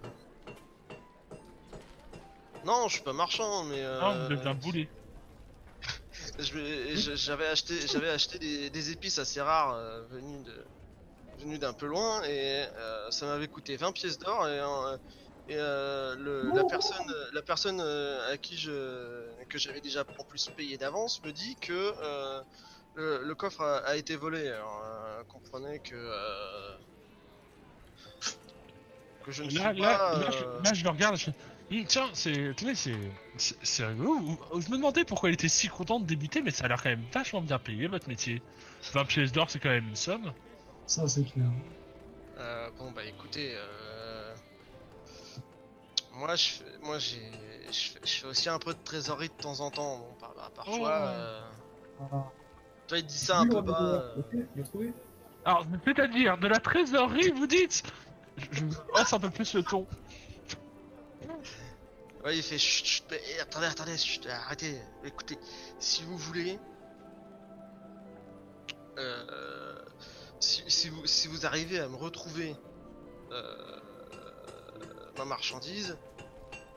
Non, 2.66 2.88
je 2.88 2.96
suis 2.96 3.04
pas 3.04 3.14
marchand, 3.14 3.64
mais 3.66 3.84
euh, 3.84 4.00
Non, 4.02 4.26
vous 4.26 4.34
êtes 4.42 4.48
un 4.48 4.56
boulet. 4.56 4.90
j'avais 6.40 7.46
acheté, 7.48 7.88
j'avais 7.88 8.10
acheté 8.10 8.40
des, 8.40 8.70
des 8.72 8.92
épices 8.92 9.20
assez 9.20 9.40
rares 9.40 9.76
euh, 9.76 10.04
venues 10.08 10.44
de, 10.44 10.66
venues 11.38 11.60
d'un 11.60 11.74
peu 11.74 11.86
loin 11.86 12.24
et 12.24 12.66
euh, 12.78 13.12
ça 13.12 13.26
m'avait 13.28 13.48
coûté 13.48 13.76
20 13.78 13.92
pièces 13.92 14.18
d'or 14.18 14.48
et, 14.48 14.60
euh, 14.60 14.98
et, 15.48 15.56
euh, 15.58 16.16
le- 16.16 16.52
la 16.56 16.64
personne, 16.64 17.14
la 17.34 17.42
personne 17.44 17.82
à 17.82 18.38
qui 18.38 18.58
je, 18.58 19.44
que 19.46 19.58
j'avais 19.60 19.82
déjà 19.82 20.06
en 20.18 20.24
plus 20.24 20.50
payé 20.50 20.78
d'avance 20.78 21.22
me 21.24 21.32
dit 21.32 21.56
que 21.58 21.94
euh, 22.02 22.44
le, 22.94 23.24
le 23.24 23.36
coffre 23.36 23.62
a, 23.62 23.78
a 23.80 23.96
été 23.96 24.16
volé. 24.16 24.48
Alors 24.48 24.84
euh, 24.84 24.93
comprenez 25.24 25.80
que 25.80 25.96
euh, 25.96 26.76
que 29.26 29.32
je 29.32 29.44
ne 29.44 29.50
suis 29.50 29.60
Là, 29.60 29.66
pas. 29.66 29.74
là, 29.74 30.18
là, 30.20 30.32
je, 30.32 30.44
euh, 30.44 30.62
là, 30.64 30.74
je 30.74 30.84
le 30.84 30.90
regarde, 30.90 31.16
je 31.18 31.26
fais, 31.26 31.86
tiens, 31.88 32.10
c'est, 32.14 32.50
attendez, 32.50 32.76
c'est, 32.76 33.86
rigolo. 33.86 34.38
Je 34.60 34.70
me 34.70 34.78
demandais 34.78 35.06
pourquoi 35.06 35.30
il 35.30 35.34
était 35.34 35.48
si 35.48 35.68
content 35.70 36.00
de 36.00 36.06
débuter, 36.06 36.42
mais 36.42 36.52
ça 36.52 36.66
a 36.66 36.68
l'air 36.68 36.82
quand 36.84 36.90
même 36.90 37.06
vachement 37.14 37.42
bien 37.42 37.58
payé 37.60 37.88
votre 37.88 38.08
métier. 38.08 38.42
20 38.94 39.06
pièces 39.06 39.32
d'or, 39.32 39.50
c'est 39.50 39.60
quand 39.60 39.70
même 39.70 39.88
une 39.88 39.96
somme. 39.96 40.34
Ça, 40.86 41.08
c'est 41.08 41.24
clair. 41.24 41.46
Euh, 42.38 42.70
bon 42.80 42.92
bah 42.92 43.06
écoutez, 43.06 43.54
euh... 43.56 44.34
moi 46.14 46.36
je 46.36 46.48
fais, 46.50 46.64
moi 46.82 46.98
j'ai, 46.98 47.22
je 47.72 47.92
fais, 47.92 48.00
je 48.04 48.12
fais 48.12 48.26
aussi 48.28 48.50
un 48.50 48.58
peu 48.58 48.74
de 48.74 48.80
trésorerie 48.84 49.30
de 49.30 49.34
temps 49.42 49.60
en 49.60 49.70
temps. 49.70 50.00
Bon, 50.00 50.14
par- 50.20 50.34
par- 50.34 50.52
parfois, 50.52 50.76
Oh. 51.06 51.08
euh... 51.08 51.42
Ah. 52.12 52.32
toi 52.88 52.98
il 52.98 53.06
dit 53.06 53.18
ça 53.18 53.38
un 53.40 53.48
peu 53.48 53.62
bas. 53.62 53.82
euh, 53.82 54.16
Ok, 54.18 54.26
il 54.56 54.62
a 54.62 54.66
trouvé. 54.66 54.94
Alors, 55.46 55.66
c'est-à-dire 55.86 56.38
de 56.38 56.48
la 56.48 56.60
trésorerie, 56.60 57.32
vous 57.32 57.48
dites? 57.48 57.84
Je, 58.38 58.60
je 58.60 58.92
passe 58.94 59.14
un 59.14 59.20
peu 59.20 59.30
plus 59.30 59.54
le 59.54 59.64
ton. 59.64 59.86
Ouais, 62.24 62.38
il 62.38 62.44
fait 62.44 62.58
chut, 62.58 62.86
chut, 62.86 63.06
mais, 63.12 63.20
eh, 63.36 63.42
attendez, 63.42 63.66
attendez, 63.66 63.98
chut, 63.98 64.26
arrêtez. 64.28 64.78
Écoutez, 65.04 65.38
si 65.80 66.04
vous 66.04 66.18
voulez, 66.18 66.58
euh, 68.98 69.76
si, 70.40 70.64
si 70.68 70.90
vous 70.90 71.06
si 71.06 71.28
vous 71.28 71.46
arrivez 71.46 71.80
à 71.80 71.90
me 71.90 71.96
retrouver 71.98 72.56
euh, 73.32 73.80
ma 75.18 75.26
marchandise, 75.26 75.98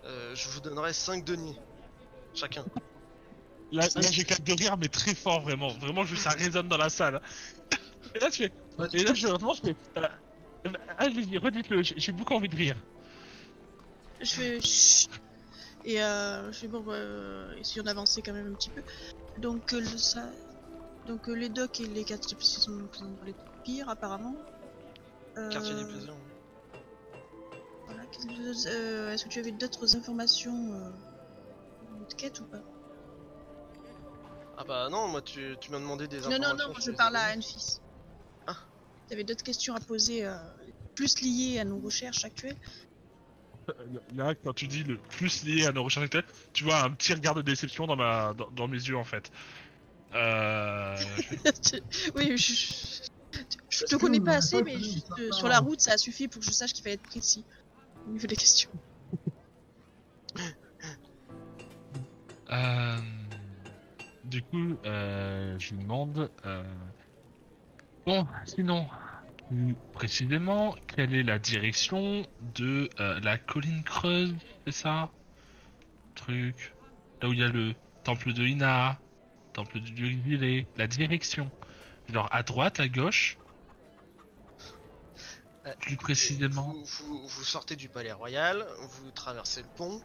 euh, 0.05 0.35
je 0.35 0.49
vous 0.49 0.61
donnerai 0.61 0.93
5 0.93 1.25
deniers 1.25 1.59
chacun. 2.35 2.65
Là, 3.73 3.87
là 3.95 4.11
j'éclate 4.11 4.43
de 4.43 4.53
rire, 4.53 4.77
mais 4.77 4.89
très 4.89 5.15
fort, 5.15 5.41
vraiment. 5.41 5.69
Vraiment, 5.69 6.05
je, 6.05 6.15
ça 6.15 6.31
résonne 6.31 6.69
dans 6.69 6.77
la 6.77 6.89
salle. 6.89 7.21
Et 8.17 8.19
là, 8.19 8.31
tu 8.31 8.45
fais. 8.45 8.53
Et 8.99 9.03
là, 9.05 9.13
je, 9.15 9.27
vraiment, 9.29 9.53
je 9.53 9.61
fais. 9.61 9.77
euh, 9.99 10.09
euh, 10.67 10.73
Allez-y, 10.97 11.37
redites-le, 11.37 11.83
j'ai 11.83 12.13
beaucoup 12.13 12.33
envie 12.35 12.49
de 12.49 12.57
rire. 12.57 12.77
Je 14.21 14.25
fais 14.35 14.61
chut. 14.61 15.11
Et 15.85 16.03
euh, 16.03 16.51
je 16.51 16.59
fais 16.59 16.69
bon, 16.69 16.81
bah, 16.81 16.95
euh, 16.95 17.55
essayons 17.57 17.85
d'avancer 17.85 18.23
quand 18.23 18.33
même 18.33 18.49
un 18.51 18.55
petit 18.55 18.71
peu. 18.71 18.83
Donc, 19.39 19.73
euh, 19.75 19.81
le, 19.81 19.99
ça, 19.99 20.33
donc 21.05 21.29
euh, 21.29 21.35
les 21.35 21.51
docks 21.51 21.79
et 21.81 21.87
les 21.87 22.05
quartiers 22.05 22.37
sont 22.41 22.89
sont 22.95 23.19
les 23.23 23.35
pires 23.63 23.89
apparemment. 23.89 24.35
Euh, 25.37 25.51
Quartier 25.51 25.77
des 25.77 25.85
plaisirs. 25.85 26.17
Voilà. 27.87 28.03
euh, 28.03 29.13
Est-ce 29.13 29.25
que 29.25 29.29
tu 29.29 29.39
avais 29.39 29.53
d'autres 29.53 29.95
informations 29.95 30.73
euh, 30.73 30.91
de 32.09 32.15
quête 32.15 32.41
ou 32.41 32.45
pas? 32.47 32.63
Ah 34.59 34.65
bah 34.65 34.89
non, 34.91 35.09
moi 35.09 35.21
tu, 35.21 35.55
tu 35.61 35.71
m'as 35.71 35.79
demandé 35.79 36.09
des 36.09 36.27
Non, 36.27 36.39
informations. 36.39 36.57
non, 36.57 36.69
non, 36.75 36.81
sur 36.81 36.93
je 36.93 36.97
parle 36.97 37.17
à 37.17 37.25
abonnés. 37.27 37.45
Tu 39.09 39.15
avais 39.15 39.25
d'autres 39.25 39.45
questions 39.45 39.75
à 39.75 39.81
poser, 39.81 40.25
euh, 40.25 40.37
plus 40.95 41.21
liées 41.21 41.59
à 41.59 41.65
nos 41.65 41.79
recherches 41.79 42.25
actuelles? 42.25 42.57
Euh, 43.69 43.73
Là, 44.15 44.35
quand 44.35 44.53
tu 44.53 44.67
dis 44.67 44.83
le 44.85 44.97
plus 44.99 45.45
lié 45.45 45.67
à 45.67 45.73
nos 45.73 45.85
recherches 45.85 46.07
actuelles, 46.07 46.25
tu 46.53 46.65
vois 46.65 46.83
un 46.83 46.91
petit 46.91 47.13
regard 47.15 47.35
de 47.35 47.43
déception 47.43 47.87
dans, 47.87 47.97
ma, 47.97 48.35
dans, 48.35 48.51
dans 48.51 48.69
mes 48.69 48.79
yeux, 48.79 48.97
en 48.97 49.05
fait. 49.05 49.31
Euh. 50.15 50.97
Oui, 52.15 52.37
je, 52.37 52.55
je, 53.69 53.85
te 53.85 53.97
connais 53.97 54.21
pas 54.21 54.37
assez, 54.37 54.63
mais 54.63 54.79
juste, 54.79 55.11
euh, 55.19 55.29
par- 55.29 55.39
sur 55.39 55.49
la 55.49 55.59
route, 55.59 55.81
ça 55.81 55.93
a 55.93 55.99
suffi 55.99 56.27
pour 56.29 56.41
que 56.41 56.47
je 56.47 56.53
sache 56.53 56.73
qu'il 56.73 56.83
fallait 56.83 56.95
être 56.95 57.03
précis 57.03 57.45
au 58.07 58.11
niveau 58.11 58.27
des 58.27 58.37
questions. 58.37 58.71
Euh, 62.49 62.97
du 64.23 64.41
coup, 64.45 64.77
euh, 64.85 65.59
je 65.59 65.75
lui 65.75 65.83
demande. 65.83 66.31
Bon, 68.07 68.25
sinon, 68.45 68.89
plus 69.49 69.75
précisément, 69.93 70.77
quelle 70.95 71.13
est 71.15 71.25
la 71.25 71.39
direction 71.41 72.25
de 72.55 72.89
euh, 73.01 73.19
la 73.21 73.37
colline 73.37 73.83
creuse 73.83 74.35
C'est 74.65 74.73
ça? 74.73 75.11
Truc. 76.15 76.73
Là 77.21 77.29
où 77.29 77.33
il 77.33 77.41
y 77.41 77.43
a 77.43 77.49
le 77.49 77.75
temple 78.05 78.33
de 78.33 78.45
Ina, 78.45 79.01
temple 79.53 79.81
du 79.81 79.91
dieu 79.91 80.07
exilé, 80.07 80.67
la 80.77 80.87
direction. 80.87 81.51
Genre 82.09 82.29
à 82.31 82.43
droite, 82.45 82.79
à 82.79 82.89
gauche? 82.89 83.37
Euh, 85.67 85.75
Plus 85.81 85.97
précisément. 85.97 86.73
Vous, 86.73 86.85
vous- 86.85 87.27
vous 87.27 87.45
sortez 87.45 87.75
du 87.75 87.89
palais 87.89 88.13
royal, 88.13 88.65
vous 88.83 89.11
traversez 89.11 89.63
le 89.63 89.69
pont, 89.75 90.01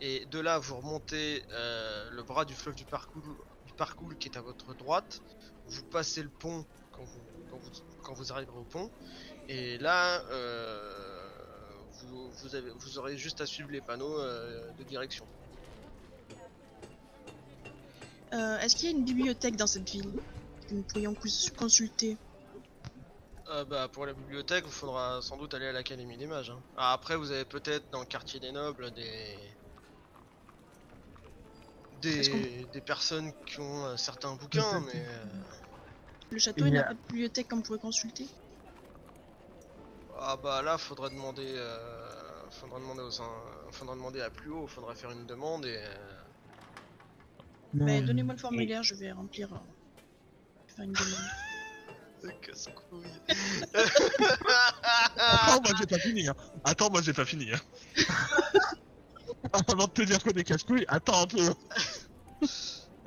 et 0.00 0.24
de 0.26 0.38
là 0.40 0.58
vous 0.58 0.76
remontez 0.76 1.44
euh, 1.50 2.08
le 2.10 2.22
bras 2.22 2.46
du 2.46 2.54
fleuve 2.54 2.74
du 2.74 2.86
parcours, 2.86 3.22
du 3.66 3.72
parcours 3.74 4.12
qui 4.18 4.28
est 4.28 4.38
à 4.38 4.42
votre 4.42 4.74
droite. 4.74 5.20
vous 5.66 5.82
passez 5.84 6.22
le 6.22 6.30
pont 6.30 6.66
quand 6.94 7.04
vous, 7.04 7.22
quand 7.50 7.58
vous, 7.58 7.70
quand 8.02 8.14
vous 8.14 8.32
arriverez 8.32 8.56
au 8.58 8.64
pont. 8.64 8.90
Et 9.48 9.78
là, 9.78 10.22
euh, 10.30 11.30
vous, 12.00 12.32
vous, 12.32 12.54
avez, 12.54 12.70
vous 12.70 12.98
aurez 12.98 13.16
juste 13.18 13.40
à 13.40 13.46
suivre 13.46 13.70
les 13.70 13.80
panneaux 13.80 14.18
euh, 14.20 14.72
de 14.72 14.84
direction. 14.84 15.26
Euh, 18.32 18.58
Est-ce 18.58 18.74
qu'il 18.76 18.90
y 18.90 18.92
a 18.92 18.96
une 18.96 19.04
bibliothèque 19.04 19.56
dans 19.56 19.66
cette 19.66 19.88
ville 19.88 20.12
que 20.68 20.74
nous 20.74 20.82
pourrions 20.84 21.14
cons- 21.14 21.52
consulter? 21.56 22.16
Euh, 23.48 23.64
bah, 23.66 23.88
pour 23.92 24.06
la 24.06 24.14
bibliothèque, 24.14 24.64
il 24.66 24.72
faudra 24.72 25.20
sans 25.20 25.36
doute 25.36 25.52
aller 25.54 25.66
à 25.66 25.72
l'Académie 25.72 26.16
des 26.16 26.26
Mages. 26.26 26.50
hein. 26.50 26.62
Ah, 26.76 26.92
après, 26.94 27.16
vous 27.16 27.30
avez 27.30 27.44
peut-être 27.44 27.84
dans 27.90 28.00
le 28.00 28.06
quartier 28.06 28.40
des 28.40 28.52
Nobles 28.52 28.90
des. 28.92 29.54
Des, 32.00 32.66
des 32.66 32.80
personnes 32.80 33.32
qui 33.46 33.60
ont 33.60 33.86
euh, 33.86 33.96
certains 33.96 34.34
bouquins, 34.36 34.80
mais. 34.80 34.92
euh, 34.94 35.24
Le 36.34 36.40
château, 36.40 36.66
Il 36.66 36.72
n'a 36.72 36.80
a- 36.80 36.84
pas 36.84 36.94
de 36.94 36.98
bibliothèque 37.08 37.48
qu'on 37.48 37.62
pourrait 37.62 37.78
consulter 37.78 38.26
Ah 40.18 40.36
bah 40.36 40.62
là, 40.62 40.76
faudrait 40.78 41.10
demander, 41.10 41.46
euh, 41.46 42.50
faudra 42.50 42.80
demander 42.80 43.02
aux, 43.02 43.10
faudra 43.70 43.94
demander 43.94 44.20
à 44.20 44.30
plus 44.30 44.50
haut, 44.50 44.66
faudra 44.66 44.96
faire 44.96 45.12
une 45.12 45.26
demande 45.26 45.64
et. 45.64 45.76
euh, 45.78 46.22
je- 47.72 48.00
Donnez-moi 48.00 48.34
le 48.34 48.40
formulaire, 48.40 48.82
je 48.82 48.96
vais 48.96 49.12
remplir. 49.12 49.52
euh, 49.52 49.58
faire 50.74 50.84
une 50.86 50.92
demande. 50.92 51.30
Attends, 55.16 55.60
moi 55.62 55.72
j'ai 55.78 55.86
pas 55.86 55.98
fini. 55.98 56.26
Hein. 56.26 56.34
Attends, 56.64 56.90
moi 56.90 57.00
j'ai 57.02 57.12
pas 57.12 57.24
fini. 57.26 57.52
Hein. 57.52 57.60
Avant 59.68 59.86
de 59.86 59.92
te 59.92 60.02
dire 60.02 60.20
qu'on 60.20 60.30
est 60.30 60.42
casse-couilles, 60.42 60.84
attends 60.88 61.22
un 61.22 61.26
peu. 61.28 61.54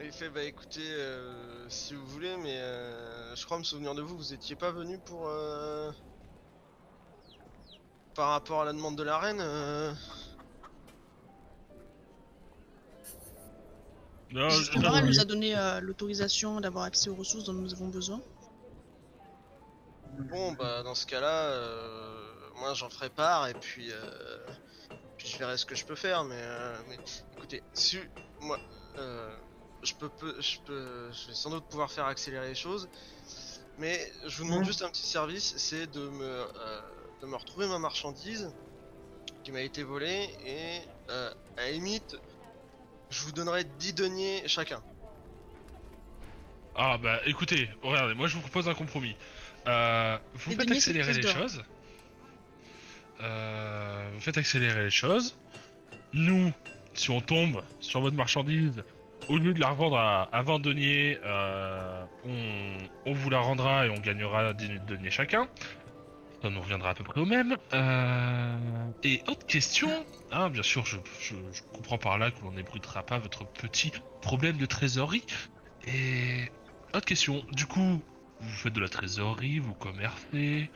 Il 0.08 0.14
fait 0.14 0.30
bah 0.30 0.44
écoutez, 0.44 0.90
euh, 0.90 1.68
si 1.70 1.94
vous 1.94 2.08
voulez, 2.08 2.38
mais 2.38 2.58
euh, 2.62 3.36
je 3.36 3.44
crois 3.44 3.60
me 3.60 3.64
souvenir 3.66 3.94
de 3.94 4.02
vous, 4.02 4.16
vous 4.16 4.32
étiez 4.32 4.56
pas 4.56 4.72
venu 4.72 4.98
pour. 5.00 5.28
euh, 5.28 5.92
Par 8.16 8.30
rapport 8.30 8.62
à 8.62 8.66
la 8.66 8.72
demande 8.72 8.98
de 8.98 9.04
la 9.04 9.18
reine. 9.18 9.42
euh, 9.42 9.94
Non, 14.32 14.50
Justement, 14.50 14.92
non, 14.92 14.98
elle 15.00 15.08
nous 15.08 15.20
a 15.20 15.26
donné 15.26 15.58
euh, 15.58 15.82
l'autorisation 15.82 16.62
d'avoir 16.62 16.86
accès 16.86 17.10
aux 17.10 17.16
ressources 17.16 17.44
dont 17.44 17.52
nous 17.54 17.74
avons 17.74 17.90
besoin. 17.90 18.22
Bon 20.30 20.54
bah 20.54 20.84
dans 20.84 20.96
ce 20.96 21.06
cas-là, 21.06 21.50
euh, 21.50 22.34
moi 22.56 22.74
j'en 22.76 22.90
ferai 22.90 23.10
part 23.10 23.50
et 23.50 23.56
puis, 23.56 23.92
euh, 23.92 24.38
puis 25.18 25.28
je 25.28 25.38
verrai 25.38 25.58
ce 25.58 25.66
que 25.66 25.76
je 25.76 25.84
peux 25.86 25.96
faire. 25.96 26.24
Mais, 26.24 26.40
euh, 26.40 26.78
mais 26.88 26.98
écoutez, 27.36 27.62
si 27.74 28.00
moi 28.40 28.58
euh, 29.00 29.38
je 29.84 29.94
peux, 29.94 30.10
peu- 30.10 30.36
je 30.42 30.58
peux, 30.66 31.12
je 31.12 31.28
vais 31.28 31.34
sans 31.34 31.50
doute 31.50 31.66
pouvoir 31.66 31.92
faire 31.92 32.06
accélérer 32.06 32.50
les 32.50 32.56
choses. 32.56 32.90
Mais 33.80 34.12
je 34.26 34.38
vous 34.38 34.46
demande 34.46 34.66
juste 34.66 34.82
un 34.82 34.90
petit 34.90 35.06
service, 35.06 35.54
c'est 35.58 35.86
de 35.92 36.10
me, 36.10 36.24
euh, 36.26 36.82
de 37.22 37.28
me 37.28 37.36
retrouver 37.36 37.68
ma 37.68 37.78
marchandise 37.78 38.52
qui 39.44 39.52
m'a 39.52 39.62
été 39.62 39.84
volée 39.84 40.30
et 40.46 40.80
euh, 41.12 41.32
à 41.58 41.62
la 41.62 41.72
limite, 41.72 42.18
je 43.12 43.22
vous 43.22 43.32
donnerai 43.32 43.66
10 43.66 43.94
deniers 43.94 44.44
chacun. 44.48 44.82
Ah 46.76 46.98
bah 46.98 47.20
écoutez, 47.26 47.70
regardez, 47.82 48.14
moi 48.14 48.28
je 48.28 48.36
vous 48.36 48.42
propose 48.42 48.68
un 48.68 48.74
compromis. 48.74 49.16
Euh, 49.68 50.18
vous 50.34 50.52
Les 50.52 50.58
faites 50.58 50.72
accélérer 50.72 51.14
les 51.14 51.22
choses. 51.28 51.64
Euh, 53.22 54.10
vous 54.14 54.22
faites 54.22 54.38
accélérer 54.38 54.84
les 54.86 54.92
choses. 54.92 55.36
Nous, 56.14 56.52
si 56.94 57.10
on 57.10 57.22
tombe 57.22 57.64
sur 57.80 58.02
votre 58.02 58.16
marchandise, 58.16 58.84
au 59.30 59.38
lieu 59.38 59.54
de 59.54 59.60
la 59.60 59.70
revendre 59.70 59.98
à, 59.98 60.24
à 60.32 60.42
20 60.42 60.60
deniers, 60.60 61.18
euh, 61.24 62.04
on, 62.26 62.78
on 63.12 63.14
vous 63.14 63.30
la 63.30 63.40
rendra 63.40 63.86
et 63.86 63.90
on 63.90 64.00
gagnera 64.00 64.54
10 64.54 64.80
deniers 64.88 65.12
chacun. 65.12 65.48
Ça 66.42 66.50
nous 66.52 66.62
reviendra 66.62 66.92
à 66.92 66.94
peu 66.94 67.04
près 67.04 67.20
au 67.20 67.26
même. 67.26 67.58
Euh, 67.74 68.58
et 69.04 69.24
autre 69.28 69.46
question, 69.48 69.90
hein, 70.32 70.50
bien 70.50 70.62
sûr, 70.64 70.86
je, 70.86 70.98
je- 71.20 71.36
je 71.52 71.62
comprends 71.74 71.98
par 71.98 72.18
là 72.20 72.30
que 72.32 72.44
l'on 72.44 72.52
n'ébruitera 72.52 73.02
pas 73.04 73.18
votre 73.18 73.46
petit 73.46 73.92
problème 74.22 74.58
de 74.58 74.66
trésorerie. 74.68 75.26
Et 75.88 76.44
autre 76.94 77.06
question, 77.06 77.44
du 77.54 77.66
coup, 77.66 78.02
vous 78.40 78.50
faites 78.50 78.74
de 78.74 78.80
la 78.80 78.88
trésorerie, 78.90 79.58
vous 79.60 79.74
commercez, 79.74 80.70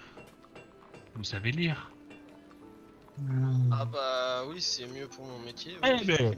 vous 1.16 1.24
savez 1.24 1.52
lire. 1.52 1.92
Ah 3.72 3.86
bah 3.86 4.44
oui, 4.48 4.60
c'est 4.62 4.88
mieux 4.88 5.08
pour 5.08 5.26
mon 5.26 5.38
métier. 5.40 5.78
Eh 5.84 5.94
oui, 5.94 6.06
ben. 6.06 6.34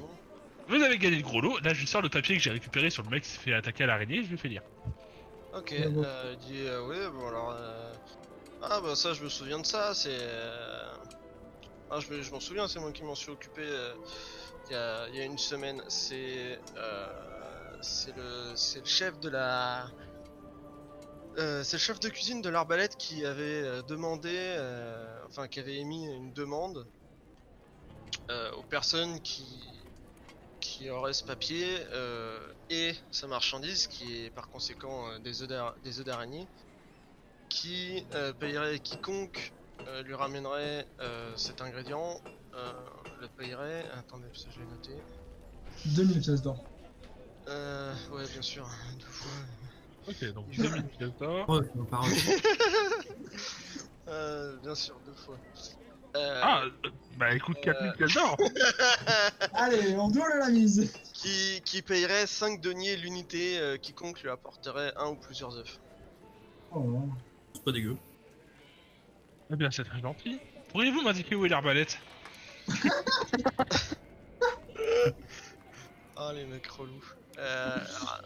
Vous 0.68 0.76
avez 0.82 0.98
gagné 0.98 1.18
le 1.18 1.22
gros 1.24 1.42
lot. 1.42 1.60
Là, 1.60 1.74
je 1.74 1.86
sors 1.86 2.02
le 2.02 2.10
papier 2.10 2.36
que 2.36 2.42
j'ai 2.42 2.52
récupéré 2.52 2.90
sur 2.90 3.04
le 3.04 3.10
mec 3.10 3.24
qui 3.24 3.30
s'est 3.30 3.40
fait 3.40 3.54
attaquer 3.54 3.84
à 3.84 3.88
l'araignée. 3.88 4.24
Je 4.24 4.30
lui 4.30 4.38
fais 4.38 4.50
lire. 4.50 4.64
Ok, 5.52 5.72
euh, 5.74 6.32
il 6.34 6.38
dit 6.40 6.62
euh, 6.66 6.82
oui, 6.88 6.98
bon 7.12 7.28
alors. 7.28 7.52
euh, 7.52 7.96
Ah 8.62 8.82
bah 8.82 8.96
ça, 8.96 9.14
je 9.14 9.24
me 9.24 9.30
souviens 9.30 9.60
de 9.60 9.66
ça, 9.66 9.94
c'est. 9.96 10.10
euh, 10.12 10.96
Ah, 11.90 12.00
je, 12.00 12.12
me- 12.14 12.22
je 12.22 12.32
m'en 12.32 12.40
souviens, 12.40 12.68
c'est 12.68 12.80
moi 12.80 12.92
qui 12.94 13.04
m'en 13.04 13.16
suis 13.16 13.32
occupé 13.32 13.62
euh, 13.64 13.96
il 14.70 14.74
y, 14.74 14.76
a, 14.76 15.08
il 15.10 15.16
y 15.16 15.22
a 15.22 15.26
une 15.26 15.38
semaine. 15.38 15.84
C'est. 15.88 16.60
euh, 16.78 17.10
C'est 17.82 18.16
le, 18.16 18.54
c'est 18.58 18.80
le 18.80 18.86
chef 18.86 19.20
de 19.20 19.30
la. 19.30 19.92
Euh, 21.38 21.64
c'est 21.64 21.78
le 21.78 21.82
chef 21.82 22.00
de 22.00 22.10
cuisine 22.10 22.42
de 22.42 22.50
l'arbalète 22.50 22.96
qui 22.96 23.26
avait 23.26 23.62
euh, 23.64 23.82
demandé, 23.84 24.30
euh, 24.58 25.24
enfin 25.28 25.48
qui 25.48 25.60
avait 25.60 25.76
émis 25.78 26.06
une 26.06 26.32
demande 26.34 26.88
euh, 28.32 28.52
aux 28.54 28.64
personnes 28.64 29.22
qui, 29.22 29.73
qui 30.74 30.90
auraient 30.90 31.14
ce 31.14 31.24
papier 31.24 31.78
euh, 31.92 32.40
et 32.72 32.94
sa 33.12 33.28
marchandise, 33.28 33.86
qui 33.86 34.26
est 34.26 34.30
par 34.32 34.50
conséquent 34.50 35.08
euh, 35.08 35.20
des 35.20 35.44
œufs 35.44 36.06
d'araignée, 36.06 36.48
qui 37.48 38.04
euh, 38.16 38.34
payerait 38.34 38.80
quiconque 38.80 39.54
euh, 39.88 40.02
lui 40.02 40.16
ramènerait 40.16 40.88
euh, 41.00 41.32
cet 41.36 41.62
ingrédient, 41.62 42.20
euh, 42.56 42.72
le 43.22 43.28
payerait. 43.28 43.86
Attendez, 43.96 44.28
parce 44.32 44.46
que 44.46 44.52
je 44.52 44.60
l'ai 44.62 44.66
noté. 44.66 44.92
2000 45.86 46.22
pièces 46.22 46.42
d'or. 46.42 46.64
Euh, 47.48 47.94
ouais, 48.12 48.28
bien 48.32 48.42
sûr, 48.42 48.68
deux 49.00 49.06
fois. 49.06 49.32
Ok, 50.08 50.34
donc 50.34 50.50
2000 50.58 50.84
pièces 50.86 51.18
d'or. 51.20 51.46
Euh, 54.10 54.58
bien 54.58 54.76
sûr, 54.76 55.00
deux 55.06 55.14
fois. 55.14 55.38
Euh, 56.16 56.40
Ah, 56.44 56.64
euh, 56.66 56.90
bah 57.18 57.34
écoute, 57.34 57.58
4000 57.64 57.94
pièces 57.94 58.14
d'or. 58.14 58.38
Allez, 59.54 59.96
on 59.96 60.10
double 60.10 60.38
la 60.40 60.50
mise. 60.50 60.92
qui, 61.14 61.62
qui 61.66 61.82
payerait 61.82 62.28
5 62.28 62.62
deniers 62.62 62.96
l'unité, 62.98 63.58
euh, 63.60 63.78
quiconque 63.78 64.22
lui 64.22 64.30
apporterait 64.30 64.94
un 64.98 65.08
ou 65.08 65.16
plusieurs 65.16 65.58
œufs. 65.58 65.80
Oh, 66.72 67.10
C'est 67.56 67.64
pas 67.64 67.72
dégueu. 67.72 67.98
Eh 69.52 69.56
bien, 69.56 69.72
c'est 69.72 69.84
très 69.84 70.00
gentil. 70.02 70.40
Pourriez-vous 70.70 71.02
m'indiquer 71.02 71.36
où 71.36 71.46
est 71.46 71.50
l'arbalète? 71.50 71.98
Ah, 76.16 76.32
les 76.34 76.46
mecs 76.46 76.68
relous. 76.68 77.04
Euh, 77.40 77.78
ah, 78.08 78.22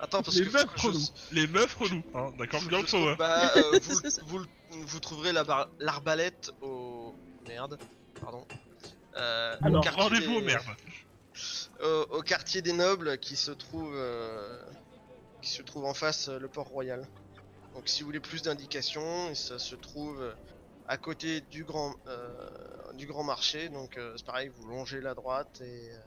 Attends, 0.00 0.22
parce 0.22 0.36
Les 0.36 0.46
que. 0.46 0.52
meufs 0.52 0.74
relous. 0.80 1.08
Les 1.32 1.46
meufs 1.48 1.74
relous. 1.76 2.02
Hein, 2.14 2.32
D'accord, 2.38 2.62
bien 2.62 2.78
le. 2.84 3.16
Bah, 3.16 3.50
euh, 3.56 3.78
vous, 3.82 4.00
vous, 4.26 4.38
le- 4.38 4.46
vous 4.82 5.00
trouverez 5.00 5.32
la 5.32 5.44
bar- 5.44 5.68
l'arbalète 5.78 6.50
au. 6.60 7.14
Merde, 7.46 7.78
pardon. 8.20 8.46
Euh, 9.16 9.56
au 9.60 9.66
Alors, 9.66 9.84
quartier 9.84 10.02
rendez-vous 10.02 10.40
des- 10.40 10.46
merde. 10.46 10.64
au, 11.82 12.06
au 12.18 12.22
quartier 12.22 12.62
des 12.62 12.72
nobles 12.72 13.18
qui 13.18 13.36
se 13.36 13.50
trouve 13.50 13.92
euh, 13.94 14.58
qui 15.42 15.50
se 15.50 15.62
trouve 15.62 15.84
en 15.84 15.94
face 15.94 16.28
euh, 16.28 16.38
le 16.38 16.48
port 16.48 16.68
royal. 16.68 17.06
Donc 17.74 17.88
si 17.88 18.02
vous 18.02 18.06
voulez 18.06 18.20
plus 18.20 18.42
d'indications, 18.42 19.34
ça 19.34 19.58
se 19.58 19.74
trouve 19.74 20.34
à 20.86 20.96
côté 20.96 21.40
du 21.42 21.64
grand 21.64 21.94
euh, 22.06 22.92
du 22.94 23.06
grand 23.06 23.24
marché. 23.24 23.68
Donc 23.68 23.96
euh, 23.98 24.14
c'est 24.16 24.24
pareil, 24.26 24.48
vous 24.48 24.66
longez 24.68 25.00
la 25.00 25.14
droite 25.14 25.60
et 25.60 25.90
euh, 25.92 25.98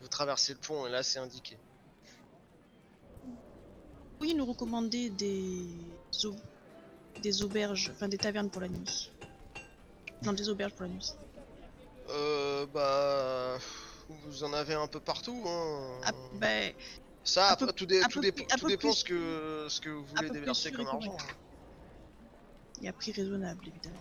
vous 0.00 0.08
traversez 0.08 0.52
le 0.54 0.58
pont 0.58 0.86
et 0.86 0.90
là 0.90 1.02
c'est 1.02 1.18
indiqué. 1.18 1.58
Pourriez 4.18 4.34
nous 4.34 4.46
recommander 4.46 5.10
des, 5.10 5.66
des 7.22 7.42
auberges, 7.42 7.90
enfin 7.94 8.08
des 8.08 8.18
tavernes 8.18 8.50
pour 8.50 8.60
la 8.60 8.68
nuit 8.68 9.10
Non, 10.22 10.32
des 10.32 10.48
auberges 10.48 10.72
pour 10.72 10.82
la 10.82 10.88
nuit. 10.88 11.12
Euh, 12.10 12.66
bah 12.66 13.58
vous 14.08 14.44
en 14.44 14.52
avez 14.52 14.74
un 14.74 14.86
peu 14.86 15.00
partout. 15.00 15.42
Hein. 15.46 16.00
Ah, 16.04 16.12
ben, 16.34 16.72
Ça 17.22 17.48
après 17.48 17.66
peu- 17.66 17.72
tout, 17.72 17.86
dé- 17.86 18.02
un 18.02 18.08
tout, 18.08 18.20
peu 18.20 18.26
dépend- 18.30 18.44
tout 18.58 18.66
plus- 18.76 18.92
ce 18.92 19.04
que 19.04 19.66
ce 19.70 19.80
que 19.80 19.88
vous 19.88 20.04
voulez 20.04 20.28
déverser 20.30 20.70
comme 20.72 20.86
argent. 20.86 21.16
et 22.82 22.88
à 22.88 22.92
prix 22.92 23.12
raisonnable, 23.12 23.66
évidemment. 23.66 23.96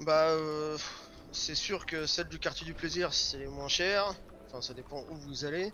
Bah, 0.00 0.28
euh, 0.28 0.78
c'est 1.32 1.56
sûr 1.56 1.84
que 1.86 2.06
celle 2.06 2.28
du 2.28 2.38
quartier 2.38 2.64
du 2.64 2.74
plaisir, 2.74 3.12
c'est 3.12 3.38
les 3.38 3.48
moins 3.48 3.68
chères. 3.68 4.14
Enfin, 4.46 4.62
ça 4.62 4.74
dépend 4.74 5.02
où 5.10 5.16
vous 5.16 5.44
allez. 5.44 5.72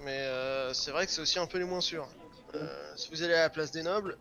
Mais 0.00 0.20
euh, 0.20 0.74
c'est 0.74 0.90
vrai 0.90 1.06
que 1.06 1.12
c'est 1.12 1.22
aussi 1.22 1.38
un 1.38 1.46
peu 1.46 1.56
les 1.58 1.64
moins 1.64 1.80
sûrs. 1.80 2.08
Euh, 2.54 2.92
si 2.96 3.08
vous 3.10 3.22
allez 3.22 3.34
à 3.34 3.40
la 3.42 3.50
place 3.50 3.70
des 3.70 3.82
nobles, 3.82 4.18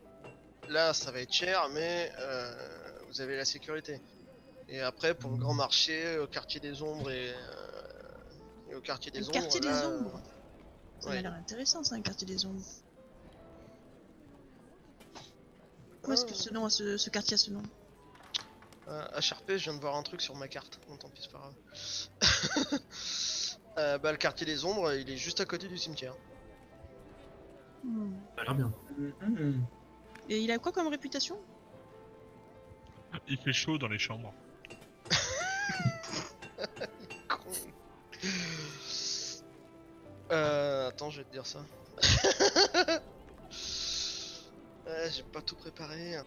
là, 0.70 0.94
ça 0.94 1.12
va 1.12 1.22
être 1.22 1.34
cher, 1.34 1.70
mais 1.70 2.12
euh, 2.20 3.00
vous 3.08 3.22
avez 3.22 3.38
la 3.38 3.46
sécurité. 3.46 4.02
Et 4.68 4.82
après, 4.82 5.14
pour 5.16 5.32
le 5.32 5.38
grand 5.38 5.54
marché, 5.54 6.18
au 6.18 6.28
quartier 6.28 6.60
des 6.60 6.82
ombres 6.82 7.12
et, 7.12 7.34
euh, 7.34 8.72
et 8.72 8.76
au 8.76 8.82
quartier 8.82 9.12
des 9.12 9.20
Le 9.20 9.26
ombres, 9.26 9.34
quartier 9.34 9.60
des 9.62 9.68
ombres 9.68 10.22
Ça 11.00 11.10
Ouais. 11.10 11.16
m'a 11.16 11.22
l'air 11.22 11.34
intéressant, 11.34 11.84
ça, 11.84 11.96
un 11.96 12.02
quartier 12.02 12.26
des 12.26 12.46
ombres. 12.46 12.64
Où 16.08 16.12
est-ce 16.12 16.26
que 16.26 16.34
ce 16.34 16.50
nom, 16.52 16.66
a 16.66 16.70
ce, 16.70 16.98
ce 16.98 17.10
quartier 17.10 17.36
a 17.36 17.38
ce 17.38 17.52
nom? 17.52 17.64
Euh, 18.88 19.04
HRP, 19.20 19.58
je 19.58 19.64
viens 19.64 19.74
de 19.74 19.80
voir 19.80 19.96
un 19.96 20.04
truc 20.04 20.22
sur 20.22 20.36
ma 20.36 20.48
carte. 20.48 20.80
Bon, 20.88 20.98
tant 20.98 21.10
pis, 21.10 21.22
c'est 21.24 21.32
pas 21.32 21.40
grave. 21.40 21.56
Euh, 23.78 23.98
bah, 23.98 24.14
le 24.14 24.18
quartier 24.18 24.46
des 24.46 24.64
ombres, 24.64 24.94
il 24.94 25.10
est 25.10 25.18
juste 25.18 25.42
à 25.42 25.46
côté 25.46 25.68
du 25.68 25.78
cimetière. 25.78 26.16
Hmm. 27.84 28.14
Ça 28.38 28.42
a 28.42 28.46
l'air 28.46 28.56
bien. 28.56 28.74
Mhm. 29.20 29.66
Et 30.30 30.40
il 30.40 30.52
a 30.52 30.58
quoi 30.60 30.72
comme 30.72 30.88
réputation? 30.88 31.38
Il 33.28 33.38
fait 33.38 33.54
chaud 33.54 33.78
dans 33.78 33.88
les 33.88 34.00
chambres. 34.00 34.34
Con. 37.30 37.52
Euh, 40.32 40.90
attends, 40.90 41.10
je 41.12 41.20
vais 41.20 41.24
te 41.26 41.32
dire 41.32 41.46
ça. 41.46 41.60
Euh, 44.88 45.10
J'ai 45.12 45.24
pas 45.24 45.42
tout 45.42 45.56
préparé. 45.56 46.18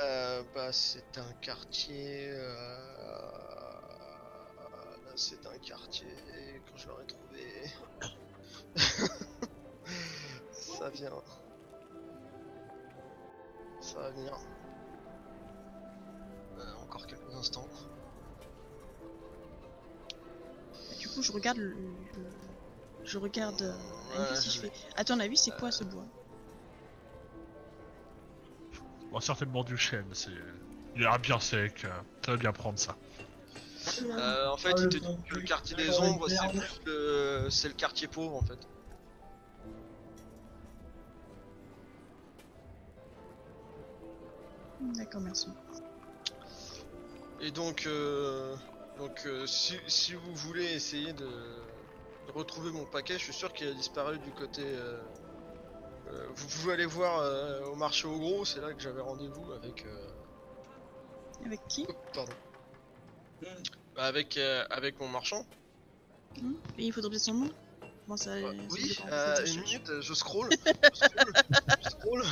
Euh, 0.00 0.42
bah, 0.56 0.72
c'est 0.72 1.18
un 1.18 1.32
quartier. 1.40 2.30
euh, 2.32 3.30
C'est 5.14 5.46
un 5.46 5.56
quartier. 5.58 6.08
Quand 6.66 6.76
je 6.76 6.88
l'aurai 6.88 7.06
trouvé. 7.06 7.70
ça 10.52 10.90
vient. 10.90 11.12
Ça 13.80 13.98
va 14.00 14.10
venir. 14.10 14.38
Euh, 16.58 16.74
encore 16.82 17.06
quelques 17.06 17.34
instants. 17.34 17.68
Du 20.98 21.08
coup, 21.08 21.22
je 21.22 21.32
regarde 21.32 21.58
le. 21.58 21.70
le- 22.14 22.30
Je 23.04 23.18
regarde. 23.18 23.62
euh, 23.62 23.72
Ouais, 24.10 24.18
Andy, 24.30 24.40
si 24.42 24.50
je 24.50 24.60
fais. 24.60 24.72
À 24.96 25.04
ton 25.04 25.18
avis, 25.20 25.36
c'est 25.36 25.50
quoi 25.52 25.70
ce 25.72 25.84
bois? 25.84 26.04
Bon, 29.10 29.20
certainement 29.20 29.64
du 29.64 29.76
chêne, 29.76 30.06
c'est... 30.12 30.30
Il 30.94 31.04
a 31.06 31.10
l'air 31.10 31.18
bien 31.18 31.40
sec, 31.40 31.84
euh, 31.84 32.00
ça 32.24 32.32
va 32.32 32.36
bien 32.36 32.52
prendre 32.52 32.78
ça. 32.78 32.96
Euh, 34.02 34.48
en 34.48 34.56
fait, 34.56 34.70
Ah, 34.72 34.78
il 34.78 34.84
le 34.84 34.88
te 34.90 34.98
dit 34.98 35.18
que 35.28 35.34
le 35.36 35.40
quartier 35.42 35.76
des 35.76 35.98
ombres, 35.98 36.28
c'est 36.28 36.34
merde. 36.42 36.58
plus 36.58 36.80
le... 36.86 37.48
c'est 37.50 37.68
le 37.68 37.74
quartier 37.74 38.06
pauvre 38.08 38.36
en 38.36 38.42
fait. 38.42 38.58
D'accord, 44.80 45.20
merci. 45.20 45.52
Et 47.40 47.50
donc, 47.50 47.86
euh, 47.86 48.56
donc 48.98 49.22
euh, 49.26 49.46
si, 49.46 49.78
si 49.88 50.14
vous 50.14 50.34
voulez 50.34 50.64
essayer 50.72 51.12
de, 51.12 51.24
de 52.26 52.32
retrouver 52.32 52.70
mon 52.70 52.84
paquet, 52.86 53.18
je 53.18 53.24
suis 53.24 53.32
sûr 53.32 53.52
qu'il 53.52 53.66
a 53.68 53.72
disparu 53.74 54.18
du 54.18 54.30
côté. 54.32 54.62
euh, 54.62 55.02
euh, 56.08 56.26
vous 56.34 56.46
pouvez 56.48 56.72
aller 56.74 56.86
voir 56.86 57.20
euh, 57.20 57.64
au 57.66 57.76
marché 57.76 58.06
au 58.08 58.18
gros, 58.18 58.44
c'est 58.44 58.60
là 58.60 58.72
que 58.74 58.80
j'avais 58.80 59.00
rendez-vous 59.00 59.52
avec. 59.52 59.84
euh, 59.86 60.06
Avec 61.44 61.60
qui? 61.68 61.86
Oh, 61.88 61.94
pardon. 62.12 62.32
Bah, 63.94 64.04
avec, 64.04 64.36
euh, 64.36 64.64
avec 64.70 65.00
mon 65.00 65.08
marchand. 65.08 65.46
Hmm 66.40 66.52
Et 66.78 66.86
il 66.86 66.92
faudrait 66.92 67.10
peut-être 67.10 67.22
son 67.22 67.34
nom? 67.34 67.50
Comment 68.04 68.16
ça 68.16 68.32
Ouais, 68.34 68.42
ça 68.68 68.74
oui, 68.74 68.88
dépend, 68.88 69.06
euh, 69.12 69.36
faut 69.36 69.46
une 69.46 69.60
minute, 69.62 70.00
je 70.00 70.14
scroll. 70.14 70.48
je 70.94 70.98
scroll. 70.98 71.32
je 71.82 71.88
scroll. 71.90 72.22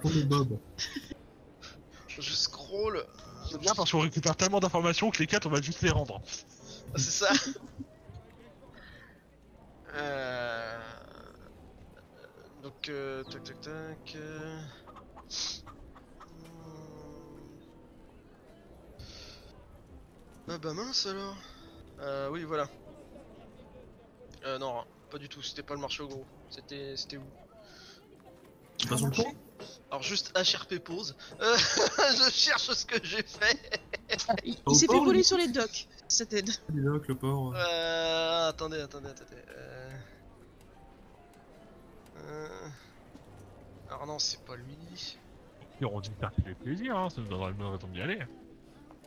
Pour 0.00 0.10
le 0.10 0.22
Bob. 0.22 0.58
Scroll. 2.66 3.04
C'est 3.50 3.60
bien 3.60 3.74
parce 3.74 3.90
qu'on 3.92 4.00
récupère 4.00 4.36
tellement 4.36 4.58
d'informations 4.60 5.10
que 5.10 5.18
les 5.18 5.26
quatre, 5.26 5.46
on 5.46 5.50
va 5.50 5.60
juste 5.62 5.82
les 5.82 5.90
rendre. 5.90 6.20
Ah, 6.94 6.98
c'est 6.98 7.10
ça 7.24 7.28
Euh, 9.94 10.78
Donc, 12.62 12.88
euh, 12.90 13.24
tac 13.24 13.42
tac 13.44 13.60
tac. 13.62 14.14
euh. 14.16 14.60
Ah 20.48 20.58
bah 20.58 20.72
mince 20.74 21.06
alors 21.06 21.36
Euh, 22.00 22.28
oui, 22.30 22.44
voilà. 22.44 22.68
Euh, 24.44 24.58
non, 24.58 24.84
pas 25.10 25.16
du 25.18 25.28
tout, 25.30 25.42
c'était 25.42 25.62
pas 25.62 25.74
le 25.74 25.80
marché 25.80 26.02
au 26.02 26.08
gros. 26.08 26.24
C'était 26.50 26.94
c'était 26.96 27.16
où? 27.16 27.24
Passes 28.88 28.98
sur 28.98 29.06
le 29.06 29.12
pont 29.12 29.32
Alors, 29.90 30.02
juste 30.02 30.36
HRP 30.36 30.78
pause. 30.78 31.16
Euh, 31.40 31.56
je 31.56 32.30
cherche 32.30 32.70
ce 32.72 32.84
que 32.84 33.02
j'ai 33.04 33.22
fait 33.22 33.80
Il, 34.44 34.56
s'est 34.74 34.86
fait 34.86 34.98
voler 34.98 35.22
sur 35.22 35.38
les 35.38 35.48
docks. 35.48 35.86
Ça 36.08 36.26
t'aide. 36.26 36.50
Les 36.74 36.82
locs, 36.82 37.06
le 37.08 37.14
port. 37.14 37.54
euh. 37.54 37.58
Euh, 37.58 38.48
attendez, 38.48 38.80
attendez, 38.80 39.08
attendez. 39.08 39.42
Euh... 39.56 39.90
Euh... 42.18 42.68
Alors 43.88 44.06
non, 44.06 44.18
c'est 44.18 44.44
pas 44.44 44.56
lui. 44.56 45.16
Ils 45.80 45.86
auront 45.86 46.00
dû 46.00 46.10
faire 46.18 46.32
des 46.44 46.54
plaisirs, 46.54 46.96
hein, 46.96 47.10
ça 47.10 47.20
nous 47.20 47.28
donnera 47.28 47.50
une 47.50 47.56
bonne 47.56 47.72
raison 47.72 47.88
d'y 47.88 48.00
aller. 48.00 48.18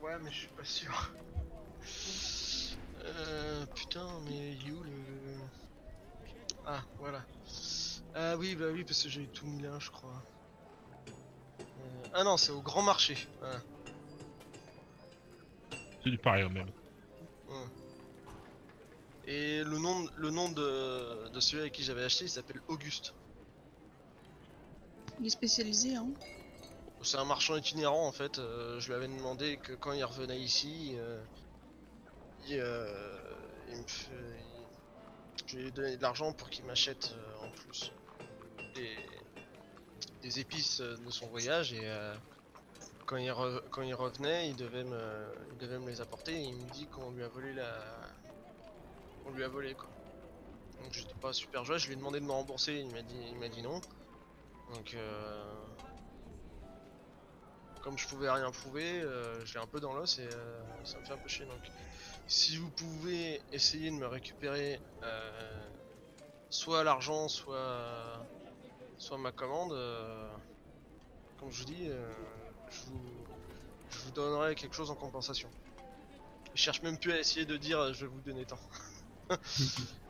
Ouais, 0.01 0.17
mais 0.21 0.31
je 0.31 0.37
suis 0.37 0.47
pas 0.49 0.63
sûr. 0.63 1.11
Euh... 3.03 3.65
Putain, 3.75 4.07
mais 4.25 4.53
il 4.53 4.67
est 4.67 4.71
où 4.71 4.83
le... 4.83 4.91
Ah, 6.65 6.81
voilà. 6.99 7.25
Ah 8.15 8.37
oui, 8.37 8.55
bah 8.55 8.65
oui, 8.71 8.83
parce 8.83 9.03
que 9.03 9.09
j'ai 9.09 9.25
tout 9.27 9.45
mis 9.45 9.61
là, 9.61 9.77
je 9.79 9.89
crois. 9.89 10.23
Euh, 11.79 12.07
Ah 12.13 12.23
non, 12.23 12.37
c'est 12.37 12.51
au 12.51 12.61
grand 12.61 12.81
marché. 12.81 13.17
Voilà. 13.39 13.61
C'est 16.03 16.09
du 16.09 16.17
pareil 16.17 16.43
au 16.43 16.49
même. 16.49 16.69
Ouais. 17.47 17.65
Et 19.25 19.63
le 19.63 19.77
nom, 19.77 20.07
le 20.17 20.29
nom 20.31 20.49
de, 20.49 21.29
de 21.29 21.39
celui 21.39 21.61
avec 21.61 21.73
qui 21.73 21.83
j'avais 21.83 22.03
acheté, 22.03 22.25
il 22.25 22.29
s'appelle 22.29 22.61
Auguste. 22.67 23.13
Il 25.19 25.27
est 25.27 25.29
spécialisé, 25.29 25.95
hein. 25.95 26.07
C'est 27.01 27.17
un 27.17 27.25
marchand 27.25 27.55
itinérant 27.55 28.07
en 28.07 28.11
fait. 28.11 28.39
euh, 28.39 28.79
je 28.79 28.87
lui 28.87 28.95
avais 28.95 29.07
demandé 29.07 29.57
que 29.57 29.73
quand 29.73 29.93
il 29.93 30.03
revenait 30.03 30.39
ici, 30.39 30.93
euh, 30.97 31.21
il, 32.47 32.59
euh, 32.59 33.17
il 33.69 33.77
me 33.77 33.87
fait- 33.87 34.11
il- 34.11 34.67
je 35.45 35.57
lui 35.57 35.67
ai 35.67 35.71
donné 35.71 35.95
de 35.97 36.01
l'argent 36.01 36.33
pour 36.33 36.49
qu'il 36.49 36.65
m'achète 36.65 37.11
euh, 37.13 37.35
en 37.37 37.49
plus 37.51 37.91
des, 38.75 38.97
des 40.21 40.39
épices 40.39 40.81
euh, 40.81 40.97
de 40.97 41.11
son 41.11 41.27
voyage 41.27 41.73
et 41.73 41.87
euh, 41.87 42.15
quand, 43.05 43.17
il 43.17 43.29
re- 43.31 43.61
quand 43.71 43.81
il 43.83 43.93
revenait, 43.95 44.49
il 44.49 44.55
devait 44.55 44.83
me, 44.83 45.33
il 45.51 45.57
devait 45.57 45.79
me 45.79 45.89
les 45.89 46.01
apporter 46.01 46.33
et 46.33 46.43
il 46.43 46.55
me 46.55 46.69
dit 46.69 46.87
qu'on 46.87 47.11
lui 47.11 47.23
a 47.23 47.27
volé 47.29 47.53
la, 47.53 48.09
on 49.25 49.31
lui 49.31 49.43
a 49.43 49.47
volé 49.47 49.75
quoi. 49.75 49.89
Donc 50.81 50.93
j'étais 50.93 51.15
pas 51.21 51.33
super 51.33 51.65
joyeux. 51.65 51.79
Je 51.79 51.87
lui 51.87 51.93
ai 51.93 51.97
demandé 51.97 52.19
de 52.19 52.25
me 52.25 52.31
rembourser, 52.31 52.75
il 52.79 52.91
m'a 52.91 53.01
dit, 53.01 53.21
il 53.31 53.37
m'a 53.37 53.49
dit 53.49 53.61
non. 53.61 53.81
Donc 54.69 54.93
euh, 54.93 55.65
comme 57.81 57.97
je 57.97 58.07
pouvais 58.07 58.29
rien 58.29 58.51
prouver, 58.51 59.01
euh, 59.01 59.43
je 59.45 59.53
l'ai 59.53 59.59
un 59.59 59.67
peu 59.67 59.79
dans 59.79 59.93
l'os 59.93 60.19
et 60.19 60.27
euh, 60.33 60.63
ça 60.83 60.99
me 60.99 61.03
fait 61.05 61.13
un 61.13 61.17
peu 61.17 61.29
chier. 61.29 61.45
Donc, 61.45 61.61
si 62.27 62.57
vous 62.57 62.69
pouvez 62.71 63.41
essayer 63.51 63.89
de 63.89 63.95
me 63.95 64.07
récupérer 64.07 64.81
soit 66.49 66.83
l'argent, 66.83 67.27
soit 67.27 68.27
soit 68.99 69.17
ma 69.17 69.31
commande, 69.31 69.71
euh, 69.73 70.29
comme 71.37 71.51
je 71.51 71.59
vous 71.59 71.65
dis, 71.65 71.87
euh, 71.89 72.13
je, 72.69 72.85
vous, 72.85 73.25
je 73.89 73.99
vous 73.99 74.11
donnerai 74.11 74.55
quelque 74.55 74.75
chose 74.75 74.91
en 74.91 74.95
compensation. 74.95 75.49
Je 76.53 76.61
cherche 76.61 76.81
même 76.83 76.99
plus 76.99 77.11
à 77.13 77.19
essayer 77.19 77.45
de 77.45 77.57
dire 77.57 77.79
euh, 77.79 77.93
je 77.93 78.05
vais 78.05 78.11
vous 78.11 78.21
donner 78.21 78.45
tant. 78.45 78.59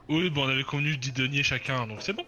Oui, 0.10 0.30
bon, 0.32 0.46
on 0.46 0.50
avait 0.50 0.64
convenu 0.64 0.98
10 0.98 1.14
deniers 1.14 1.44
chacun, 1.44 1.86
donc 1.88 2.02
c'est 2.02 2.14
bon. 2.14 2.26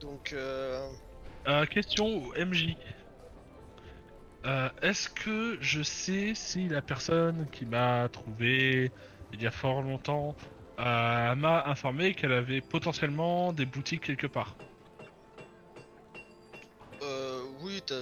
Donc, 0.00 0.32
euh, 0.32 0.88
Euh, 1.48 1.66
question 1.66 2.32
MJ. 2.34 2.76
Euh, 4.46 4.68
Est-ce 4.82 5.08
que 5.08 5.58
je 5.60 5.82
sais 5.82 6.34
si 6.34 6.68
la 6.68 6.82
personne 6.82 7.48
qui 7.50 7.64
m'a 7.66 8.08
trouvé 8.10 8.92
il 9.32 9.42
y 9.42 9.46
a 9.46 9.50
fort 9.50 9.82
longtemps 9.82 10.36
euh, 10.78 11.34
m'a 11.34 11.64
informé 11.66 12.14
qu'elle 12.14 12.32
avait 12.32 12.60
potentiellement 12.60 13.52
des 13.52 13.66
boutiques 13.66 14.02
quelque 14.02 14.26
part 14.26 14.56
euh, 17.02 17.42
oui, 17.60 17.82
t'as. 17.84 17.94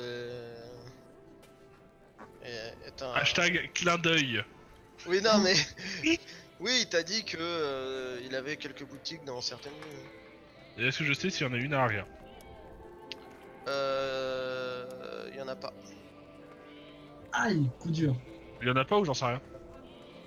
Et 2.44 2.90
t'as- 2.96 3.14
Hashtag 3.14 3.70
clin 3.74 3.98
d'œil. 3.98 4.44
Oui, 5.06 5.20
non, 5.22 5.38
mais. 5.42 5.54
oui, 6.04 6.18
il 6.82 6.88
t'a 6.88 7.02
dit 7.02 7.24
que 7.24 7.36
euh, 7.38 8.20
il 8.24 8.34
avait 8.34 8.56
quelques 8.56 8.84
boutiques 8.84 9.24
dans 9.24 9.40
certaines. 9.40 9.72
Et 10.78 10.86
est-ce 10.86 11.00
que 11.00 11.04
je 11.04 11.12
sais 11.12 11.30
s'il 11.30 11.46
y 11.46 11.50
en 11.50 11.52
a 11.52 11.56
une 11.56 11.74
à 11.74 11.82
Aria 11.82 12.06
Euh. 13.66 15.28
Il 15.32 15.38
y 15.38 15.40
en 15.42 15.48
a 15.48 15.56
pas. 15.56 15.72
Aïe, 17.32 17.68
coup 17.80 17.90
dur. 17.90 18.14
Il 18.60 18.68
y 18.68 18.70
en 18.70 18.76
a 18.76 18.84
pas 18.84 18.98
ou 18.98 19.04
j'en 19.04 19.14
sais 19.14 19.24
rien? 19.24 19.40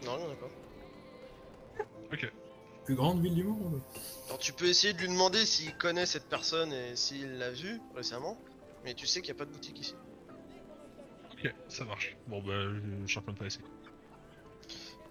Non, 0.03 0.17
il 0.17 0.23
y 0.23 0.27
en 0.27 0.31
a 0.31 0.35
pas. 0.35 0.49
Plus 2.10 2.95
grande 2.95 3.20
ville 3.22 3.34
du 3.34 3.43
monde. 3.43 3.82
Alors, 4.28 4.38
tu 4.38 4.53
peux 4.53 4.66
essayer 4.66 4.93
de 4.93 4.99
lui 4.99 5.08
demander 5.08 5.43
s'il 5.45 5.76
connaît 5.76 6.06
cette 6.06 6.30
personne 6.30 6.72
et 6.72 6.95
s'il 6.95 7.39
l'a 7.39 7.49
vue 7.51 7.82
récemment, 7.95 8.38
mais 8.84 8.93
tu 8.93 9.08
sais 9.08 9.22
qu'il 9.22 9.34
n'y 9.34 9.38
a 9.38 9.39
pas 9.39 9.45
de 9.45 9.51
boutique 9.51 9.80
ici. 9.80 9.95
Ok. 11.32 11.45
Ok, 11.45 11.56
ça 11.68 11.84
marche. 11.86 12.16
Bon 12.28 12.41
bah, 12.43 12.53
je 13.01 13.08
suis 13.08 13.18
en 13.18 13.24
train 13.24 13.34
de 13.34 13.38
passer. 13.39 13.60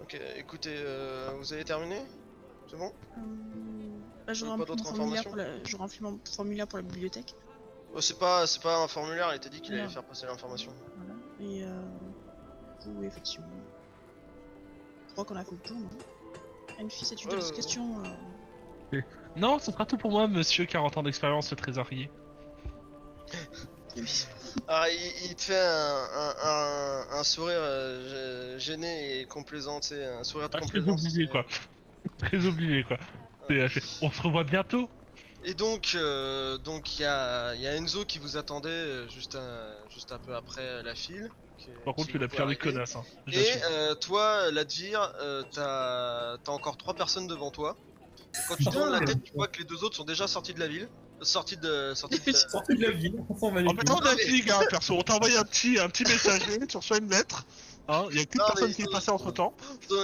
Ok, 0.01 0.17
écoutez, 0.37 0.73
euh, 0.77 1.31
vous 1.37 1.51
avez 1.51 1.65
terminé? 1.65 2.01
C'est 2.69 2.77
bon? 2.77 2.93
Euh, 3.17 3.21
bah, 4.25 4.33
je 4.33 4.45
Pas 4.45 4.51
remplis 4.51 4.59
mon 4.69 4.75
d'autres 4.75 4.89
formulaire 4.95 5.19
informations 5.19 5.29
pour 5.29 5.35
la... 5.37 5.63
je 5.65 5.75
remplis 5.77 5.99
mon 6.01 6.19
formulaire 6.33 6.67
pour 6.67 6.77
la 6.79 6.83
bibliothèque. 6.83 7.35
Oh, 7.93 8.01
C'est 8.01 8.17
pas, 8.17 8.47
c'est 8.47 8.61
pas 8.61 8.83
un 8.83 8.87
formulaire, 8.87 9.31
il 9.33 9.39
t'a 9.39 9.49
dit 9.49 9.59
qu'il 9.61 9.73
allait 9.73 9.83
Non. 9.83 9.89
faire 9.89 10.03
passer 10.03 10.25
l'information. 10.25 10.73
Voilà. 10.97 11.13
Et 11.39 11.63
euh, 11.63 11.81
du 12.81 12.89
coup, 12.89 13.03
effectivement. 13.03 13.47
Je 15.07 15.11
crois 15.13 15.25
qu'on 15.25 15.35
a 15.35 15.43
fait 15.43 15.51
le 15.51 15.57
tour, 15.59 15.77
non? 15.77 15.89
As-tu 16.79 17.27
Ouais, 17.27 17.33
d'autres 17.33 17.45
ouais, 17.45 17.49
ouais. 17.49 17.55
questions 17.55 18.03
euh, 18.93 19.01
Non, 19.35 19.59
ce 19.59 19.71
sera 19.71 19.85
tout 19.85 19.97
pour 19.97 20.11
moi, 20.11 20.27
monsieur 20.27 20.65
40 20.65 20.97
ans 20.97 21.03
d'expérience, 21.03 21.51
le 21.51 21.57
trésorier. 21.57 22.09
Ah, 24.67 24.89
il, 24.89 25.29
il 25.29 25.35
te 25.35 25.43
fait 25.43 25.59
un, 25.59 26.07
un, 26.13 26.35
un, 26.43 27.05
un 27.19 27.23
sourire 27.23 27.59
euh, 27.59 28.55
gê- 28.57 28.59
gêné 28.59 29.19
et 29.21 29.25
complaisant, 29.25 29.79
tu 29.79 29.89
sais, 29.89 30.05
un 30.05 30.23
sourire 30.23 30.49
de 30.49 30.57
Ah, 30.57 30.61
très 30.61 30.79
complaisance. 30.79 31.01
oublié, 31.01 31.25
c'est- 31.25 31.31
quoi. 31.31 31.45
Très 32.19 32.45
oublié, 32.45 32.83
quoi. 32.83 32.97
C'est, 33.49 33.67
On 34.01 34.11
se 34.11 34.21
revoit 34.21 34.43
bientôt 34.43 34.89
Et 35.43 35.53
donc, 35.53 35.91
euh, 35.95 36.57
donc 36.57 36.97
il 36.97 37.03
y 37.03 37.05
a, 37.05 37.53
il 37.55 37.61
y 37.61 37.67
a 37.67 37.75
Enzo 37.75 38.05
qui 38.05 38.19
vous 38.19 38.37
attendait 38.37 38.69
euh, 38.69 39.07
juste 39.07 39.35
un, 39.35 39.73
juste 39.89 40.11
un 40.11 40.19
peu 40.19 40.35
après 40.35 40.83
la 40.83 40.93
file. 40.95 41.29
Par 41.83 41.93
contre, 41.95 42.09
tu 42.09 42.17
l'as 42.17 42.27
vous 42.27 42.35
pire 42.35 42.47
des 42.47 42.55
connasses, 42.55 42.95
hein. 42.95 43.03
Et 43.31 43.45
euh, 43.71 43.95
toi, 43.95 44.51
Ladvir, 44.51 45.13
euh, 45.21 45.43
t'as 45.51 46.37
t'as 46.43 46.51
encore 46.51 46.77
trois 46.77 46.93
personnes 46.93 47.27
devant 47.27 47.51
toi. 47.51 47.75
Et 48.33 48.37
quand 48.47 48.55
tu 48.55 48.65
tournes 48.65 48.91
la 48.91 48.99
tête, 48.99 49.23
tu 49.23 49.33
vois 49.33 49.47
que 49.47 49.59
les 49.59 49.65
deux 49.65 49.83
autres 49.83 49.95
sont 49.95 50.03
déjà 50.03 50.27
sortis 50.27 50.53
de 50.53 50.59
la 50.59 50.67
ville. 50.67 50.89
euh, 51.21 51.23
Sortis 51.23 51.57
de. 51.57 51.93
Sortis 51.95 52.19
de 52.19 52.31
la- 52.31 52.75
de 52.75 52.81
la 52.83 52.91
ville, 52.91 53.15
on 53.41 53.51
va 53.51 53.61
les 53.61 53.67
En 53.67 53.71
fait, 53.75 53.89
on 53.89 53.93
Non, 53.93 53.99
mais- 54.03 54.15
navigue, 54.25 54.49
hein, 54.51 54.59
perso. 54.69 54.95
On 54.95 55.01
t'a 55.01 55.15
envoyé 55.15 55.37
un 55.37 55.43
petit, 55.43 55.79
un 55.79 55.87
petit 55.89 56.03
messager, 56.03 56.59
tu 56.67 56.77
reçois 56.77 56.97
une 56.97 57.09
lettre. 57.09 57.45
Hein, 57.87 58.07
y 58.11 58.19
a 58.19 58.25
qu'une 58.25 58.41
personne 58.45 58.73
qui 58.73 58.81
est 58.81 58.85
sont- 58.85 58.91
passée 58.91 59.11
entre 59.11 59.31
temps. 59.31 59.53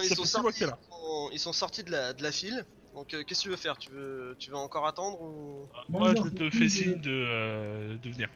Ils 0.04 0.16
sont, 0.16 0.24
sortis, 0.26 0.64
ils 0.64 0.68
sont- 0.68 1.30
ils 1.34 1.40
sont 1.40 1.54
sortis 1.54 1.84
de 1.84 1.92
la, 1.92 2.14
de 2.14 2.22
la 2.24 2.32
file. 2.32 2.64
Donc, 2.94 3.14
euh, 3.14 3.24
qu'est-ce 3.24 3.40
que 3.40 3.44
tu 3.46 3.50
veux 3.50 3.56
faire? 3.56 3.78
Tu 3.78 3.90
veux, 3.90 4.36
tu 4.38 4.52
veux 4.52 4.58
encore 4.58 4.86
attendre 4.86 5.20
ou... 5.22 5.68
Moi, 5.90 6.14
je 6.16 6.30
te 6.30 6.50
fais 6.50 6.68
signe 6.70 7.00
de, 7.02 7.10
euh, 7.10 7.98
de 7.98 8.10
venir. 8.10 8.30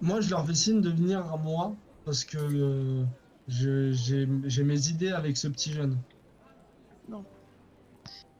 Moi, 0.00 0.20
je 0.20 0.30
leur 0.30 0.46
fais 0.46 0.54
signe 0.54 0.80
de 0.80 0.90
venir 0.90 1.26
à 1.32 1.36
moi 1.36 1.76
parce 2.04 2.24
que 2.24 2.38
euh, 2.38 3.06
je- 3.48 3.90
j'ai 3.92 4.26
j'ai 4.44 4.62
mes 4.64 4.88
idées 4.88 5.08
avec 5.10 5.36
ce 5.36 5.48
petit 5.48 5.72
jeune. 5.72 6.00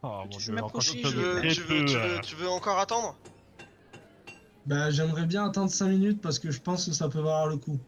Oh, 0.02 0.24
Tu 0.28 0.28
mon 0.28 0.38
veux 0.50 0.58
dieu, 0.60 0.60
encore 0.60 0.82
tu 0.82 0.96
je 1.02 1.16
veux, 1.16 1.24
vais- 1.40 1.40
très 1.40 1.54
tu, 1.54 1.62
veux, 1.62 1.82
peu, 1.82 1.84
tu, 1.84 1.98
veux, 1.98 2.20
tu 2.20 2.34
veux 2.36 2.48
encore 2.48 2.78
attendre? 2.78 3.18
Bah, 4.66 4.90
j'aimerais 4.90 5.24
bien 5.26 5.46
attendre 5.46 5.70
5 5.70 5.88
minutes 5.88 6.20
parce 6.20 6.38
que 6.38 6.50
je 6.50 6.60
pense 6.60 6.84
que 6.86 6.92
ça 6.92 7.08
peut 7.08 7.18
valoir 7.18 7.46
le 7.48 7.56
coup. 7.56 7.80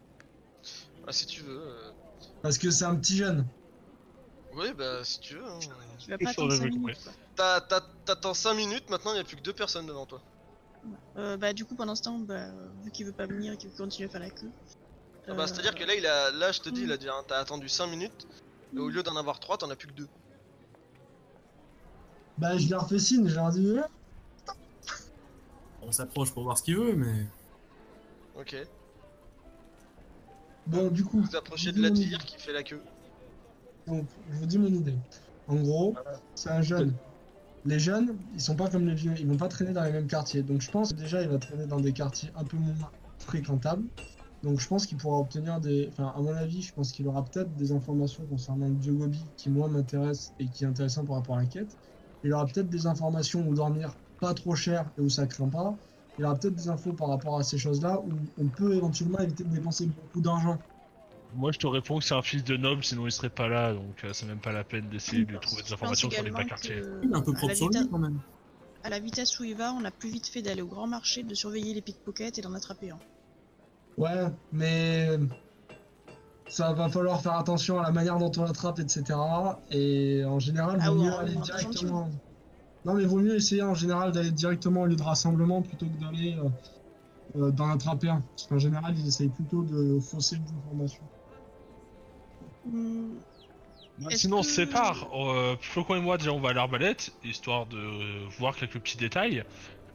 ah, 1.03 1.11
Si 1.13 1.25
tu 1.25 1.41
veux. 1.41 1.59
euh, 1.59 1.91
Parce 2.41 2.57
que 2.57 2.71
c'est 2.71 2.85
un 2.85 2.95
petit 2.95 3.15
jeune. 3.17 3.47
Oui, 4.51 4.73
bah 4.73 5.03
si 5.05 5.19
tu 5.21 5.35
veux. 5.35 5.45
hein. 5.45 5.59
Tu 5.97 6.11
vas 6.11 6.17
pas 6.19 6.29
attendre 6.31 6.51
5 6.51 6.67
vous 6.69 6.69
minutes. 6.69 6.99
quoi. 7.01 7.13
T'as- 7.35 7.61
t'as- 7.61 7.81
T'attends 8.05 8.33
5 8.33 8.53
minutes, 8.55 8.89
maintenant 8.89 9.11
il 9.11 9.15
n'y 9.15 9.19
a 9.21 9.23
plus 9.25 9.37
que 9.37 9.41
deux 9.41 9.53
personnes 9.53 9.85
devant 9.85 10.05
toi. 10.05 10.23
Euh, 11.17 11.37
bah, 11.37 11.53
du 11.53 11.65
coup, 11.65 11.75
pendant 11.75 11.95
ce 11.95 12.03
temps, 12.03 12.19
bah, 12.19 12.47
vu 12.83 12.91
qu'il 12.91 13.05
veut 13.05 13.11
pas 13.11 13.25
venir 13.25 13.53
et 13.53 13.57
qu'il 13.57 13.71
continue 13.71 14.07
à 14.07 14.09
faire 14.09 14.21
la 14.21 14.29
queue. 14.29 14.49
Ah 15.27 15.33
bah, 15.33 15.43
euh, 15.43 15.47
C'est-à-dire 15.47 15.75
que 15.75 15.83
là, 15.83 15.95
il 15.95 16.05
a, 16.05 16.31
là, 16.31 16.51
je 16.51 16.61
te 16.61 16.69
dis, 16.69 16.81
mm. 16.81 16.85
il 16.85 16.91
a 16.91 16.97
dit, 16.97 17.09
hein, 17.09 17.23
t'as 17.27 17.37
attendu 17.37 17.67
5 17.67 17.87
minutes, 17.87 18.27
et 18.75 18.79
au 18.79 18.89
lieu 18.89 19.03
d'en 19.03 19.15
avoir 19.15 19.39
3, 19.39 19.57
t'en 19.57 19.69
as 19.69 19.75
plus 19.75 19.87
que 19.87 19.93
2. 19.93 20.07
Bah, 22.37 22.57
je 22.57 22.69
leur 22.69 22.87
fais 22.87 22.99
signe, 22.99 23.27
je 23.27 23.35
leur 23.35 23.49
dis 23.49 23.71
ouais. 23.71 23.81
On 25.81 25.91
s'approche 25.91 26.31
pour 26.31 26.43
voir 26.43 26.57
ce 26.57 26.63
qu'il 26.63 26.77
veut, 26.77 26.93
mais. 26.93 27.25
Ok. 28.37 28.55
Bon, 30.67 30.89
du 30.89 31.03
coup, 31.03 31.21
Vous 31.21 31.35
approchez 31.35 31.71
de 31.71 31.81
la 31.81 31.89
tire 31.91 32.23
qui 32.25 32.37
fait 32.37 32.51
la 32.51 32.61
queue. 32.61 32.81
donc, 33.87 34.05
je 34.29 34.35
vous 34.35 34.45
dis 34.45 34.59
mon 34.59 34.67
idée. 34.67 34.95
En 35.47 35.55
gros, 35.55 35.95
c'est 36.35 36.49
un 36.49 36.61
jeune. 36.61 36.93
Les 37.67 37.79
jeunes, 37.79 38.17
ils 38.31 38.39
sont 38.41 38.55
pas 38.55 38.69
comme 38.69 38.85
les 38.87 38.95
vieux, 38.95 39.13
ils 39.19 39.27
vont 39.27 39.35
pas 39.35 39.49
traîner 39.49 39.73
dans 39.73 39.83
les 39.83 39.91
mêmes 39.91 40.07
quartiers. 40.07 40.41
Donc 40.41 40.61
je 40.61 40.69
pense 40.69 40.95
déjà, 40.95 41.21
il 41.21 41.27
va 41.27 41.37
traîner 41.37 41.67
dans 41.67 41.81
des 41.81 41.91
quartiers 41.91 42.31
un 42.33 42.45
peu 42.45 42.55
moins 42.55 42.93
fréquentables. 43.19 43.83
Donc 44.41 44.61
je 44.61 44.67
pense 44.67 44.85
qu'il 44.85 44.97
pourra 44.97 45.17
obtenir 45.19 45.59
des... 45.59 45.89
Enfin, 45.91 46.13
à 46.15 46.21
mon 46.21 46.33
avis, 46.33 46.61
je 46.61 46.73
pense 46.73 46.93
qu'il 46.93 47.05
aura 47.07 47.25
peut-être 47.25 47.53
des 47.57 47.73
informations 47.73 48.25
concernant 48.25 48.69
le 48.69 48.75
dieu 48.75 48.97
qui, 49.35 49.49
moi, 49.49 49.67
m'intéresse 49.67 50.33
et 50.39 50.49
qui 50.49 50.63
est 50.63 50.67
intéressant 50.67 51.03
par 51.03 51.17
rapport 51.17 51.35
à 51.35 51.41
la 51.41 51.45
quête. 51.47 51.77
Il 52.23 52.31
aura 52.31 52.45
peut-être 52.45 52.69
des 52.69 52.87
informations 52.87 53.45
où 53.45 53.53
dormir 53.53 53.97
pas 54.21 54.33
trop 54.33 54.55
cher 54.55 54.89
et 54.97 55.01
où 55.01 55.09
ça 55.09 55.27
craint 55.27 55.49
pas. 55.49 55.77
Il 56.17 56.23
aura 56.23 56.39
peut-être 56.39 56.55
des 56.55 56.69
infos 56.69 56.93
par 56.93 57.09
rapport 57.09 57.37
à 57.37 57.43
ces 57.43 57.57
choses-là 57.57 57.99
où 58.01 58.31
on 58.37 58.49
peut 58.49 58.75
éventuellement 58.75 59.19
éviter 59.19 59.43
de 59.43 59.49
dépenser 59.49 59.87
beaucoup 59.87 60.21
d'argent. 60.21 60.63
Moi, 61.35 61.51
je 61.51 61.59
te 61.59 61.67
réponds 61.67 61.99
que 61.99 62.05
c'est 62.05 62.15
un 62.15 62.21
fils 62.21 62.43
de 62.43 62.57
noble, 62.57 62.83
sinon 62.83 63.05
il 63.05 63.11
serait 63.11 63.29
pas 63.29 63.47
là, 63.47 63.73
donc 63.73 64.03
euh, 64.03 64.11
c'est 64.13 64.25
même 64.25 64.39
pas 64.39 64.51
la 64.51 64.63
peine 64.63 64.89
d'essayer 64.89 65.25
de 65.25 65.37
trouver 65.37 65.61
des 65.61 65.73
informations 65.73 66.09
sur 66.09 66.23
les 66.23 66.31
bas 66.31 66.43
quartiers. 66.45 66.81
que, 66.81 66.99
Il 67.03 67.11
est 67.11 67.15
un 67.15 67.21
peu 67.21 67.33
propre 67.33 67.53
sur 67.53 67.67
vita- 67.67 67.81
lui 67.81 67.89
quand 67.89 67.99
même. 67.99 68.19
À 68.83 68.89
la 68.89 68.99
vitesse 68.99 69.37
où 69.39 69.43
il 69.43 69.55
va, 69.55 69.73
on 69.73 69.83
a 69.83 69.91
plus 69.91 70.09
vite 70.09 70.27
fait 70.27 70.41
d'aller 70.41 70.61
au 70.61 70.67
grand 70.67 70.87
marché, 70.87 71.23
de 71.23 71.33
surveiller 71.33 71.73
les 71.73 71.81
pickpockets 71.81 72.37
et 72.37 72.41
d'en 72.41 72.53
attraper 72.53 72.91
un. 72.91 72.99
Ouais, 73.97 74.27
mais 74.51 75.09
ça 76.47 76.71
va 76.73 76.87
falloir 76.87 77.21
faire 77.21 77.33
attention 77.33 77.79
à 77.79 77.83
la 77.83 77.91
manière 77.91 78.17
dont 78.17 78.31
on 78.37 78.43
l'attrape, 78.43 78.79
etc. 78.79 79.03
Et 79.71 80.23
en 80.25 80.39
général, 80.39 80.77
Ah 80.81 80.89
vaut 80.91 80.97
ouais, 80.99 81.05
mieux 81.05 81.13
aller 81.13 81.35
en 81.35 81.41
directement. 81.41 82.09
Non, 82.85 82.93
mais 82.93 83.05
vaut 83.05 83.19
mieux 83.19 83.35
essayer 83.35 83.63
en 83.63 83.73
général 83.73 84.11
d'aller 84.13 84.31
directement 84.31 84.81
au 84.81 84.85
lieu 84.85 84.95
de 84.95 85.03
rassemblement 85.03 85.61
plutôt 85.61 85.87
que 85.87 85.99
d'aller 85.99 86.37
euh, 86.37 86.49
euh, 87.41 87.51
d'en 87.51 87.69
attraper 87.69 88.07
un. 88.07 88.21
Parce 88.21 88.47
qu'en 88.47 88.59
général, 88.59 88.95
ils 88.97 89.07
essayent 89.07 89.27
plutôt 89.29 89.63
de 89.63 89.99
fausser 89.99 90.37
les 90.37 90.51
informations. 90.57 91.03
Est-ce 94.09 94.17
sinon, 94.21 94.37
on 94.37 94.41
que- 94.41 94.47
se 94.47 94.53
sépare. 94.53 95.07
Euh, 95.13 95.55
Flocon 95.59 95.95
et 95.95 95.99
moi, 96.01 96.17
déjà, 96.17 96.31
on 96.31 96.39
va 96.39 96.49
à 96.49 96.53
l'arbalète, 96.53 97.11
histoire 97.23 97.65
de 97.65 97.77
euh, 97.77 98.25
voir 98.37 98.55
quelques 98.55 98.79
petits 98.79 98.97
détails. 98.97 99.43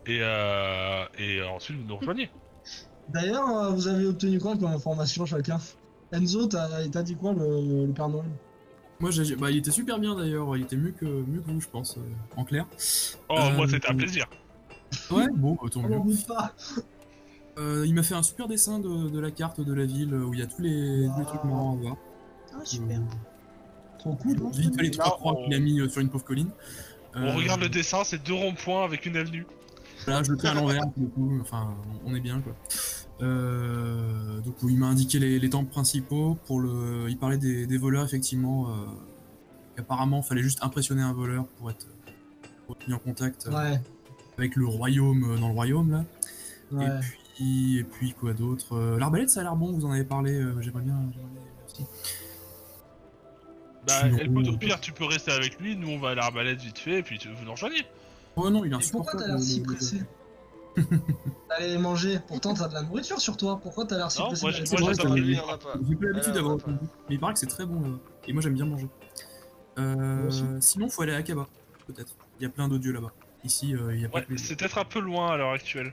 Et, 0.07 0.18
euh, 0.20 1.05
et 1.18 1.43
ensuite, 1.43 1.79
vous 1.79 1.87
nous 1.87 1.97
rejoignez. 1.97 2.29
D'ailleurs, 3.09 3.49
euh, 3.49 3.70
vous 3.70 3.87
avez 3.89 4.07
obtenu 4.07 4.39
quoi 4.41 4.57
comme 4.57 4.73
information 4.73 5.27
chacun 5.27 5.59
Enzo, 6.12 6.47
t'as 6.47 7.03
dit 7.03 7.14
quoi 7.16 7.33
le, 7.33 7.87
le 7.87 7.93
Père 7.93 8.09
Noël? 8.09 8.27
Moi, 9.01 9.11
j'ai- 9.11 9.35
bah, 9.37 9.51
il 9.51 9.59
était 9.59 9.70
super 9.70 9.99
bien 9.99 10.14
d'ailleurs. 10.16 10.57
Il 10.57 10.62
était 10.64 10.77
mieux 10.77 10.93
que, 10.93 11.05
mieux 11.07 11.41
que 11.41 11.51
vous, 11.51 11.61
je 11.61 11.68
pense, 11.68 11.97
euh, 11.97 12.01
en 12.37 12.45
clair. 12.45 12.66
Oh, 13.29 13.37
Euh, 13.39 13.51
moi, 13.57 13.66
c'était 13.68 13.89
un 13.89 13.95
plaisir. 13.95 14.27
Ouais, 15.11 15.27
bon, 15.35 15.57
bah, 15.61 15.68
tant 15.70 15.81
On 15.81 15.83
mieux. 15.85 15.97
n'en 15.97 16.05
doute 16.05 16.27
pas. 16.27 16.53
Euh, 17.59 17.85
il 17.87 17.95
m'a 17.95 18.03
fait 18.03 18.14
un 18.14 18.23
super 18.23 18.49
dessin 18.49 18.79
de, 18.79 19.09
de 19.09 19.18
la 19.20 19.31
carte 19.31 19.61
de 19.61 19.73
la 19.75 19.85
ville 19.87 20.14
où 20.14 20.33
il 20.35 20.41
y 20.41 20.43
a 20.43 20.47
tous 20.47 20.62
les, 20.62 21.07
tous 21.14 21.18
les 21.20 21.27
trucs 21.27 21.45
marrants 21.45 21.75
à 21.75 21.77
voir. 21.77 21.97
Ah, 22.55 22.64
super. 22.64 22.98
Euh, 22.98 23.98
Trop 23.98 24.14
cool. 24.16 24.36
Vite 24.53 24.80
les 24.80 24.90
trois 24.90 25.16
croix 25.16 25.34
on- 25.38 25.44
qu'il 25.44 25.55
a 25.55 25.59
mis 25.61 25.80
euh, 25.80 25.88
sur 25.88 26.00
une 26.00 26.09
pauvre 26.09 26.24
colline. 26.24 26.48
On 27.14 27.20
Euh, 27.22 27.34
regarde 27.34 27.61
le 27.61 27.68
dessin, 27.68 28.05
c'est 28.05 28.22
deux 28.22 28.32
ronds-points 28.34 28.84
avec 28.84 29.07
une 29.07 29.16
avenue. 29.16 29.46
Là, 30.07 30.22
je 30.24 30.32
le 30.32 30.38
fais 30.38 30.48
à 30.48 30.55
l'envers, 30.55 30.82
du 30.96 31.07
coup, 31.09 31.38
enfin, 31.40 31.74
on 32.05 32.14
est 32.14 32.20
bien, 32.20 32.40
quoi. 32.40 32.55
Euh, 33.20 34.40
donc, 34.40 34.55
il 34.64 34.76
m'a 34.78 34.86
indiqué 34.86 35.18
les, 35.20 35.38
les 35.38 35.50
temples 35.50 35.70
principaux. 35.70 36.36
Pour 36.46 36.59
le... 36.61 37.07
Il 37.09 37.16
parlait 37.18 37.38
des, 37.38 37.66
des 37.66 37.78
voleurs, 37.78 38.05
effectivement. 38.05 38.68
Euh... 38.70 38.72
Apparemment, 39.78 40.18
il 40.24 40.28
fallait 40.28 40.42
juste 40.42 40.59
impressionner 40.62 41.03
un 41.03 41.12
voleur 41.12 41.46
pour 41.59 41.70
être, 41.70 41.86
pour 42.66 42.76
être 42.76 42.88
mis 42.88 42.94
en 42.94 42.98
contact 42.98 43.46
euh, 43.46 43.53
Ouais, 43.53 43.80
avec 44.36 44.57
le 44.57 44.66
royaume, 44.66 45.38
dans 45.40 45.48
le 45.48 45.55
royaume, 45.55 45.90
là. 45.92 46.05
ouais. 46.72 46.86
Et, 46.86 47.00
puis, 47.36 47.78
et 47.78 47.84
puis, 47.84 48.12
quoi 48.12 48.32
d'autre 48.34 48.96
L'arbalète, 48.98 49.30
ça 49.30 49.40
a 49.40 49.42
l'air 49.44 49.57
bon, 49.57 49.72
vous 49.72 49.86
en 49.86 49.92
avez 49.92 50.05
parlé, 50.05 50.32
j'aimerais 50.61 50.82
bien... 50.82 50.96
j'aimerais 51.12 51.88
Bah, 53.87 54.03
au 54.49 54.57
pire, 54.57 54.80
tu 54.80 54.93
peux 54.93 55.05
rester 55.05 55.33
avec 55.33 55.59
lui, 55.61 55.74
nous, 55.76 55.89
on 55.91 55.99
va 55.99 56.11
à 56.11 56.14
l'arbalète 56.14 56.61
vite 56.61 56.78
fait, 56.78 56.99
et 57.01 57.03
puis 57.03 57.18
tu- 57.18 57.28
vous 57.28 57.45
nous 57.45 57.51
rejoignez. 57.53 57.85
Oh 58.37 58.49
non, 58.49 58.64
il 58.64 58.72
est 58.72 58.93
pourquoi 58.93 59.18
t'as 59.20 59.26
l'air 59.26 59.41
si 59.41 59.61
le- 59.61 59.66
le- 59.66 59.74
pressé 59.74 60.03
D'aller 61.51 61.76
manger. 61.78 62.18
Pourtant, 62.26 62.55
t'as 62.55 62.68
de 62.68 62.74
la 62.74 62.83
nourriture 62.83 63.20
sur 63.20 63.37
toi. 63.37 63.59
Pourquoi 63.62 63.85
t'as 63.85 63.97
l'air 63.99 64.11
si 64.11 64.20
Non, 64.20 64.28
pressé 64.28 64.43
moi, 64.43 64.53
d'aller 64.95 65.20
il 65.20 65.30
y 65.33 65.39
en 65.41 65.49
a 65.49 65.59
pas. 65.59 65.74
J'ai 65.89 65.97
pas 65.97 66.07
l'habitude 66.07 66.33
d'avoir 66.33 66.55
autant 66.55 66.70
de 66.70 66.76
goût. 66.78 66.89
Mais 67.09 67.16
il 67.16 67.20
paraît 67.20 67.35
que 67.35 67.39
c'est 67.41 67.47
très 67.47 67.66
bon 67.66 67.80
là-bas. 67.80 67.99
Et 68.26 68.33
moi 68.33 68.41
j'aime 68.41 68.55
bien 68.55 68.64
manger. 68.64 68.89
Euh, 69.78 69.95
Moi 69.95 70.26
aussi. 70.28 70.45
sinon, 70.61 70.89
faut 70.89 71.03
aller 71.03 71.12
à 71.12 71.16
Akaba, 71.16 71.47
peut-être. 71.87 72.14
Il 72.41 72.43
y 72.45 72.47
a 72.47 72.49
plein 72.51 72.68
de 72.68 72.78
dieux 72.78 72.93
là-bas. 72.93 73.12
Ici, 73.45 73.74
euh, 73.74 73.95
il 73.95 74.01
y 74.01 74.05
a 74.05 74.09
pas 74.09 74.18
Ouais, 74.20 74.24
que 74.24 74.33
les 74.33 74.39
c'est 74.39 74.57
peut-être 74.57 74.78
un 74.78 74.85
peu 74.85 75.01
loin 75.01 75.33
à 75.33 75.37
l'heure 75.37 75.51
actuelle. 75.53 75.93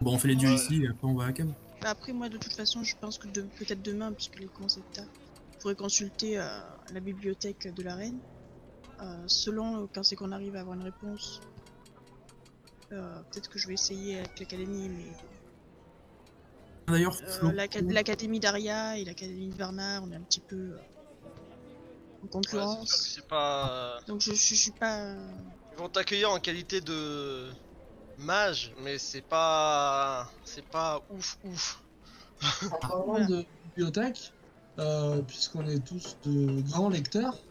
Bon, 0.00 0.14
on 0.14 0.18
fait 0.18 0.28
les 0.28 0.34
dieux 0.36 0.48
Ouais. 0.48 0.54
ici 0.56 0.82
et 0.84 0.88
après 0.88 1.06
on 1.06 1.14
va 1.14 1.24
à 1.24 1.28
Akaba. 1.28 1.52
Bah, 1.80 1.90
Après, 1.90 2.12
moi, 2.12 2.28
de 2.28 2.36
toute 2.36 2.52
façon, 2.52 2.82
je 2.84 2.94
pense 3.00 3.18
que 3.18 3.28
de- 3.28 3.42
peut-être 3.58 3.82
demain, 3.82 4.12
puisque 4.12 4.38
les 4.38 4.46
commence 4.46 4.76
à 4.76 4.80
être 4.80 4.90
tard, 4.92 5.04
je 5.62 5.68
pourrais 5.68 5.76
consulter 5.76 6.40
euh, 6.40 6.44
la 6.92 6.98
bibliothèque 6.98 7.72
de 7.72 7.82
la 7.84 7.94
reine. 7.94 8.18
Euh, 9.00 9.22
selon 9.28 9.84
euh, 9.84 9.86
quand 9.94 10.02
c'est 10.02 10.16
qu'on 10.16 10.32
arrive 10.32 10.56
à 10.56 10.60
avoir 10.60 10.74
une 10.74 10.82
réponse, 10.82 11.40
euh, 12.90 13.22
peut-être 13.30 13.48
que 13.48 13.60
je 13.60 13.68
vais 13.68 13.74
essayer 13.74 14.18
avec 14.18 14.40
l'académie, 14.40 14.88
mais 14.88 15.06
D'ailleurs, 16.88 17.14
l'académie 17.88 18.40
d'Aria 18.40 18.98
et 18.98 19.04
l'académie 19.04 19.50
de 19.50 19.54
Varna, 19.54 20.00
on 20.02 20.10
est 20.10 20.16
un 20.16 20.20
petit 20.22 20.40
peu 20.40 20.56
euh, 20.56 20.78
en 22.24 22.26
concurrence. 22.26 23.12
c'est 23.14 23.28
pas. 23.28 24.00
Donc 24.08 24.20
je, 24.20 24.32
je, 24.32 24.36
je 24.36 24.54
suis 24.56 24.72
pas. 24.72 25.14
Ils 25.74 25.78
vont 25.78 25.88
t'accueillir 25.88 26.32
en 26.32 26.40
qualité 26.40 26.80
de 26.80 27.52
mage, 28.18 28.74
mais 28.82 28.98
c'est 28.98 29.22
pas, 29.22 30.28
c'est 30.44 30.66
pas 30.66 31.00
ouf 31.08 31.38
ouf. 31.44 31.80
En 32.66 32.78
parlant 32.80 33.04
Voilà. 33.06 33.26
de 33.26 33.44
bibliothèque, 33.66 34.32
puisqu'on 35.26 35.66
est 35.68 35.86
tous 35.86 36.18
de 36.22 36.60
grands 36.62 36.88
lecteurs, 36.88 37.48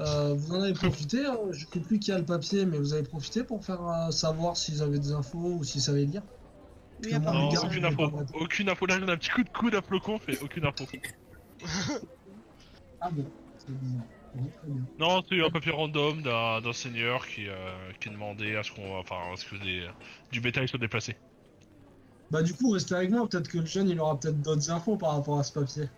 euh, 0.00 0.34
vous 0.34 0.52
en 0.54 0.62
avez 0.62 0.74
profité. 0.74 1.26
hein, 1.26 1.38
je 1.52 1.64
ne 1.66 1.70
sais 1.70 1.80
plus 1.82 1.98
qui 2.00 2.12
a 2.12 2.18
le 2.18 2.24
papier, 2.26 2.66
mais 2.66 2.78
vous 2.78 2.94
avez 2.94 3.02
profité 3.04 3.44
pour 3.44 3.64
faire 3.64 3.82
euh, 3.88 4.10
savoir 4.10 4.56
s'ils 4.56 4.82
avaient 4.82 5.00
des 5.00 5.12
infos 5.12 5.56
ou 5.58 5.64
s'ils 5.64 5.82
savaient 5.82 6.06
lire. 6.06 6.22
Oui, 7.00 7.18
Non, 7.20 7.48
gars, 7.48 7.62
aucune 7.62 7.84
info. 7.84 8.10
Aucune 8.32 8.68
info. 8.68 8.86
Là, 8.86 8.98
on 9.02 9.08
a 9.08 9.12
un 9.14 9.16
petit 9.16 9.30
coup 9.30 9.44
de 9.44 9.50
coude 9.50 9.74
à 9.74 9.82
flocon, 9.82 10.18
fait 10.18 10.38
aucune 10.38 10.64
info. 10.66 10.86
Ah 13.00 13.10
bon, 13.10 13.32
c'est 13.56 13.72
bizarre. 13.74 14.06
Bon, 14.34 14.50
très 14.52 14.68
bien. 14.68 14.86
Non, 14.98 15.22
c'est 15.28 15.40
un 15.42 15.50
papier 15.50 15.72
random 15.72 16.22
d'un 16.22 16.60
d'un 16.60 16.72
seigneur 16.72 17.26
qui, 17.26 17.48
euh, 17.48 17.92
qui 18.00 18.10
demandait 18.10 18.56
à 18.56 18.62
ce 18.62 18.70
qu'on, 18.70 18.96
enfin, 18.98 19.32
à 19.32 19.36
ce 19.36 19.46
que 19.46 19.56
des, 19.56 19.88
du 20.30 20.40
bétail 20.40 20.68
soit 20.68 20.78
déplacé. 20.78 21.16
Bah 22.30 22.42
du 22.42 22.54
coup, 22.54 22.70
restez 22.70 22.94
avec 22.94 23.10
moi. 23.10 23.28
Peut-être 23.28 23.48
que 23.48 23.58
le 23.58 23.66
jeune, 23.66 23.88
il 23.88 24.00
aura 24.00 24.18
peut-être 24.18 24.40
d'autres 24.40 24.70
infos 24.70 24.96
par 24.96 25.12
rapport 25.14 25.38
à 25.38 25.44
ce 25.44 25.52
papier. 25.52 25.90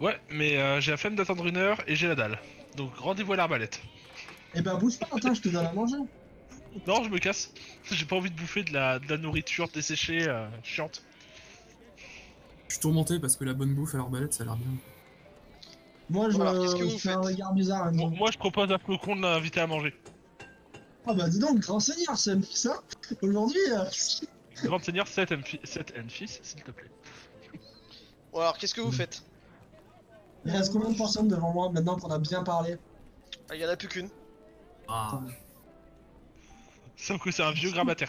Ouais, 0.00 0.18
mais 0.30 0.56
euh, 0.56 0.80
j'ai 0.80 0.90
la 0.90 0.96
flemme 0.96 1.16
d'attendre 1.16 1.46
une 1.46 1.56
heure 1.56 1.82
et 1.86 1.96
j'ai 1.96 2.08
la 2.08 2.14
dalle. 2.14 2.38
Donc 2.76 2.94
rendez-vous 2.96 3.32
à 3.32 3.36
l'arbalète. 3.36 3.80
Eh 4.54 4.60
ben 4.60 4.76
bouge 4.76 4.98
pas, 4.98 5.08
attends, 5.12 5.34
je 5.34 5.40
te 5.40 5.48
donne 5.48 5.66
à 5.66 5.72
manger. 5.72 5.96
Non, 6.86 7.02
je 7.02 7.08
me 7.08 7.18
casse. 7.18 7.52
J'ai 7.90 8.04
pas 8.04 8.16
envie 8.16 8.30
de 8.30 8.36
bouffer 8.36 8.62
de 8.62 8.72
la, 8.72 8.98
de 8.98 9.08
la 9.08 9.16
nourriture 9.16 9.68
desséchée, 9.68 10.28
euh, 10.28 10.46
chiante. 10.62 11.02
Je 12.68 12.74
suis 12.74 12.80
tourmenté 12.82 13.18
parce 13.18 13.36
que 13.36 13.44
la 13.44 13.54
bonne 13.54 13.74
bouffe 13.74 13.94
à 13.94 13.98
l'arbalète, 13.98 14.34
ça 14.34 14.42
a 14.42 14.46
l'air 14.46 14.56
bien. 14.56 14.68
Moi, 16.10 16.28
je, 16.30 16.38
Alors, 16.38 16.60
qu'est-ce 16.60 16.74
que 16.76 16.86
je 16.86 16.92
vous 16.92 16.98
fais 16.98 17.10
un 17.10 17.22
faites 17.22 17.32
regard 17.32 17.52
bizarre. 17.54 17.92
Bon, 17.92 18.08
donc. 18.08 18.18
moi, 18.18 18.30
je 18.30 18.38
propose 18.38 18.70
à 18.72 18.78
Flocon 18.78 19.16
de 19.16 19.22
l'inviter 19.22 19.60
à 19.60 19.66
manger. 19.66 19.94
Ah 21.06 21.14
bah 21.14 21.28
dis 21.28 21.38
donc, 21.38 21.60
grand 21.60 21.80
seigneur, 21.80 22.18
c'est 22.18 22.44
ça 22.44 22.82
Aujourd'hui, 23.22 23.60
euh, 23.70 23.84
Grand 24.64 24.82
seigneur, 24.82 25.06
7 25.06 25.32
and 25.32 25.42
fils, 26.08 26.40
s'il 26.42 26.62
te 26.62 26.70
plaît. 26.72 26.90
Bon, 28.32 28.40
alors, 28.40 28.58
qu'est-ce 28.58 28.74
que 28.74 28.80
vous 28.80 28.92
faites? 28.92 29.22
Il 30.46 30.50
reste 30.52 30.72
combien 30.72 30.90
de 30.90 30.96
personnes 30.96 31.28
devant 31.28 31.52
moi 31.52 31.70
maintenant 31.70 31.96
qu'on 31.96 32.10
a 32.10 32.18
bien 32.18 32.42
parlé 32.42 32.76
Ah, 33.50 33.54
Il 33.54 33.60
y 33.60 33.66
en 33.66 33.68
a 33.68 33.76
plus 33.76 33.88
qu'une. 33.88 34.08
Ah, 34.88 35.20
Sauf 36.96 37.20
que 37.22 37.30
c'est 37.30 37.42
un 37.42 37.52
vieux 37.52 37.70
grabataire. 37.72 38.08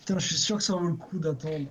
Putain, 0.00 0.18
je 0.18 0.26
suis 0.26 0.36
sûr 0.36 0.56
que 0.58 0.62
ça 0.62 0.74
vaut 0.74 0.86
le 0.86 0.94
coup 0.94 1.18
d'attendre. 1.18 1.66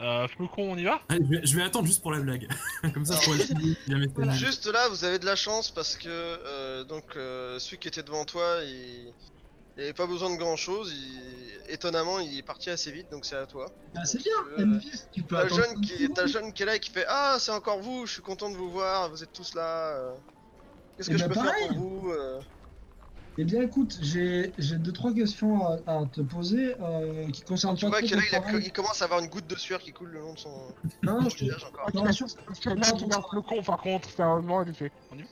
Euh, 0.00 0.26
Flocon, 0.28 0.72
on 0.72 0.76
y 0.76 0.84
va? 0.84 1.00
Allez, 1.08 1.24
je 1.24 1.30
vais, 1.30 1.46
je 1.46 1.56
vais 1.56 1.62
attendre 1.62 1.86
juste 1.86 2.02
pour 2.02 2.10
la 2.10 2.18
blague. 2.20 2.48
Comme 2.94 3.06
ça, 3.06 3.14
je 3.20 3.24
pourrais 3.24 4.08
Voilà. 4.14 4.32
nul. 4.32 4.38
Juste 4.38 4.66
là, 4.66 4.88
vous 4.88 5.04
avez 5.04 5.20
de 5.20 5.24
la 5.26 5.36
chance 5.36 5.70
parce 5.70 5.96
que 5.96 6.08
euh, 6.08 6.82
donc 6.84 7.04
euh, 7.16 7.58
celui 7.60 7.78
qui 7.78 7.86
était 7.88 8.02
devant 8.02 8.24
toi, 8.24 8.58
il 8.64 9.12
il 9.76 9.82
avait 9.84 9.92
pas 9.92 10.06
besoin 10.06 10.30
de 10.30 10.36
grand 10.36 10.56
chose. 10.56 10.92
Étonnamment, 11.68 12.18
il 12.20 12.36
est 12.38 12.42
parti 12.42 12.70
assez 12.70 12.92
vite, 12.92 13.10
donc 13.10 13.24
c'est 13.24 13.36
à 13.36 13.46
toi. 13.46 13.66
Bah 13.94 14.04
c'est 14.04 14.18
bien, 14.18 14.30
Euh, 14.58 14.64
M10, 14.64 15.08
tu 15.12 15.22
peux 15.22 15.36
T'as 15.36 15.44
le 15.44 15.48
jeune 15.50 15.80
qui, 15.80 16.08
le 16.08 16.26
jeune 16.26 16.52
qui 16.52 16.62
est 16.62 16.66
là 16.66 16.76
et 16.76 16.80
qui 16.80 16.90
fait 16.90 17.04
Ah, 17.08 17.38
c'est 17.40 17.52
encore 17.52 17.80
vous, 17.80 18.06
je 18.06 18.12
suis 18.14 18.22
content 18.22 18.50
de 18.50 18.56
vous 18.56 18.70
voir, 18.70 19.10
vous 19.10 19.22
êtes 19.22 19.32
tous 19.32 19.54
là. 19.54 19.96
euh. 19.96 20.14
Qu'est-ce 20.96 21.10
Eh 21.10 21.12
que 21.12 21.18
je 21.18 21.24
ben, 21.24 21.34
peux 21.34 21.40
faire 21.40 21.54
pour 21.68 21.72
vous 21.78 22.10
euh? 22.10 22.40
Eh 23.38 23.44
bien 23.44 23.62
écoute, 23.62 23.96
j'ai 24.02 24.52
j'ai 24.58 24.76
deux 24.76 24.92
trois 24.92 25.14
questions 25.14 25.66
à, 25.66 25.78
à 25.86 26.06
te 26.06 26.20
poser 26.20 26.74
euh, 26.80 27.30
qui 27.30 27.40
concernent 27.42 27.76
Tu 27.76 27.86
pas 27.86 27.90
vois 27.90 28.00
qu'il 28.02 28.10
ton 28.10 28.16
il, 28.18 28.34
a- 28.36 28.40
travail. 28.40 28.62
il 28.66 28.72
commence 28.72 29.00
à 29.00 29.06
avoir 29.06 29.20
une 29.20 29.28
goutte 29.28 29.46
de 29.46 29.56
sueur 29.56 29.80
qui 29.80 29.92
coule 29.94 30.10
le 30.10 30.20
long 30.20 30.34
de 30.34 30.38
son 30.38 30.74
Non, 31.02 31.22
non, 31.22 31.28
je 31.30 31.36
te, 31.38 31.44
encore. 31.64 31.86
je 31.88 31.92
te 31.92 31.98
rassure, 31.98 32.28
c'est 32.28 32.44
pas 32.44 32.52
ton 32.54 32.76
travail. 33.08 33.22
Flocon, 33.30 33.62
par 33.62 33.80
contre, 33.80 34.10
sérieusement, 34.10 34.62
il 34.64 34.74
fait. 34.74 34.92
On 35.10 35.16
y 35.16 35.22
va? 35.22 35.28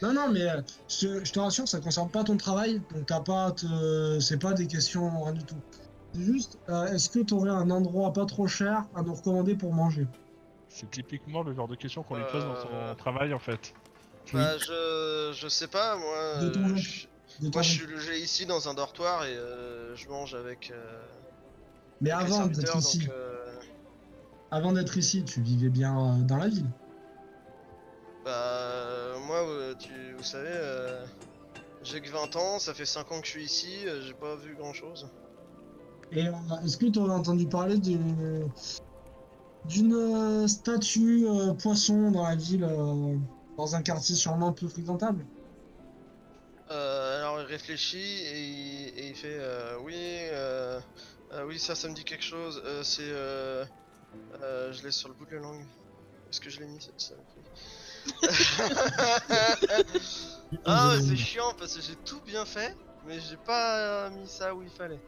Non, 0.00 0.12
non, 0.12 0.30
mais 0.30 0.48
euh, 0.48 0.62
je, 0.88 1.06
te- 1.06 1.24
je 1.24 1.32
te 1.32 1.38
rassure, 1.40 1.66
ça 1.68 1.80
concerne 1.80 2.10
pas 2.10 2.22
ton 2.24 2.36
travail, 2.36 2.80
donc 2.90 3.06
t'as 3.06 3.20
pas 3.20 3.52
te... 3.52 4.20
c'est 4.20 4.38
pas 4.38 4.52
des 4.52 4.66
questions, 4.68 5.22
rien 5.24 5.32
du 5.32 5.44
tout. 5.44 5.60
C'est 6.14 6.22
juste, 6.22 6.58
euh, 6.68 6.86
est-ce 6.86 7.08
que 7.10 7.18
t'aurais 7.20 7.50
un 7.50 7.68
endroit 7.70 8.12
pas 8.12 8.24
trop 8.24 8.46
cher 8.46 8.84
à 8.94 9.02
nous 9.02 9.14
recommander 9.14 9.56
pour 9.56 9.74
manger? 9.74 10.06
C'est 10.68 10.90
typiquement 10.90 11.42
le 11.42 11.54
genre 11.54 11.68
de 11.68 11.74
question 11.76 12.02
qu'on 12.02 12.16
lui 12.16 12.24
pose 12.30 12.44
dans 12.44 12.54
Euh. 12.54 12.90
son 12.90 12.96
travail, 12.96 13.34
en 13.34 13.38
fait. 13.38 13.74
Bah, 14.32 14.56
je, 14.58 15.32
je 15.34 15.48
sais 15.48 15.68
pas, 15.68 15.96
moi. 15.96 16.38
De 16.38 16.48
ton 16.50 16.68
euh, 16.68 16.76
je- 16.76 17.06
de 17.40 17.48
ton- 17.48 17.58
moi, 17.58 17.62
je 17.62 17.70
suis 17.70 17.86
logé 17.86 18.18
ici 18.20 18.46
dans 18.46 18.68
un 18.68 18.74
dortoir 18.74 19.24
et 19.24 19.36
euh, 19.36 19.94
je 19.96 20.08
mange 20.08 20.34
avec. 20.34 20.70
euh, 20.70 21.06
Mais 22.00 22.10
avec 22.10 22.28
avant 22.32 22.46
d'être 22.46 22.76
ici, 22.76 22.98
donc, 22.98 23.08
euh, 23.10 23.56
avant 24.50 24.72
d'être 24.72 24.96
ici, 24.96 25.24
tu 25.24 25.40
vivais 25.40 25.70
bien 25.70 25.98
euh, 25.98 26.22
dans 26.24 26.36
la 26.36 26.48
ville. 26.48 26.68
Bah, 28.24 28.30
euh, 28.32 28.97
moi, 29.28 29.46
euh, 29.46 29.74
tu, 29.74 29.92
vous 30.16 30.24
savez, 30.24 30.48
euh, 30.50 31.04
j'ai 31.82 32.00
que 32.00 32.08
20 32.08 32.34
ans, 32.36 32.58
ça 32.58 32.72
fait 32.72 32.86
5 32.86 33.12
ans 33.12 33.20
que 33.20 33.26
je 33.26 33.32
suis 33.32 33.44
ici, 33.44 33.86
euh, 33.86 34.00
j'ai 34.02 34.14
pas 34.14 34.34
vu 34.36 34.54
grand 34.56 34.72
chose. 34.72 35.06
Et 36.12 36.26
euh, 36.26 36.32
est-ce 36.64 36.78
que 36.78 36.86
tu 36.86 36.98
aurais 36.98 37.14
entendu 37.14 37.46
parler 37.46 37.76
d'une 37.78 38.48
d'une 39.66 39.92
euh, 39.92 40.48
statue 40.48 41.26
euh, 41.28 41.52
poisson 41.52 42.10
dans 42.10 42.26
la 42.26 42.36
ville, 42.36 42.64
euh, 42.64 43.16
dans 43.58 43.74
un 43.74 43.82
quartier 43.82 44.14
sûrement 44.14 44.52
peu 44.52 44.66
fréquentable 44.66 45.26
Euh, 46.70 47.18
alors 47.20 47.40
il 47.40 47.46
réfléchit 47.46 47.98
et 47.98 48.40
il, 48.40 48.98
et 48.98 49.08
il 49.08 49.14
fait 49.14 49.38
euh, 49.38 49.76
oui, 49.82 49.94
euh, 49.96 50.80
euh, 51.32 51.44
oui, 51.46 51.58
ça, 51.58 51.74
ça 51.74 51.88
me 51.88 51.94
dit 51.94 52.04
quelque 52.04 52.24
chose. 52.24 52.62
euh, 52.64 52.82
c'est. 52.82 53.02
Euh, 53.02 53.64
euh, 54.42 54.72
je 54.72 54.82
l'ai 54.84 54.90
sur 54.90 55.08
le 55.10 55.14
bout 55.14 55.26
de 55.26 55.36
la 55.36 55.42
langue. 55.42 55.64
Est-ce 56.30 56.40
que 56.40 56.48
je 56.48 56.60
l'ai 56.60 56.66
mis 56.66 56.80
cette 56.80 57.00
Ah, 60.64 60.94
mais 60.94 61.02
c'est 61.02 61.16
chiant 61.16 61.52
parce 61.58 61.74
que 61.74 61.82
j'ai 61.82 61.96
tout 61.96 62.22
bien 62.22 62.46
fait, 62.46 62.74
mais 63.06 63.20
j'ai 63.20 63.36
pas 63.36 64.08
mis 64.10 64.26
ça 64.26 64.54
où 64.54 64.62
il 64.62 64.70
fallait. 64.70 65.00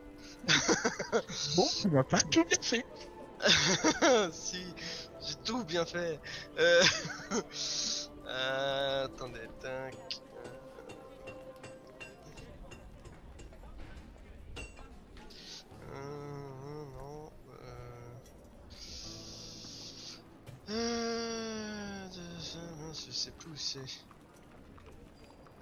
Bon, 1.57 1.67
tu 1.81 1.89
vas 1.89 2.05
pas 2.05 2.21
tout 2.21 2.45
bien 2.45 2.59
fait. 2.61 2.85
si, 4.33 4.75
j'ai 5.21 5.35
tout 5.45 5.65
bien 5.65 5.87
fait. 5.87 6.21
Euh... 6.59 6.83
euh, 8.27 9.05
attendez, 9.07 9.49
tac. 9.61 9.97
Euh, 15.93 16.85
non. 16.99 17.33
Euh... 20.69 21.50
de- 23.11 23.15
Je 23.15 23.19
sais 23.19 23.31
plus 23.33 23.51
où 23.51 23.57
c'est. 23.57 23.81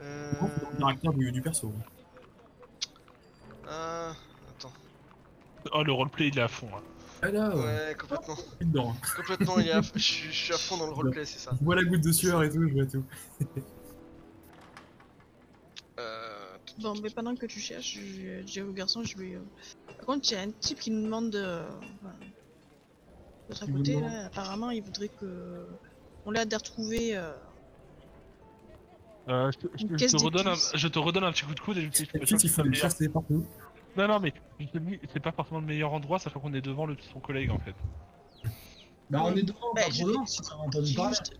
Euh... 0.03 0.33
Le 0.73 0.79
caractère 0.79 1.13
du, 1.13 1.33
du 1.33 1.43
perso. 1.43 1.73
Ah, 3.69 4.13
attends. 4.51 4.73
Oh, 5.73 5.83
le 5.83 5.93
roleplay, 5.93 6.29
il 6.29 6.39
est 6.39 6.43
à 6.43 6.49
fond. 6.49 6.69
hein. 6.75 6.83
Ah 7.21 7.31
là, 7.31 7.49
ouais. 7.55 7.63
Ouais, 7.65 7.97
complètement. 7.99 8.37
dedans. 8.61 8.95
Complètement, 9.17 9.59
il 9.59 9.69
est 9.69 9.73
à... 9.73 9.81
je, 9.95 9.99
suis, 9.99 10.29
je 10.33 10.45
suis 10.45 10.55
à 10.55 10.59
fond 10.59 10.77
dans 10.77 10.87
le 10.87 10.93
roleplay, 10.93 11.25
c'est 11.25 11.41
ça. 11.41 11.51
Je 11.59 11.65
vois 11.65 11.75
la 11.75 11.83
goutte 11.85 12.03
de 12.03 12.13
sueur 12.13 12.43
et 12.45 12.51
tout, 12.51 12.67
je 12.69 12.75
vois 12.75 12.87
tout. 12.87 13.05
Euh... 15.99 16.57
Bon, 16.81 16.95
mais 17.03 17.11
pendant 17.11 17.35
que 17.35 17.47
tu 17.47 17.59
cherches, 17.59 17.99
je 17.99 18.41
dis 18.43 18.63
au 18.63 18.73
garçon, 18.73 19.03
je 19.03 19.17
vais. 19.19 19.35
euh, 19.35 19.41
Par 19.97 20.07
contre, 20.07 20.31
il 20.31 20.35
y 20.35 20.37
a 20.37 20.43
un 20.43 20.51
type 20.53 20.79
qui 20.79 20.93
nous 20.93 21.03
demande 21.03 21.31
de. 21.31 21.63
Enfin, 22.05 22.15
L'autre 23.49 23.63
à 23.63 23.67
Qui 23.67 23.73
vous 23.73 23.79
côté, 23.79 24.01
là, 24.01 24.27
apparemment, 24.27 24.71
il 24.71 24.81
voudrait 24.81 25.09
que. 25.09 25.67
On 26.27 26.31
l'a 26.31 26.45
de 26.45 26.55
retrouver. 26.57 27.17
euh, 27.17 27.33
Euh, 29.29 29.51
je, 29.53 29.59
te- 29.59 29.67
je 29.79 29.87
te- 29.87 29.93
je 29.93 29.97
caisse 29.99 30.13
te 30.13 30.25
redonne 30.25 30.49
un, 30.49 30.55
je 30.75 30.89
te 30.89 30.99
redonne 30.99 31.25
un 31.25 31.33
petit 31.33 31.45
coup 31.45 31.55
de 31.55 31.61
coude 31.61 31.77
et 31.79 31.83
je 31.83 31.89
te 31.89 31.97
dis, 32.03 32.09
Et 32.15 32.19
puis, 32.21 32.35
il 32.43 32.49
faut 32.49 32.63
meilleur- 32.63 32.77
chasser 32.77 33.09
partout. 33.11 33.45
Non, 33.97 34.09
non, 34.09 34.21
mais 34.21 34.33
c'est 35.13 35.21
pas 35.21 35.33
forcément 35.33 35.61
le 35.61 35.67
meilleur 35.67 35.93
endroit, 35.93 36.19
sachant 36.19 36.41
qu'on 36.41 36.55
est 36.55 36.61
devant 36.63 36.87
le, 36.87 36.97
son 37.13 37.21
collègue 37.21 37.51
en 37.51 37.59
fait. 37.59 37.75
Bah 39.11 39.23
on 39.25 39.35
est 39.35 39.43
devant, 39.43 39.73
Bah, 39.75 39.83
pas 39.87 39.91
si 40.27 40.43
t'as 40.43 40.55
entendu 40.55 40.95
parler. 40.95 41.11
juste. 41.17 41.33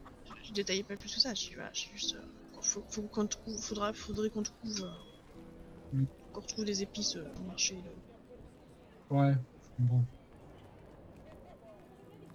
Je 0.45 0.53
détaillais 0.53 0.83
pas 0.83 0.97
plus 0.97 1.15
que 1.15 1.21
ça, 1.21 1.33
j'ai 1.35 1.57
juste. 1.95 2.15
euh, 2.17 2.61
Faut, 2.61 2.83
faut 2.89 3.03
qu'on 3.03 3.27
trouve. 3.27 3.57
Faudra, 3.59 3.93
faudrait 3.93 4.31
qu'on 4.31 4.43
trouve. 4.43 4.83
euh, 4.85 4.91
Mm. 5.95 6.05
Qu'on 6.35 6.41
retrouve 6.43 6.65
des 6.67 6.83
épices 6.83 7.17
euh, 7.17 7.25
au 7.41 7.47
marché. 7.47 7.75
là. 7.77 9.17
Ouais, 9.17 9.33
je 9.33 9.83
comprends. 9.83 10.05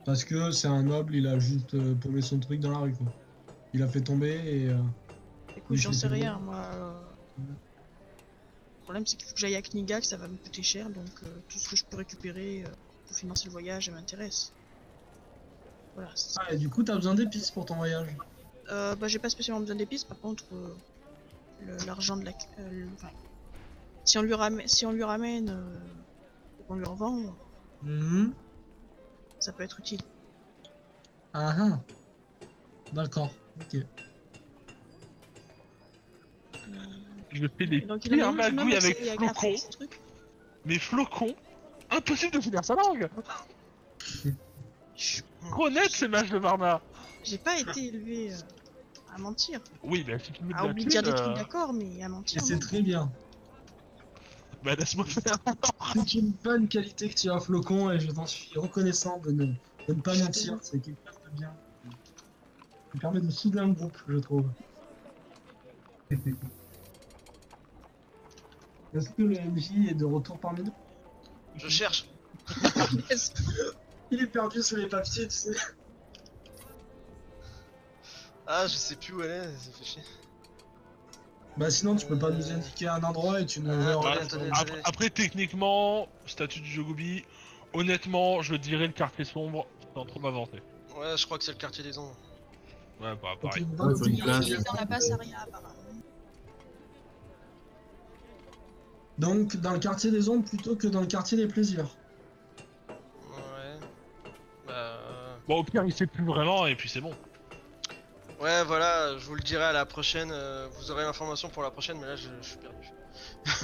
Parce 0.05 0.23
que 0.25 0.51
c'est 0.51 0.67
un 0.67 0.83
noble, 0.83 1.15
il 1.15 1.27
a 1.27 1.39
juste 1.39 1.73
euh, 1.75 1.95
paumé 1.95 2.21
son 2.21 2.39
truc 2.39 2.59
dans 2.59 2.71
la 2.71 2.79
rue 2.79 2.93
quoi. 2.93 3.07
Il 3.73 3.83
a 3.83 3.87
fait 3.87 4.01
tomber 4.01 4.31
et... 4.45 4.69
euh, 4.69 4.81
Écoute, 5.55 5.77
j'en 5.77 5.93
sais 5.93 6.07
rien, 6.07 6.39
moi. 6.39 6.55
euh, 6.73 7.01
Le 7.39 8.83
problème, 8.83 9.05
c'est 9.07 9.17
qu'il 9.17 9.25
faut 9.25 9.33
que 9.33 9.39
j'aille 9.39 9.55
à 9.55 9.61
Kniga, 9.63 9.99
que 9.99 10.05
ça 10.05 10.17
va 10.17 10.27
me 10.27 10.37
coûter 10.37 10.61
cher, 10.61 10.89
donc 10.91 11.09
euh, 11.23 11.41
tout 11.47 11.57
ce 11.57 11.67
que 11.69 11.75
je 11.75 11.85
peux 11.85 11.97
récupérer 11.97 12.63
pour 13.07 13.15
financer 13.17 13.45
le 13.45 13.51
voyage, 13.51 13.85
ça 13.85 13.91
m'intéresse. 13.91 14.51
Voilà. 15.95 16.13
Ah, 16.37 16.53
et 16.53 16.57
du 16.57 16.69
coup 16.69 16.83
t'as 16.83 16.95
besoin 16.95 17.15
d'épices 17.15 17.49
pour 17.51 17.65
ton 17.65 17.75
voyage. 17.75 18.15
Euh, 18.71 18.95
bah, 18.95 19.07
j'ai 19.07 19.19
pas 19.19 19.29
spécialement 19.29 19.61
besoin 19.61 19.75
d'épices, 19.75 20.03
par 20.05 20.19
contre, 20.19 20.43
l'argent 21.59 22.17
de 22.17 22.25
la. 22.25 22.33
le- 22.57 22.93
enfin, 22.93 23.09
si 24.05 24.17
on 24.17 24.23
lui 24.23 24.33
ramène, 24.33 24.67
si 24.67 24.85
on 24.85 24.91
lui 24.91 25.03
ramène, 25.03 26.05
qu'on 26.67 26.75
lui 26.75 26.85
revend, 26.85 27.37
Mhm. 27.81 28.33
Ça 29.43 29.51
peut 29.51 29.63
être 29.63 29.79
utile. 29.79 29.99
Ah 31.33 31.53
ah. 31.59 31.79
D'accord, 32.93 33.29
ok. 33.59 33.77
Je 37.31 37.47
fais 37.57 37.65
des 37.67 37.77
Et 37.77 37.81
donc, 37.81 38.01
pires 38.01 38.27
a 38.27 38.31
même- 38.31 38.55
magouilles 38.55 38.75
avec 38.77 38.97
à- 39.07 39.13
à 39.13 39.15
Flocon, 39.17 39.57
ce 39.57 39.69
truc. 39.71 39.99
mais 40.65 40.79
Flocon, 40.79 41.35
impossible 41.89 42.33
de 42.33 42.41
finir 42.41 42.63
sa 42.63 42.75
langue. 42.75 43.09
Trop 45.49 45.69
net 45.69 45.89
ces 45.91 46.07
mages 46.07 46.29
de 46.29 46.37
Varna 46.37 46.81
J'ai 47.23 47.37
pas 47.37 47.59
été 47.59 47.87
élevé 47.87 48.33
euh, 48.33 48.37
à 49.13 49.17
mentir. 49.17 49.59
Oui, 49.81 50.05
mais 50.07 50.19
si 50.19 50.31
tu 50.31 50.43
me 50.43 50.49
dis 50.49 50.53
À 50.53 50.63
la 50.63 50.69
oublier 50.71 50.85
de 50.85 50.89
dire 50.91 51.03
des 51.03 51.13
trucs, 51.13 51.27
euh, 51.27 51.33
d'accord, 51.33 51.73
mais 51.73 52.01
à 52.01 52.05
Et 52.05 52.09
mentir. 52.09 52.41
c'est 52.45 52.59
très 52.59 52.81
bien. 52.81 53.11
Bah 54.63 54.75
laisse-moi 54.75 55.05
faire 55.05 55.37
C'est 55.93 56.13
une 56.13 56.31
bonne 56.43 56.69
qualité 56.69 57.09
que 57.09 57.15
tu 57.15 57.29
as, 57.29 57.39
Flocon, 57.39 57.91
et 57.91 57.99
je 57.99 58.09
t'en 58.11 58.25
suis 58.25 58.57
reconnaissant 58.57 59.19
de 59.19 59.31
ne, 59.31 59.45
de 59.45 59.93
ne 59.93 60.01
pas 60.01 60.17
mentir. 60.17 60.57
C'est 60.61 60.79
quelque 60.79 60.99
chose 61.05 61.19
de 61.25 61.31
bien. 61.31 61.53
Ça 62.93 62.99
permet 62.99 63.19
de 63.19 63.29
souder 63.29 63.59
un 63.59 63.69
groupe, 63.69 63.97
je 64.07 64.17
trouve. 64.19 64.49
Est-ce 68.93 69.09
que 69.09 69.23
le 69.23 69.35
MJ 69.35 69.89
est 69.89 69.95
de 69.95 70.05
retour 70.05 70.39
parmi 70.39 70.63
nous? 70.63 70.73
Je 71.55 71.67
cherche. 71.67 72.09
Il 74.11 74.21
est 74.21 74.27
perdu 74.27 74.61
sur 74.61 74.77
les 74.77 74.87
papiers, 74.87 75.27
tu 75.27 75.35
sais? 75.35 75.55
Ah, 78.45 78.67
je 78.67 78.75
sais 78.75 78.95
plus 78.95 79.13
où 79.13 79.23
elle 79.23 79.31
est, 79.31 79.57
ça 79.57 79.71
fait 79.71 79.83
chier. 79.83 80.03
Bah 81.55 81.69
sinon, 81.69 81.95
tu 81.95 82.07
peux 82.07 82.17
pas 82.17 82.31
nous 82.31 82.51
indiquer 82.51 82.87
un 82.87 83.03
endroit 83.03 83.39
et 83.41 83.45
tu 83.45 83.59
nous 83.59 83.71
Ah. 83.71 84.59
Après, 84.59 84.81
après, 84.83 85.09
techniquement, 85.09 86.07
statut 86.25 86.59
du 86.61 86.69
Jogobi, 86.69 87.23
honnêtement, 87.73 88.41
je 88.41 88.55
dirais 88.55 88.87
le 88.87 88.93
quartier 88.93 89.25
sombre 89.25 89.67
sans 89.93 90.05
trop 90.05 90.19
m'avancer. 90.19 90.61
Ouais, 90.97 91.15
je 91.15 91.25
crois 91.25 91.37
que 91.37 91.43
c'est 91.43 91.51
le 91.51 91.57
quartier 91.57 91.83
des 91.83 91.97
ombres. 91.97 92.15
Ouais, 92.99 93.13
bah 93.21 93.29
pareil. 93.41 93.63
Ouais, 93.63 94.09
une 94.09 94.19
place. 94.19 94.49
Apparemment. 94.67 95.73
Donc, 99.19 99.55
dans 99.57 99.73
le 99.73 99.79
quartier 99.79 100.09
des 100.09 100.29
ombres 100.29 100.47
plutôt 100.47 100.75
que 100.75 100.87
dans 100.87 101.01
le 101.01 101.07
quartier 101.07 101.37
des 101.37 101.47
plaisirs. 101.47 101.95
Ouais. 103.29 103.79
Bah. 104.65 104.73
euh, 104.73 105.35
Bon, 105.47 105.57
au 105.59 105.63
pire, 105.63 105.83
il 105.85 105.93
sait 105.93 106.07
plus 106.07 106.25
vraiment, 106.25 106.65
et 106.65 106.75
puis 106.75 106.89
c'est 106.89 107.01
bon. 107.01 107.13
Ouais, 108.43 108.63
voilà, 108.65 109.17
je 109.17 109.25
vous 109.25 109.35
le 109.35 109.41
dirai 109.41 109.63
à 109.63 109.71
la 109.71 109.85
prochaine. 109.85 110.29
euh, 110.31 110.67
vous 110.77 110.91
aurez 110.91 111.03
l'information 111.03 111.49
pour 111.49 111.63
la 111.63 111.71
prochaine, 111.71 111.97
mais 111.99 112.07
là, 112.07 112.15
je, 112.15 112.27
je 112.41 112.47
suis 112.49 112.57
perdu. 112.57 112.87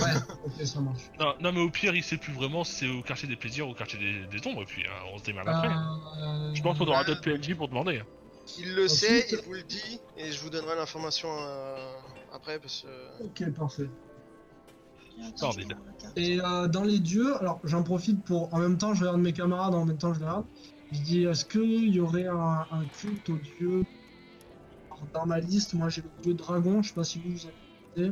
Ouais, 0.02 0.22
ok, 0.46 0.66
ça 0.66 0.80
marche. 0.80 1.02
Non, 1.20 1.34
non, 1.42 1.52
mais 1.52 1.60
au 1.60 1.70
pire, 1.70 1.94
il 1.96 2.04
sait 2.04 2.18
plus 2.18 2.34
vraiment 2.34 2.64
si 2.64 2.74
c'est 2.76 2.88
au 2.90 3.02
quartier 3.02 3.28
des 3.28 3.36
plaisirs 3.36 3.68
ou 3.68 3.72
au 3.72 3.74
quartier 3.76 4.00
des, 4.00 4.26
des 4.40 4.48
ombres, 4.48 4.62
et 4.62 4.66
puis 4.66 4.84
hein, 4.86 5.04
on 5.14 5.18
se 5.18 5.24
démerde 5.24 5.50
après. 5.50 5.68
Euh, 5.68 6.54
Je 6.54 6.62
pense 6.62 6.78
qu'on 6.78 6.88
aura 6.88 7.00
Ah. 7.02 7.04
d'autres 7.04 7.22
PNJ 7.22 7.56
pour 7.56 7.68
demander. 7.68 8.02
Il 8.58 8.74
le 8.74 8.86
Ensuite- 8.86 9.28
sait, 9.28 9.28
il 9.32 9.46
vous 9.46 9.54
le 9.54 9.64
dit, 9.64 10.00
et 10.18 10.32
je 10.32 10.40
vous 10.42 10.50
donnerai 10.50 10.76
l'information 10.76 11.30
euh, 11.30 11.76
après, 12.34 12.58
parce 12.60 12.86
que. 13.20 13.24
Ok, 13.26 13.52
parfait. 13.54 13.90
Sordide. 15.36 15.76
Et 16.16 16.40
euh, 16.40 16.68
dans 16.68 16.84
les 16.84 17.00
dieux, 17.00 17.36
alors 17.42 17.60
j'en 17.66 17.84
profite 17.84 18.24
pour. 18.24 18.54
En 18.54 18.60
même 18.60 18.78
temps, 18.78 18.94
je 18.94 19.02
regarde 19.02 19.20
mes 19.20 19.34
camarades, 19.34 19.76
en 19.76 19.84
même 19.86 19.98
temps, 19.98 20.14
je 20.14 20.20
les 20.20 20.26
regarde. 20.26 20.46
Je 20.94 21.00
dis, 21.00 21.24
est-ce 21.26 21.44
qu'il 21.46 21.90
y 21.94 22.00
aurait 22.00 22.28
un, 22.28 22.66
un 22.72 22.86
culte 22.98 23.30
aux 23.30 23.38
dieux 23.38 23.84
Alors, 25.02 25.12
Dans 25.14 25.26
ma 25.26 25.40
liste, 25.40 25.74
moi 25.74 25.90
j'ai 25.90 26.02
le 26.02 26.10
dieu 26.24 26.34
dragon, 26.34 26.82
je 26.82 26.90
sais 26.90 26.94
pas 26.96 27.04
si 27.04 27.20
vous 27.20 27.32
vous 27.32 27.46
en 27.46 27.50
avez. 28.02 28.12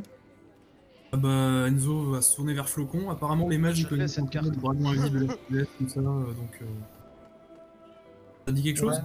Ah 1.12 1.16
bah 1.16 1.68
Enzo 1.68 2.10
va 2.10 2.20
se 2.20 2.36
tourner 2.36 2.52
vers 2.54 2.68
Flocon. 2.68 3.08
Apparemment 3.10 3.48
les 3.48 3.56
mages 3.58 3.76
Je 3.76 3.82
ils 3.82 3.88
connaissent 3.88 4.14
cette 4.14 4.28
carte. 4.30 4.48
dragon 4.50 4.86
à 4.90 4.92
vie 4.94 5.10
de 5.10 5.26
la 5.26 5.64
tout 5.78 5.88
ça, 5.88 6.00
euh, 6.00 6.32
donc. 6.34 6.58
Euh... 6.62 6.66
Ça 8.46 8.52
dit 8.52 8.62
quelque 8.62 8.80
chose? 8.80 9.00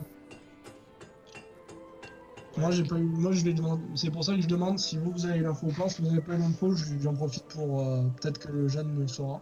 Moi 2.58 2.72
j'ai 2.72 2.84
pas 2.84 2.98
eu. 3.00 3.04
Moi 3.04 3.32
je 3.32 3.44
vais 3.46 3.54
demander. 3.54 3.84
C'est 3.96 4.12
pour 4.12 4.24
ça 4.24 4.36
que 4.36 4.42
je 4.42 4.48
demande 4.48 4.80
si 4.80 4.98
vous, 4.98 5.12
vous 5.12 5.26
avez 5.26 5.40
l'info 5.40 5.68
ou 5.68 5.72
pas. 5.72 5.88
Si 5.90 6.02
vous 6.02 6.10
n'avez 6.10 6.22
pas 6.22 6.38
l'info, 6.38 6.76
je- 6.76 7.00
j'en 7.00 7.14
profite 7.14 7.46
pour. 7.46 7.80
euh, 7.82 8.04
Peut-être 8.22 8.38
que 8.40 8.52
le 8.52 8.68
jeune 8.68 9.00
le 9.00 9.08
saura. 9.08 9.42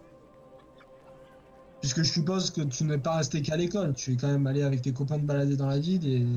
Puisque 1.82 2.04
je 2.04 2.12
suppose 2.12 2.52
que 2.52 2.62
tu 2.62 2.84
n'es 2.84 3.00
pas 3.00 3.18
resté 3.18 3.42
qu'à 3.42 3.58
l'école, 3.58 3.96
tu 3.96 4.14
es 4.14 4.16
quand 4.16 4.28
même 4.28 4.46
allé 4.46 4.62
avec 4.62 4.84
tes 4.84 4.94
copains 4.94 5.18
te 5.18 5.26
balader 5.26 5.58
dans 5.58 5.66
la 5.66 5.80
ville 5.80 6.08
et 6.08 6.28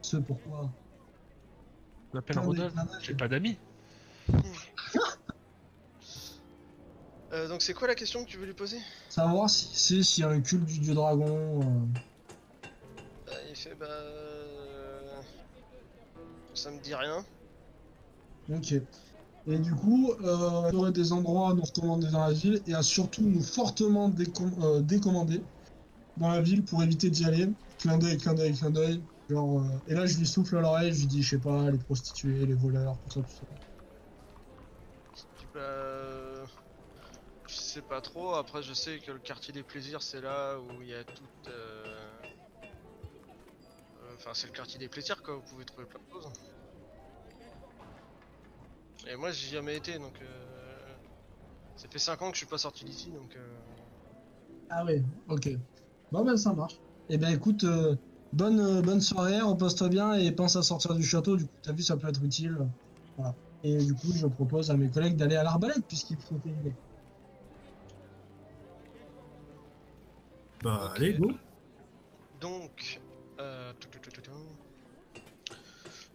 ce 0.00 0.16
pourquoi? 0.16 0.70
Je 2.14 2.18
m'appelle 2.18 2.38
Rodolphe, 2.38 2.72
plein 2.74 2.84
d'âges. 2.84 3.02
j'ai 3.02 3.14
pas 3.14 3.26
d'amis. 3.26 3.56
Euh, 7.32 7.48
donc, 7.48 7.62
c'est 7.62 7.74
quoi 7.74 7.88
la 7.88 7.96
question 7.96 8.24
que 8.24 8.30
tu 8.30 8.36
veux 8.36 8.46
lui 8.46 8.54
poser? 8.54 8.78
Savoir 9.08 9.50
si 9.50 9.66
c'est 9.74 10.04
s'il 10.04 10.22
y 10.22 10.24
a 10.24 10.30
un 10.30 10.40
culte 10.40 10.66
du 10.66 10.78
dieu 10.78 10.94
dragon. 10.94 11.62
euh, 11.62 11.86
Bah, 13.26 13.32
Il 13.48 13.56
fait, 13.56 13.74
bah. 13.74 13.86
euh, 13.88 15.20
Ça 16.54 16.70
me 16.70 16.80
dit 16.80 16.94
rien. 16.94 17.26
Ok. 18.48 18.74
Et 19.46 19.58
du 19.58 19.74
coup, 19.74 20.12
euh, 20.12 20.68
il 20.70 20.74
y 20.74 20.76
aurait 20.76 20.92
des 20.92 21.12
endroits 21.12 21.50
à 21.50 21.54
nous 21.54 21.62
recommander 21.62 22.08
dans 22.12 22.24
la 22.24 22.32
ville 22.32 22.62
et 22.68 22.74
à 22.74 22.84
surtout 22.84 23.22
nous 23.22 23.42
fortement 23.42 24.08
décom- 24.10 24.62
euh, 24.62 24.80
décommander 24.80 25.42
dans 26.16 26.28
la 26.28 26.40
ville 26.40 26.64
pour 26.64 26.84
éviter 26.84 27.10
d'y 27.10 27.24
aller. 27.24 27.48
Clin 27.78 27.98
d'œil, 27.98 28.16
clin 28.18 28.34
d'œil, 28.34 28.54
clin 28.54 28.70
d'œil. 28.70 29.02
Genre, 29.28 29.60
euh, 29.62 29.78
et 29.86 29.94
là, 29.94 30.06
je 30.06 30.16
lui 30.18 30.26
souffle 30.26 30.56
à 30.56 30.60
l'oreille, 30.62 30.92
je 30.94 31.00
lui 31.00 31.06
dis, 31.06 31.22
je 31.22 31.30
sais 31.36 31.40
pas, 31.40 31.70
les 31.70 31.78
prostituées, 31.78 32.46
les 32.46 32.54
voleurs, 32.54 32.98
tout 33.00 33.10
ça, 33.10 33.22
tout 33.22 33.28
ça. 33.34 33.46
Je 37.46 37.54
sais 37.56 37.82
pas 37.82 38.00
trop. 38.02 38.34
Après, 38.34 38.62
je 38.62 38.72
sais 38.74 39.00
que 39.00 39.10
le 39.10 39.20
quartier 39.20 39.52
des 39.54 39.64
plaisirs, 39.64 40.02
c'est 40.02 40.20
là 40.20 40.58
où 40.60 40.82
il 40.82 40.88
y 40.88 40.94
a 40.94 41.04
tout. 41.04 41.28
euh, 41.48 42.22
euh, 43.96 44.14
Enfin, 44.14 44.34
c'est 44.34 44.46
le 44.46 44.52
quartier 44.52 44.78
des 44.78 44.88
plaisirs, 44.88 45.22
quoi. 45.22 45.36
Vous 45.36 45.42
pouvez 45.42 45.64
trouver 45.64 45.86
plein 45.86 46.00
de 46.00 46.06
choses. 46.10 46.32
Et 49.06 49.16
moi, 49.16 49.32
j'y 49.32 49.46
ai 49.46 49.50
jamais 49.50 49.76
été, 49.76 49.98
donc. 49.98 50.20
euh, 50.20 50.98
Ça 51.76 51.88
fait 51.90 51.98
5 52.00 52.22
ans 52.22 52.30
que 52.30 52.36
je 52.36 52.40
suis 52.40 52.46
pas 52.48 52.58
sorti 52.58 52.84
d'ici, 52.84 53.12
donc. 53.12 53.36
euh, 53.36 53.62
Ah 54.68 54.84
ouais, 54.84 55.04
ok. 55.28 55.48
Bon, 56.10 56.24
ben 56.24 56.36
ça 56.36 56.54
marche. 56.54 56.82
Et 57.08 57.18
ben 57.18 57.34
écoute, 57.34 57.64
euh, 57.64 57.96
bonne, 58.34 58.60
euh, 58.60 58.82
bonne 58.82 59.00
soirée, 59.00 59.40
repose-toi 59.40 59.88
bien 59.88 60.14
et 60.14 60.30
pense 60.32 60.56
à 60.56 60.62
sortir 60.62 60.94
du 60.94 61.02
château. 61.02 61.36
Du 61.36 61.44
coup, 61.44 61.52
t'as 61.62 61.72
vu, 61.72 61.82
ça 61.82 61.96
peut 61.96 62.08
être 62.08 62.22
utile. 62.22 62.58
Voilà. 63.16 63.34
Et 63.62 63.76
du 63.76 63.94
coup, 63.94 64.12
je 64.14 64.26
propose 64.26 64.70
à 64.70 64.76
mes 64.76 64.90
collègues 64.90 65.16
d'aller 65.16 65.36
à 65.36 65.44
l'arbalète 65.44 65.86
puisqu'ils 65.86 66.20
sont 66.20 66.40
élevés. 66.44 66.74
Bah 70.62 70.92
allez, 70.96 71.14
go 71.14 71.30
Donc, 72.40 73.00
euh, 73.38 73.72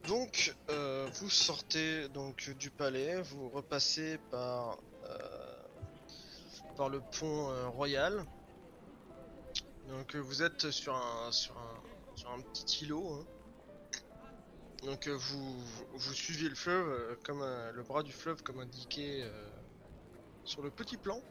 donc, 0.08 0.56
euh, 0.72 1.08
vous 1.20 1.30
sortez 1.30 2.10
donc 2.10 2.50
du 2.58 2.72
palais, 2.72 3.22
vous 3.22 3.50
repassez 3.50 4.18
par 4.32 4.80
euh, 5.06 5.18
par 6.76 6.90
le 6.90 7.00
pont 7.00 7.52
euh, 7.52 7.68
royal. 7.68 8.26
Donc, 9.88 10.16
vous 10.16 10.42
êtes 10.42 10.72
sur 10.72 10.96
un 10.96 11.32
sur 11.32 11.56
un 11.58 11.89
sur 12.20 12.30
un 12.32 12.42
petit 12.42 12.84
îlot. 12.84 13.14
hein. 13.14 13.26
Donc, 14.84 15.08
euh, 15.08 15.16
vous 15.16 15.66
vous 15.94 16.14
suivez 16.14 16.50
le 16.50 16.56
fleuve 16.56 16.88
euh, 16.90 17.16
comme 17.24 17.40
le 17.40 17.84
bras 17.84 18.04
du 18.04 18.12
fleuve 18.12 18.42
comme 18.44 18.60
indiqué 18.60 19.24
euh, 19.24 19.50
sur 20.44 20.62
le 20.62 20.70
petit 20.72 20.98
plan. 20.98 21.22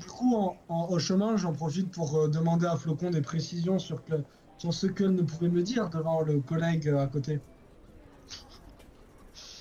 Du 0.00 0.06
coup, 0.06 0.34
en, 0.34 0.58
en- 0.68 0.86
au 0.88 0.98
chemin, 0.98 1.36
j'en 1.36 1.52
profite 1.52 1.90
pour 1.90 2.16
euh, 2.16 2.28
demander 2.28 2.66
à 2.66 2.76
Flocon 2.76 3.10
des 3.10 3.20
précisions 3.20 3.78
sur, 3.78 4.02
que, 4.02 4.14
sur 4.56 4.72
ce 4.72 4.86
qu'elle 4.86 5.14
ne 5.14 5.22
pouvait 5.22 5.48
me 5.50 5.62
dire 5.62 5.90
devant 5.90 6.22
le 6.22 6.40
collègue 6.40 6.88
euh, 6.88 7.02
à 7.02 7.06
côté. 7.06 7.40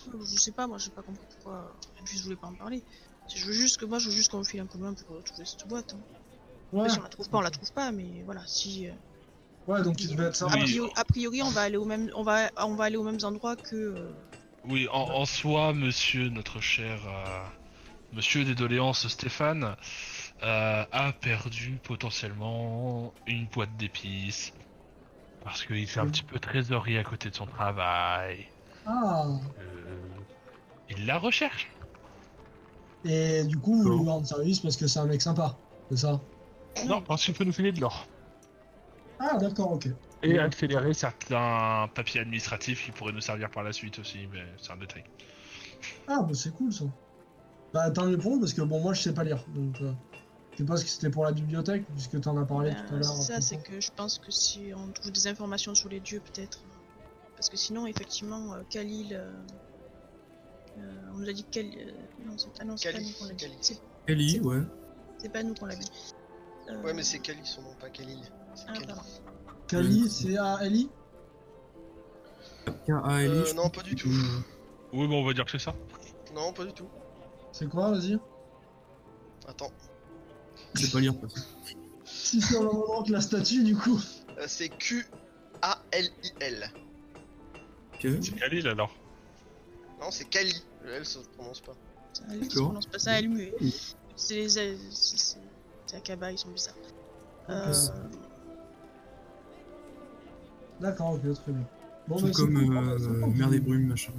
Je 0.05 0.37
sais 0.37 0.51
pas, 0.53 0.67
moi 0.67 0.77
j'ai 0.77 0.91
pas 0.91 1.03
compris 1.03 1.25
pourquoi 1.29 1.75
je 2.05 2.23
voulais 2.23 2.37
pas 2.37 2.47
en 2.47 2.55
parler. 2.55 2.83
Je 3.27 3.45
veux 3.45 3.53
juste 3.53 3.77
que 3.77 3.85
moi 3.85 3.99
je 3.99 4.07
veux 4.09 4.15
juste 4.15 4.31
qu'on 4.31 4.39
me 4.39 4.43
file 4.45 4.61
un 4.61 4.67
commun 4.67 4.93
pour 4.93 5.21
trouver 5.23 5.45
cette 5.45 5.67
boîte. 5.67 5.93
hein. 5.93 6.01
Ouais, 6.71 6.89
Après, 6.89 6.89
si 6.89 6.99
on 6.99 7.03
la 7.03 7.09
trouve 7.09 7.29
pas, 7.29 7.37
on 7.37 7.41
la 7.41 7.51
trouve 7.51 7.71
pas, 7.73 7.91
mais 7.91 8.23
voilà, 8.23 8.43
si. 8.47 8.87
Ouais 9.67 9.83
donc 9.83 10.01
il 10.01 10.09
devait 10.09 10.27
être 10.29 10.35
ça. 10.35 10.47
a, 10.47 10.57
Oui. 10.57 10.63
priori, 10.63 10.91
a 10.95 11.05
priori, 11.05 11.41
on 11.43 11.51
va 11.51 11.61
aller 11.61 11.77
au 11.77 11.85
même, 11.85 12.09
on 12.15 12.23
va, 12.23 12.49
on 12.57 12.75
va 12.75 12.85
aller 12.85 12.97
aux 12.97 13.03
mêmes 13.03 13.19
endroits 13.23 13.55
que. 13.55 13.75
euh, 13.75 14.13
Oui, 14.63 14.87
en, 14.91 14.99
en 14.99 15.25
soi, 15.25 15.73
monsieur, 15.73 16.29
notre 16.29 16.59
cher 16.61 16.99
euh, 17.07 17.45
monsieur 18.11 18.45
des 18.45 18.55
doléances 18.55 19.07
Stéphane, 19.07 19.75
euh, 20.43 20.85
a 20.91 21.13
perdu 21.13 21.79
potentiellement 21.83 23.13
une 23.27 23.47
boîte 23.47 23.75
d'épices. 23.77 24.53
Parce 25.43 25.65
qu'il 25.65 25.87
fait 25.87 25.99
un 26.01 26.07
petit 26.07 26.23
peu 26.23 26.39
trésorerie 26.39 26.97
à 26.97 27.03
côté 27.03 27.29
de 27.29 27.35
son 27.35 27.47
travail. 27.47 28.47
Ah, 28.85 29.39
Euh, 29.59 29.99
il 30.89 31.05
la 31.05 31.17
recherche. 31.17 31.67
et 33.03 33.43
du 33.45 33.57
coup, 33.59 33.81
vous 33.81 33.89
Oh. 33.89 33.99
lui 34.03 34.09
rendre 34.09 34.27
service 34.27 34.59
parce 34.59 34.77
que 34.77 34.87
c'est 34.87 34.99
un 34.99 35.05
mec 35.05 35.21
sympa, 35.21 35.57
c'est 35.89 35.97
ça? 35.97 36.21
Non, 36.87 37.01
parce 37.01 37.23
qu'il 37.23 37.33
peut 37.33 37.43
nous 37.43 37.53
filer 37.53 37.71
de 37.71 37.79
l'or. 37.81 38.07
Ah, 39.19 39.37
d'accord, 39.37 39.73
ok. 39.73 39.87
Et 40.23 40.29
Oui. 40.29 40.39
accélérer 40.39 40.93
certains 40.93 41.89
papiers 41.93 42.21
administratifs 42.21 42.85
qui 42.85 42.91
pourraient 42.91 43.13
nous 43.13 43.21
servir 43.21 43.49
par 43.51 43.63
la 43.63 43.71
suite 43.73 43.99
aussi, 43.99 44.27
mais 44.31 44.43
c'est 44.61 44.71
un 44.73 44.77
détail. 44.77 45.03
Ah, 46.07 46.21
bah 46.23 46.33
c'est 46.33 46.53
cool 46.53 46.73
ça. 46.73 46.85
Bah 47.73 47.91
tant 47.91 48.07
mieux 48.07 48.17
pour 48.17 48.31
vous 48.33 48.39
parce 48.39 48.53
que 48.53 48.61
bon, 48.61 48.79
moi 48.81 48.93
je 48.93 49.01
sais 49.01 49.13
pas 49.13 49.23
lire 49.23 49.43
donc. 49.49 49.75
Euh, 49.81 49.93
je 50.53 50.63
sais 50.63 50.65
pas 50.65 50.77
ce 50.77 50.85
que 50.85 50.89
c'était 50.89 51.09
pour 51.11 51.23
la 51.23 51.31
bibliothèque 51.33 51.85
puisque 51.85 52.19
tu 52.19 52.27
en 52.27 52.37
as 52.37 52.45
parlé 52.45 52.71
ben, 52.71 52.85
tout 52.87 52.95
à 52.95 52.97
l'heure. 52.97 53.05
c'est 53.05 53.33
ça, 53.33 53.39
Flocon. 53.41 53.41
c'est 53.41 53.71
que 53.71 53.79
je 53.79 53.91
pense 53.95 54.17
que 54.17 54.31
si 54.31 54.71
on 54.75 54.91
trouve 54.91 55.11
des 55.11 55.27
informations 55.27 55.75
sur 55.75 55.89
les 55.89 55.99
dieux, 55.99 56.19
peut-être. 56.19 56.63
Parce 57.35 57.49
que 57.49 57.57
sinon, 57.57 57.85
effectivement, 57.85 58.55
euh, 58.55 58.63
Khalil. 58.71 59.13
euh, 59.13 59.31
euh, 60.77 61.11
on 61.13 61.19
nous 61.19 61.29
a 61.29 61.33
dit 61.33 61.43
que 61.43 61.51
Khalil. 61.51 61.77
euh, 61.79 62.25
non, 62.25 62.37
c'est 62.39 62.49
ah 62.59 62.65
non, 62.65 62.75
c'est 62.75 62.91
pas 62.91 62.99
nous 62.99 63.11
qu'on 63.19 63.25
l'a 63.25 63.33
dit. 63.33 63.79
Ellie, 64.07 64.39
ouais. 64.39 64.61
C'est 65.19 65.29
pas 65.29 65.43
nous 65.43 65.53
qu'on 65.53 65.67
l'a 65.67 65.75
dit. 65.75 65.91
Euh, 66.69 66.81
Ouais, 66.83 66.93
mais 66.93 67.03
c'est 67.03 67.19
Kali 67.19 67.45
son 67.45 67.61
nom, 67.61 67.73
pas 67.79 67.89
Khalil. 67.89 68.19
C'est 68.55 68.65
ah, 68.67 68.73
Kali. 68.73 68.93
Kali, 69.67 70.09
c'est 70.09 70.37
A-L-I 70.37 70.89
K-A-L-I, 72.85 73.27
Euh, 73.27 73.53
non, 73.53 73.69
pas 73.69 73.81
du 73.83 73.95
que- 73.95 74.01
tout. 74.01 74.09
Oui, 74.93 75.07
bon, 75.07 75.21
on 75.21 75.25
va 75.25 75.33
dire 75.33 75.45
que 75.45 75.51
c'est 75.51 75.59
ça. 75.59 75.75
Non, 76.33 76.53
pas 76.53 76.65
du 76.65 76.73
tout. 76.73 76.87
C'est 77.51 77.67
quoi, 77.69 77.91
vas-y 77.91 78.17
Attends. 79.47 79.71
Je 80.73 80.85
sais 80.85 80.91
pas 80.91 80.99
lire. 80.99 81.13
que- 81.19 81.27
Si 82.05 82.41
c'est 82.41 82.57
en 82.57 82.61
même 82.63 82.69
endroit 82.71 83.03
que 83.03 83.11
la 83.11 83.21
statue, 83.21 83.63
du 83.63 83.75
coup. 83.75 83.99
Euh, 84.37 84.45
c'est 84.47 84.69
Q-A-L-I-L. 84.69 86.71
Ok. 87.93 88.07
C'est 88.21 88.35
Khalil 88.35 88.67
alors. 88.67 88.93
Non, 89.99 90.11
c'est 90.11 90.25
Kali. 90.25 90.53
Le 90.83 90.91
L, 90.93 91.05
ça 91.05 91.21
se 91.23 91.27
prononce 91.29 91.61
pas. 91.61 91.73
L 92.31 92.39
qui 92.41 92.45
se 92.45 92.49
D'accord. 92.55 92.65
prononce 92.67 92.85
pas 92.87 92.99
ça, 92.99 93.19
L 93.19 93.29
muet. 93.29 93.53
Oui. 93.61 93.95
C'est 94.15 94.35
les 94.35 94.59
L- 94.59 94.77
c'est- 94.91 95.17
c'est 95.17 95.17
c'est 95.17 95.39
Akaba, 95.93 96.31
ils 96.31 96.37
sont 96.37 96.49
bizarres. 96.49 96.75
Euh, 97.49 97.73
D'accord, 100.81 101.13
ok, 101.13 101.33
très 101.33 101.51
bien. 101.51 101.63
Bon, 102.07 102.17
Tout 102.17 102.25
bah, 102.25 102.31
c'est 102.33 102.41
comme 102.41 102.77
euh, 102.77 102.97
c'est 102.99 103.07
cool. 103.21 103.35
Mer 103.35 103.49
des 103.49 103.59
Brumes, 103.59 103.87
machin. 103.87 104.11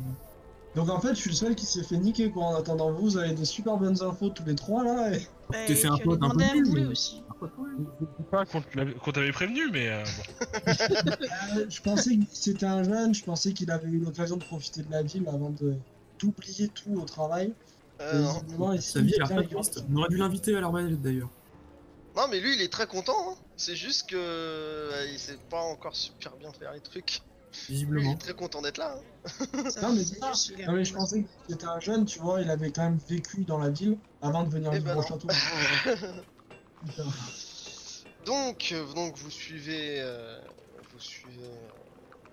Donc 0.74 0.90
en 0.90 1.00
fait, 1.00 1.10
je 1.10 1.14
suis 1.20 1.30
le 1.30 1.36
seul 1.36 1.54
qui 1.54 1.66
s'est 1.66 1.82
fait 1.82 1.96
niquer 1.96 2.30
quoi. 2.30 2.44
En 2.44 2.54
attendant, 2.54 2.92
vous, 2.92 3.02
vous 3.02 3.16
avez 3.18 3.32
des 3.32 3.44
super 3.44 3.76
bonnes 3.76 4.02
infos 4.02 4.28
tous 4.28 4.44
les 4.44 4.54
trois 4.54 4.84
là. 4.84 5.14
Et... 5.14 5.26
bah, 5.50 5.58
t'es 5.66 5.74
fait 5.74 5.88
un 5.88 5.96
pote 5.96 6.20
peu 6.20 6.72
mais- 6.74 6.86
aussi. 6.86 7.22
Pas 8.30 8.44
qu'on 8.44 9.12
t'avait 9.12 9.32
prévenu, 9.32 9.70
mais 9.72 9.88
euh, 9.88 10.04
bon. 10.04 10.62
Euh, 11.56 11.66
je 11.68 11.80
pensais 11.80 12.16
que 12.16 12.24
c'était 12.32 12.66
un 12.66 12.82
jeune, 12.82 13.14
je 13.14 13.24
pensais 13.24 13.52
qu'il 13.52 13.70
avait 13.70 13.88
eu 13.88 13.98
l'occasion 14.00 14.36
de 14.36 14.44
profiter 14.44 14.82
de 14.82 14.90
la 14.90 15.02
ville 15.02 15.26
avant 15.28 15.50
de 15.50 15.74
d'oublier 16.18 16.68
tout 16.68 16.94
au 17.00 17.04
travail. 17.04 17.52
Euh, 18.00 18.24
non. 18.58 18.72
ici, 18.72 18.90
Sa 18.92 19.00
vie 19.00 19.14
a 19.20 19.26
pas. 19.28 19.42
On 19.90 19.96
aurait 19.96 20.08
dû 20.08 20.16
l'inviter 20.16 20.56
à 20.56 20.60
l'arbalète 20.60 21.00
d'ailleurs. 21.00 21.30
Non, 22.16 22.28
mais 22.28 22.40
lui, 22.40 22.54
il 22.54 22.62
est 22.62 22.72
très 22.72 22.86
content. 22.86 23.32
hein. 23.32 23.36
C'est 23.56 23.76
juste 23.76 24.08
que 24.10 24.16
euh, 24.16 25.06
il 25.12 25.18
sait 25.18 25.38
pas 25.50 25.60
encore 25.62 25.94
super 25.96 26.36
bien 26.36 26.52
faire 26.52 26.72
les 26.72 26.80
trucs. 26.80 27.20
Lui, 27.52 27.60
il 27.68 27.72
Visiblement. 27.74 28.12
est 28.12 28.18
très 28.18 28.34
content 28.34 28.60
d'être 28.62 28.78
là. 28.78 28.96
hein. 28.98 29.02
Non, 29.82 29.92
mais 29.92 30.04
c'est 30.04 30.18
ça. 30.18 30.32
Non 30.66 30.72
mais 30.72 30.84
je 30.84 30.94
pensais 30.94 31.22
que 31.22 31.28
c'était 31.48 31.66
un 31.66 31.80
jeune, 31.80 32.04
tu 32.06 32.18
vois, 32.18 32.40
il 32.40 32.50
avait 32.50 32.70
quand 32.72 32.82
même 32.82 32.98
vécu 33.08 33.44
dans 33.44 33.58
la 33.58 33.70
ville 33.70 33.98
avant 34.22 34.44
de 34.44 34.50
venir 34.50 34.70
Eh 34.72 34.78
vivre 34.78 34.86
ben 34.94 34.96
au 34.98 35.02
non. 35.02 35.06
château. 35.06 35.28
Donc, 38.24 38.72
euh, 38.72 38.92
donc 38.94 39.16
vous 39.16 39.30
suivez, 39.30 40.00
euh, 40.00 40.38
vous 40.92 40.98
suivez 41.00 41.50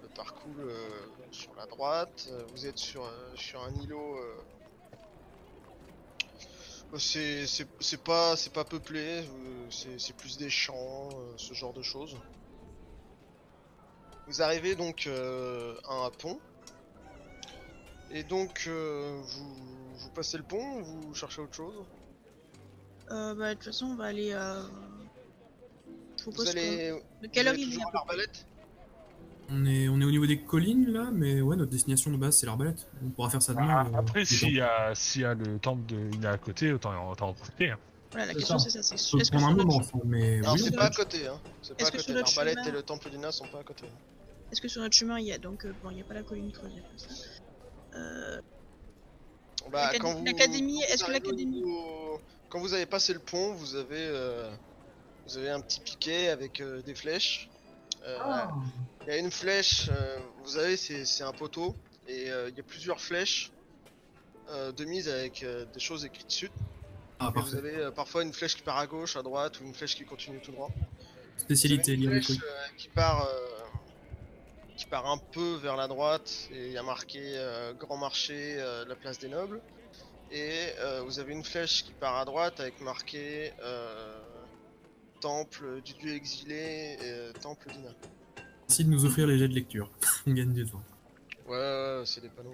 le 0.01 0.07
parcours 0.09 0.53
euh, 0.59 0.89
sur 1.31 1.53
la 1.55 1.65
droite. 1.67 2.29
vous 2.51 2.65
êtes 2.65 2.77
sur, 2.77 3.03
euh, 3.05 3.31
sur 3.35 3.63
un 3.63 3.73
îlot. 3.81 4.17
C'est 6.99 7.45
c'est- 7.47 8.03
pas 8.03 8.35
c'est 8.37 8.53
pas 8.53 8.63
peuplé. 8.63 9.25
euh, 9.27 9.69
c'est 9.69 10.15
plus 10.15 10.37
des 10.37 10.49
champs, 10.49 11.09
euh, 11.13 11.33
ce 11.37 11.53
genre 11.53 11.73
de 11.73 11.81
choses. 11.81 12.17
Vous 14.27 14.41
arrivez 14.41 14.75
donc 14.75 15.07
euh, 15.07 15.75
à 15.85 16.05
un 16.05 16.09
pont. 16.09 16.39
Et 18.11 18.23
donc 18.23 18.65
euh, 18.67 19.19
vous, 19.23 19.55
vous 19.95 20.09
passez 20.11 20.37
le 20.37 20.43
pont 20.43 20.79
ou 20.79 20.83
vous 20.83 21.13
cherchez 21.15 21.41
autre 21.41 21.55
chose? 21.55 21.85
Euh, 23.11 23.35
bah, 23.35 23.49
de 23.49 23.53
toute 23.55 23.65
façon, 23.65 23.85
on 23.87 23.95
va 23.95 24.05
aller. 24.05 24.31
Je 26.17 26.29
Vous 26.29 26.47
allez, 26.47 26.61
que... 26.61 27.21
De 27.21 27.27
vous 27.27 27.29
quelle 27.31 27.47
heure 27.47 27.55
il 27.55 27.73
est 27.73 27.81
à 27.81 27.87
à 27.87 27.91
l'arbalète 27.93 28.45
On 29.49 29.65
est, 29.65 29.87
on 29.89 30.01
est 30.01 30.05
au 30.05 30.11
niveau 30.11 30.25
des 30.25 30.39
collines 30.39 30.91
là, 30.91 31.09
mais 31.11 31.41
ouais, 31.41 31.55
notre 31.55 31.71
destination 31.71 32.09
de 32.11 32.17
base 32.17 32.37
c'est 32.39 32.45
l'arbalète. 32.47 32.87
On 33.05 33.09
pourra 33.09 33.29
faire 33.29 33.41
ça 33.41 33.53
demain. 33.53 33.85
Ah, 33.85 33.95
euh, 33.95 33.99
après, 33.99 34.25
s'il 34.25 34.55
y, 34.55 34.61
a, 34.61 34.93
s'il 34.95 35.21
y 35.21 35.25
a 35.25 35.33
le 35.35 35.59
temple 35.59 35.85
de 35.85 36.15
Ina 36.15 36.31
à 36.31 36.37
côté, 36.37 36.73
autant, 36.73 37.11
autant 37.11 37.29
en 37.29 37.33
profiter. 37.33 37.69
hein. 37.71 37.77
Voilà, 38.11 38.27
la 38.27 38.33
question 38.33 38.57
c'est 38.57 38.69
ça. 38.69 38.81
C'est 38.81 38.97
Faut 38.97 39.17
que 39.17 39.27
prendre 39.29 39.39
sur 39.41 39.49
un 39.49 39.55
moment, 39.55 39.81
mais 40.05 40.39
Non, 40.39 40.53
oui, 40.53 40.61
c'est 40.63 40.75
pas 40.75 40.85
à 40.85 40.89
côté, 40.89 41.27
hein. 41.27 41.39
C'est 41.61 41.77
pas 41.77 41.87
à 41.87 41.91
que 41.91 41.97
côté. 41.97 42.13
L'arbalète 42.13 42.55
chemin- 42.57 42.67
et 42.67 42.71
le 42.71 42.81
temple 42.81 43.09
d'Ina 43.09 43.31
sont 43.31 43.47
pas 43.47 43.59
à 43.59 43.63
côté. 43.63 43.85
est-ce 44.51 44.61
que 44.61 44.67
sur 44.67 44.81
notre 44.81 44.95
chemin 44.95 45.19
il 45.19 45.25
y 45.25 45.31
a 45.31 45.37
donc 45.37 45.65
euh, 45.65 45.73
bon, 45.83 45.89
il 45.91 45.95
n'y 45.95 46.01
a 46.01 46.05
pas 46.05 46.13
la 46.15 46.23
colline 46.23 46.51
creuse, 46.51 46.71
il 46.71 46.77
y 46.77 46.79
a 46.79 46.83
pas 46.83 46.97
ça. 46.97 47.97
Euh, 47.97 48.41
Bah, 49.71 49.85
L'acadé- 49.87 49.97
quand 49.99 50.13
vous- 50.13 50.25
l'académie, 50.25 50.79
quand 50.79 50.85
vous 50.87 50.93
est-ce 50.93 51.03
que 51.03 51.09
au 51.09 51.13
l'académie- 51.13 51.63
Quand 52.49 52.59
vous 52.59 52.73
avez 52.73 52.85
passé 52.85 53.13
le 53.13 53.19
pont, 53.19 53.53
vous 53.55 53.75
avez, 53.75 53.95
euh, 53.99 54.49
vous 55.27 55.37
avez 55.37 55.49
un 55.49 55.59
petit 55.59 55.79
piquet 55.81 56.29
avec 56.29 56.61
euh, 56.61 56.81
des 56.83 56.93
flèches. 56.95 57.49
Euh, 58.05 58.17
Ah, 58.21 58.49
Il 59.01 59.07
y 59.07 59.11
a 59.11 59.17
une 59.17 59.31
flèche, 59.31 59.89
euh, 59.89 60.17
vous 60.43 60.51
savez, 60.51 60.77
c'est 60.77 61.05
c'est 61.05 61.23
un 61.23 61.31
poteau, 61.31 61.75
et 62.07 62.29
euh, 62.31 62.49
il 62.49 62.55
y 62.55 62.59
a 62.59 62.63
plusieurs 62.63 62.99
flèches 62.99 63.51
euh, 64.49 64.71
de 64.71 64.85
mise 64.85 65.07
avec 65.09 65.43
euh, 65.43 65.65
des 65.73 65.79
choses 65.79 66.05
écrites 66.05 66.27
dessus. 66.27 66.51
Ah, 67.19 67.31
vous 67.33 67.55
avez 67.55 67.75
euh, 67.77 67.91
parfois 67.91 68.23
une 68.23 68.33
flèche 68.33 68.55
qui 68.55 68.61
part 68.61 68.77
à 68.77 68.87
gauche, 68.87 69.15
à 69.15 69.23
droite, 69.23 69.59
ou 69.59 69.63
une 69.65 69.73
flèche 69.73 69.95
qui 69.95 70.05
continue 70.05 70.39
tout 70.39 70.51
droit. 70.51 70.69
Spécialité, 71.37 71.93
une 71.93 72.09
flèche 72.09 72.31
euh, 72.31 72.67
qui 72.77 72.89
part, 72.89 73.25
euh, 73.27 73.47
qui 74.75 74.85
part 74.85 75.07
un 75.09 75.17
peu 75.17 75.55
vers 75.55 75.75
la 75.75 75.87
droite, 75.87 76.49
et 76.51 76.67
il 76.67 76.71
y 76.73 76.77
a 76.77 76.83
marqué 76.83 77.19
euh, 77.23 77.73
Grand 77.73 77.97
Marché, 77.97 78.57
euh, 78.59 78.85
la 78.87 78.95
place 78.95 79.17
des 79.19 79.29
Nobles. 79.29 79.61
Et 80.31 80.69
euh, 80.79 81.01
vous 81.05 81.19
avez 81.19 81.33
une 81.33 81.43
flèche 81.43 81.83
qui 81.83 81.93
part 81.93 82.17
à 82.17 82.25
droite 82.25 82.59
avec 82.59 82.81
marqué 82.81 83.53
euh, 83.61 84.19
Temple 85.25 85.81
du 85.81 85.93
Dieu 85.95 86.13
exilé, 86.13 86.97
et, 87.01 87.11
euh, 87.11 87.33
Temple 87.41 87.71
d'Ina. 87.71 87.89
Merci 88.69 88.83
de 88.85 88.89
nous 88.91 89.05
offrir 89.05 89.25
les 89.25 89.39
jets 89.39 89.47
de 89.47 89.55
lecture. 89.55 89.89
on 90.27 90.33
gagne 90.35 90.53
du 90.53 90.67
temps. 90.69 90.83
Ouais, 91.47 91.55
ouais, 91.57 91.97
ouais, 91.99 92.03
c'est 92.05 92.21
des 92.21 92.29
panneaux. 92.29 92.53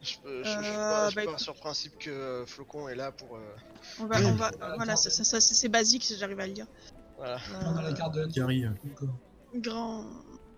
Je, 0.00 0.16
peux, 0.22 0.42
je, 0.42 0.48
je 0.48 0.62
suis 0.62 0.70
Euh, 0.70 0.76
pas, 0.76 1.04
je 1.04 1.10
suis 1.10 1.16
bah, 1.16 1.22
pas 1.24 1.30
écoute. 1.32 1.38
sur 1.40 1.52
le 1.52 1.58
principe 1.60 1.98
que 1.98 2.08
euh, 2.10 2.46
Flocon 2.46 2.88
est 2.88 2.94
là 2.94 3.12
pour. 3.12 3.36
euh, 3.36 3.40
on 4.00 4.06
va, 4.06 4.16
on 4.22 4.34
va, 4.34 4.50
voilà, 4.76 4.96
ça, 4.96 5.10
ça, 5.10 5.22
ça, 5.24 5.40
c'est 5.42 5.68
basique 5.68 6.04
si 6.04 6.16
j'arrive 6.16 6.40
à 6.40 6.46
le 6.46 6.54
lire. 6.54 6.66
voilà. 7.18 7.38
on 7.66 7.76
a 7.76 7.82
la 7.82 7.88
Euh, 7.90 7.92
carte 7.92 8.14
de 8.14 8.20
euh, 8.20 8.68
euh, 8.70 9.06
grand, 9.56 10.06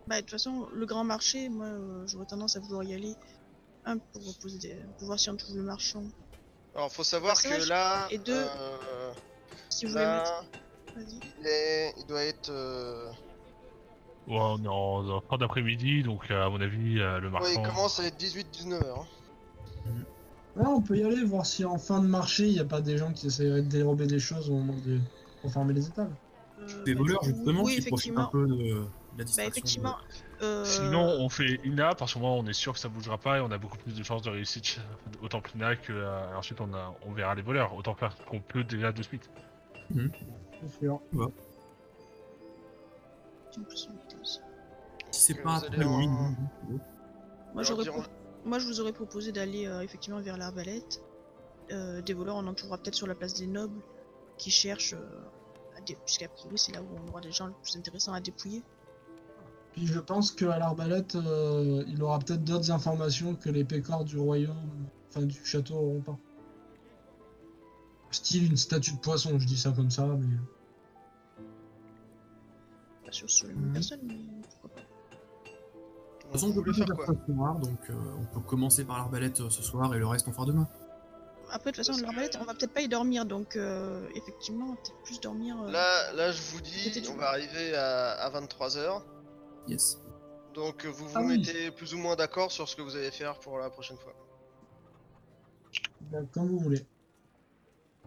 bah 0.07 0.17
de 0.17 0.21
toute 0.21 0.31
façon, 0.31 0.69
le 0.73 0.87
grand 0.87 1.03
marché, 1.03 1.49
moi, 1.49 1.67
euh, 1.67 2.07
j'aurais 2.07 2.27
tendance 2.27 2.55
à 2.57 2.61
vouloir 2.61 2.85
y 2.85 2.95
aller, 2.95 3.15
un 3.85 3.99
pour 3.99 4.23
poser 4.39 4.59
des, 4.59 4.77
pour 4.99 5.09
voir 5.09 5.19
si 5.19 5.29
on 5.29 5.37
trouve 5.37 5.57
le 5.57 5.65
marchand. 5.65 6.05
Alors, 6.77 6.93
faut 6.93 7.03
savoir 7.03 7.35
Passage, 7.35 7.65
que 7.65 7.69
là. 7.69 8.07
et 8.13 8.19
deux, 8.19 8.33
euh, 8.47 9.13
Si 9.83 9.87
vous 9.87 9.93
voulez 9.95 10.07
mettre, 10.07 10.31
là, 10.31 10.43
vas-y. 10.95 11.21
il, 11.41 11.47
est, 11.49 11.95
il 11.99 12.07
doit 12.07 12.23
être. 12.23 12.51
euh, 12.51 13.11
Ouais, 14.29 14.39
on 14.39 14.63
est 14.63 14.69
en, 14.69 15.09
en 15.09 15.21
fin 15.23 15.37
d'après-midi, 15.39 16.05
donc 16.05 16.31
euh, 16.31 16.47
à 16.47 16.49
mon 16.49 16.61
avis, 16.61 17.01
euh, 17.01 17.19
le 17.19 17.27
Ouais, 17.27 17.33
marchand. 17.33 17.51
il 17.65 17.67
commence 17.69 17.99
à 17.99 18.05
être 18.05 18.17
18-19 18.17 18.75
heures. 18.75 19.01
hein. 19.89 19.91
Ouais, 20.55 20.67
on 20.69 20.81
peut 20.81 20.97
y 20.97 21.03
aller, 21.03 21.25
voir 21.25 21.45
si 21.45 21.65
en 21.65 21.79
fin 21.79 22.01
de 22.01 22.07
marché, 22.07 22.47
il 22.47 22.53
n'y 22.53 22.61
a 22.61 22.65
pas 22.65 22.81
des 22.81 22.97
gens 22.97 23.13
qui 23.13 23.27
essaieraient 23.27 23.63
de 23.63 23.69
dérober 23.69 24.07
des 24.07 24.21
choses 24.21 24.51
au 24.51 24.55
moment 24.55 24.75
de 24.87 25.01
pour 25.41 25.53
fermer 25.53 25.73
les 25.75 25.89
étables. 25.89 26.15
Euh, 26.61 26.85
des 26.85 26.95
voleurs 26.95 27.25
justement 27.25 27.65
oui, 27.65 27.81
qui 27.81 27.89
profitent 27.89 28.17
un 28.17 28.27
peu 28.27 28.47
de, 28.47 28.55
de 28.55 28.85
la 29.19 29.25
Bah 29.37 29.45
effectivement. 29.47 29.97
euh, 30.43 30.65
Sinon, 30.65 31.17
on 31.19 31.29
fait 31.29 31.59
Ina, 31.65 31.97
parce 31.97 32.15
que 32.15 32.21
moi, 32.21 32.31
on 32.31 32.47
est 32.47 32.53
sûr 32.53 32.75
que 32.75 32.79
ça 32.79 32.89
bougera 32.89 33.19
pas 33.19 33.39
et 33.39 33.41
on 33.41 33.51
a 33.51 33.59
beaucoup 33.59 33.79
plus 33.79 33.97
de 33.97 34.03
chances 34.05 34.23
de 34.23 34.31
réussite 34.31 34.79
au 35.21 35.27
temple 35.27 35.51
Ina 35.57 35.75
que 35.75 35.93
euh, 35.93 36.37
ensuite 36.37 36.61
on, 36.61 36.73
a, 36.73 36.95
on 37.05 37.13
verra 37.13 37.35
les 37.35 37.43
voleurs. 37.43 37.75
Autant 37.75 37.97
faire 37.97 38.15
qu'on 38.27 38.39
peut 38.39 38.63
déjà 38.63 38.93
de 38.93 39.03
suite. 39.03 39.29
C'est 40.61 40.79
sûr. 40.79 41.01
Si 45.11 45.21
c'est 45.21 45.35
pas 45.43 45.61
loin. 45.79 46.03
en- 46.05 46.31
non. 46.31 46.37
Moi, 47.55 47.63
j'aurais 47.63 47.85
pro- 47.85 48.03
Moi, 48.45 48.59
je 48.59 48.67
vous 48.67 48.81
aurais 48.81 48.93
proposé 48.93 49.31
d'aller 49.33 49.67
euh, 49.67 49.83
effectivement 49.83 50.21
vers 50.21 50.37
l'arbalète. 50.37 51.03
Euh, 51.71 52.01
des 52.03 52.13
voleurs, 52.15 52.37
on 52.37 52.47
en 52.47 52.55
trouvera 52.55 52.79
peut-être 52.79 52.95
sur 52.95 53.07
la 53.07 53.15
place 53.15 53.35
des 53.35 53.47
nobles 53.47 53.81
qui 54.39 54.51
cherchent 54.51 54.95
euh, 54.95 55.77
à 55.77 55.81
dé... 55.83 55.97
puisqu'a 56.05 56.29
priori 56.29 56.59
c'est 56.59 56.73
là 56.73 56.83
où 56.83 56.87
on 57.05 57.09
aura 57.09 57.21
des 57.21 57.31
gens 57.31 57.47
les 57.47 57.55
plus 57.63 57.77
intéressants 57.77 58.13
à 58.15 58.21
dépouiller. 58.21 58.63
Puis 59.73 59.87
je 59.87 60.01
pense 60.01 60.33
qu'à 60.33 60.59
l'arbalète, 60.59 61.15
euh, 61.15 61.85
il 61.87 62.03
aura 62.03 62.19
peut-être 62.19 62.43
d'autres 62.45 62.71
informations 62.71 63.35
que 63.37 63.49
les 63.49 63.65
pécores 63.65 64.05
du 64.05 64.19
royaume, 64.19 64.57
enfin 65.09 65.23
du 65.23 65.39
château 65.45 65.75
auront 65.77 66.01
pas. 66.01 66.19
Style 68.13 68.47
une 68.47 68.57
statue 68.57 68.93
de 68.93 68.99
poisson, 68.99 69.39
je 69.39 69.47
dis 69.47 69.57
ça 69.59 69.73
comme 69.73 69.91
ça, 69.91 70.07
mais. 70.07 70.37
Pas 73.07 73.13
sûr 73.13 73.29
sur 73.29 73.49
les 73.49 73.55
mêmes 73.55 73.73
personnes, 73.73 74.01
mais 74.05 74.17
pourquoi 74.43 74.71
pas. 74.71 74.81
De 74.81 76.23
toute 76.23 76.33
façon, 76.33 76.51
on 76.51 76.53
peut 76.55 76.63
plus 76.63 76.75
faire 76.75 76.87
quoi 76.87 77.07
soir, 77.27 77.59
donc 77.59 77.79
euh, 77.91 77.95
on 78.21 78.25
peut 78.35 78.41
commencer 78.47 78.85
par 78.85 78.99
l'arbalète 78.99 79.41
euh, 79.41 79.51
ce 79.51 79.63
soir 79.63 79.95
et 79.95 79.99
le 79.99 80.07
reste 80.07 80.29
on 80.29 80.33
fera 80.33 80.47
demain. 80.47 80.69
Après, 81.51 81.71
de 81.73 81.77
toute 81.77 81.87
façon, 81.87 82.01
l'arbalète, 82.03 82.39
on 82.41 82.45
va 82.45 82.55
peut-être 82.55 82.73
pas 82.73 82.81
y 82.81 82.89
dormir, 82.89 83.27
donc 83.27 83.57
euh, 83.57 84.07
effectivement, 84.15 84.67
on 84.67 84.71
va 84.71 84.77
peut-être 84.77 85.03
plus 85.05 85.21
dormir. 85.21 85.61
euh, 85.63 85.71
Là, 85.71 86.13
là, 86.15 86.33
je 86.33 86.41
vous 86.43 86.61
dis, 86.63 87.03
on 87.11 87.17
va 87.17 87.29
arriver 87.31 87.75
à, 87.75 88.13
à 88.13 88.31
23h. 88.41 89.03
Yes. 89.69 89.99
Donc, 90.55 90.87
vous 90.87 91.07
vous 91.07 91.13
Ah 91.15 91.21
oui. 91.23 91.39
mettez 91.39 91.71
plus 91.71 91.93
ou 91.95 91.99
moins 91.99 92.17
d'accord 92.17 92.51
sur 92.53 92.69
ce 92.69 92.77
que 92.77 92.83
vous 92.83 92.97
allez 92.97 93.11
faire 93.11 93.39
pour 93.39 93.59
la 93.59 93.69
prochaine 93.71 93.97
fois. 93.99 94.15
Comme 96.33 96.49
vous 96.49 96.59
voulez. 96.59 96.85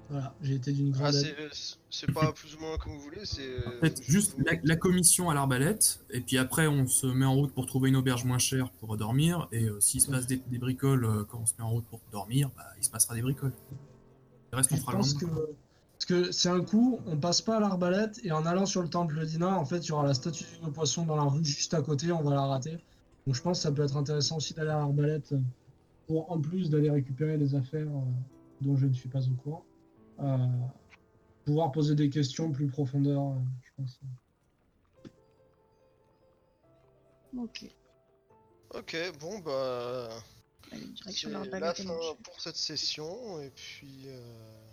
Voilà, 0.09 0.35
j'ai 0.41 0.55
été 0.55 0.71
d'une 0.71 0.91
grande. 0.91 1.15
Ah, 1.15 1.47
c'est 1.89 2.11
pas 2.11 2.31
plus 2.31 2.55
ou 2.55 2.59
moins 2.59 2.77
comme 2.77 2.93
vous 2.93 3.01
voulez, 3.01 3.25
c'est. 3.25 3.65
En 3.65 3.79
fait, 3.81 4.01
juste 4.03 4.35
la, 4.63 4.75
commission 4.75 5.29
à 5.29 5.33
l'arbalète, 5.33 6.05
et 6.11 6.21
puis 6.21 6.37
après, 6.37 6.67
on 6.67 6.85
se 6.85 7.07
met 7.07 7.25
en 7.25 7.33
route 7.33 7.53
pour 7.53 7.65
trouver 7.65 7.89
une 7.89 7.95
auberge 7.95 8.23
moins 8.23 8.37
chère 8.37 8.69
pour 8.71 8.97
dormir, 8.97 9.47
et 9.51 9.65
euh, 9.65 9.79
s'il 9.79 10.01
se 10.01 10.11
passe 10.11 10.27
des, 10.27 10.37
bricoles 10.59 11.05
euh, 11.05 11.23
quand 11.23 11.39
on 11.39 11.45
se 11.45 11.53
met 11.57 11.63
en 11.63 11.71
route 11.71 11.85
pour 11.85 12.01
dormir, 12.11 12.51
bah, 12.55 12.63
il 12.77 12.83
se 12.83 12.91
passera 12.91 13.15
des 13.15 13.23
bricoles. 13.23 13.53
Le 14.51 14.57
reste, 14.57 14.71
on 14.73 14.77
fera 14.77 14.91
pense 14.91 15.15
que, 15.15 15.25
Parce 15.25 16.05
que 16.05 16.31
c'est 16.31 16.49
un 16.49 16.61
coup, 16.61 16.99
on 17.07 17.17
passe 17.17 17.41
pas 17.41 17.57
à 17.57 17.59
l'arbalète, 17.59 18.19
et 18.23 18.31
en 18.31 18.45
allant 18.45 18.67
sur 18.67 18.83
le 18.83 18.89
temple 18.89 19.25
Dina, 19.25 19.57
en 19.57 19.65
fait, 19.65 19.79
il 19.79 19.89
y 19.89 19.91
aura 19.91 20.05
la 20.05 20.13
statue 20.13 20.45
de 20.63 20.69
poisson 20.69 21.05
dans 21.05 21.15
la 21.15 21.23
rue 21.23 21.43
juste 21.43 21.73
à 21.73 21.81
côté, 21.81 22.11
on 22.11 22.21
va 22.21 22.35
la 22.35 22.45
rater. 22.45 22.77
Donc 23.25 23.35
je 23.35 23.41
pense 23.41 23.57
que 23.57 23.63
ça 23.63 23.71
peut 23.71 23.83
être 23.83 23.97
intéressant 23.97 24.37
aussi 24.37 24.53
d'aller 24.53 24.69
à 24.69 24.77
l'arbalète, 24.77 25.33
pour 26.05 26.31
en 26.31 26.39
plus 26.39 26.69
d'aller 26.69 26.91
récupérer 26.91 27.39
des 27.39 27.55
affaires 27.55 27.87
euh, 27.87 28.11
dont 28.61 28.77
je 28.77 28.85
ne 28.85 28.93
suis 28.93 29.09
pas 29.09 29.27
au 29.27 29.33
courant. 29.43 29.65
Euh, 30.19 30.47
pouvoir 31.45 31.71
poser 31.71 31.95
des 31.95 32.09
questions 32.09 32.51
plus 32.51 32.67
profondeur, 32.67 33.21
euh, 33.21 33.35
je 33.63 33.69
pense. 33.77 33.99
Ok. 37.37 37.65
Ok, 38.71 38.97
bon 39.19 39.39
bah. 39.39 40.09
Allez, 40.71 41.59
la, 41.59 41.73
fin 41.73 41.95
pour 42.23 42.41
cette 42.41 42.55
session 42.55 43.39
et 43.39 43.51
puis 43.51 44.07
euh, 44.07 44.65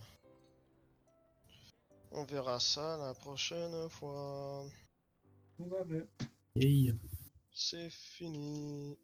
on 2.13 2.25
verra 2.25 2.59
ça 2.59 2.97
la 2.97 3.15
prochaine 3.15 3.89
fois. 3.91 4.65
Ouais, 5.59 5.85
mais... 5.87 6.07
hey. 6.57 6.95
C'est 7.55 7.91
fini. 7.91 8.97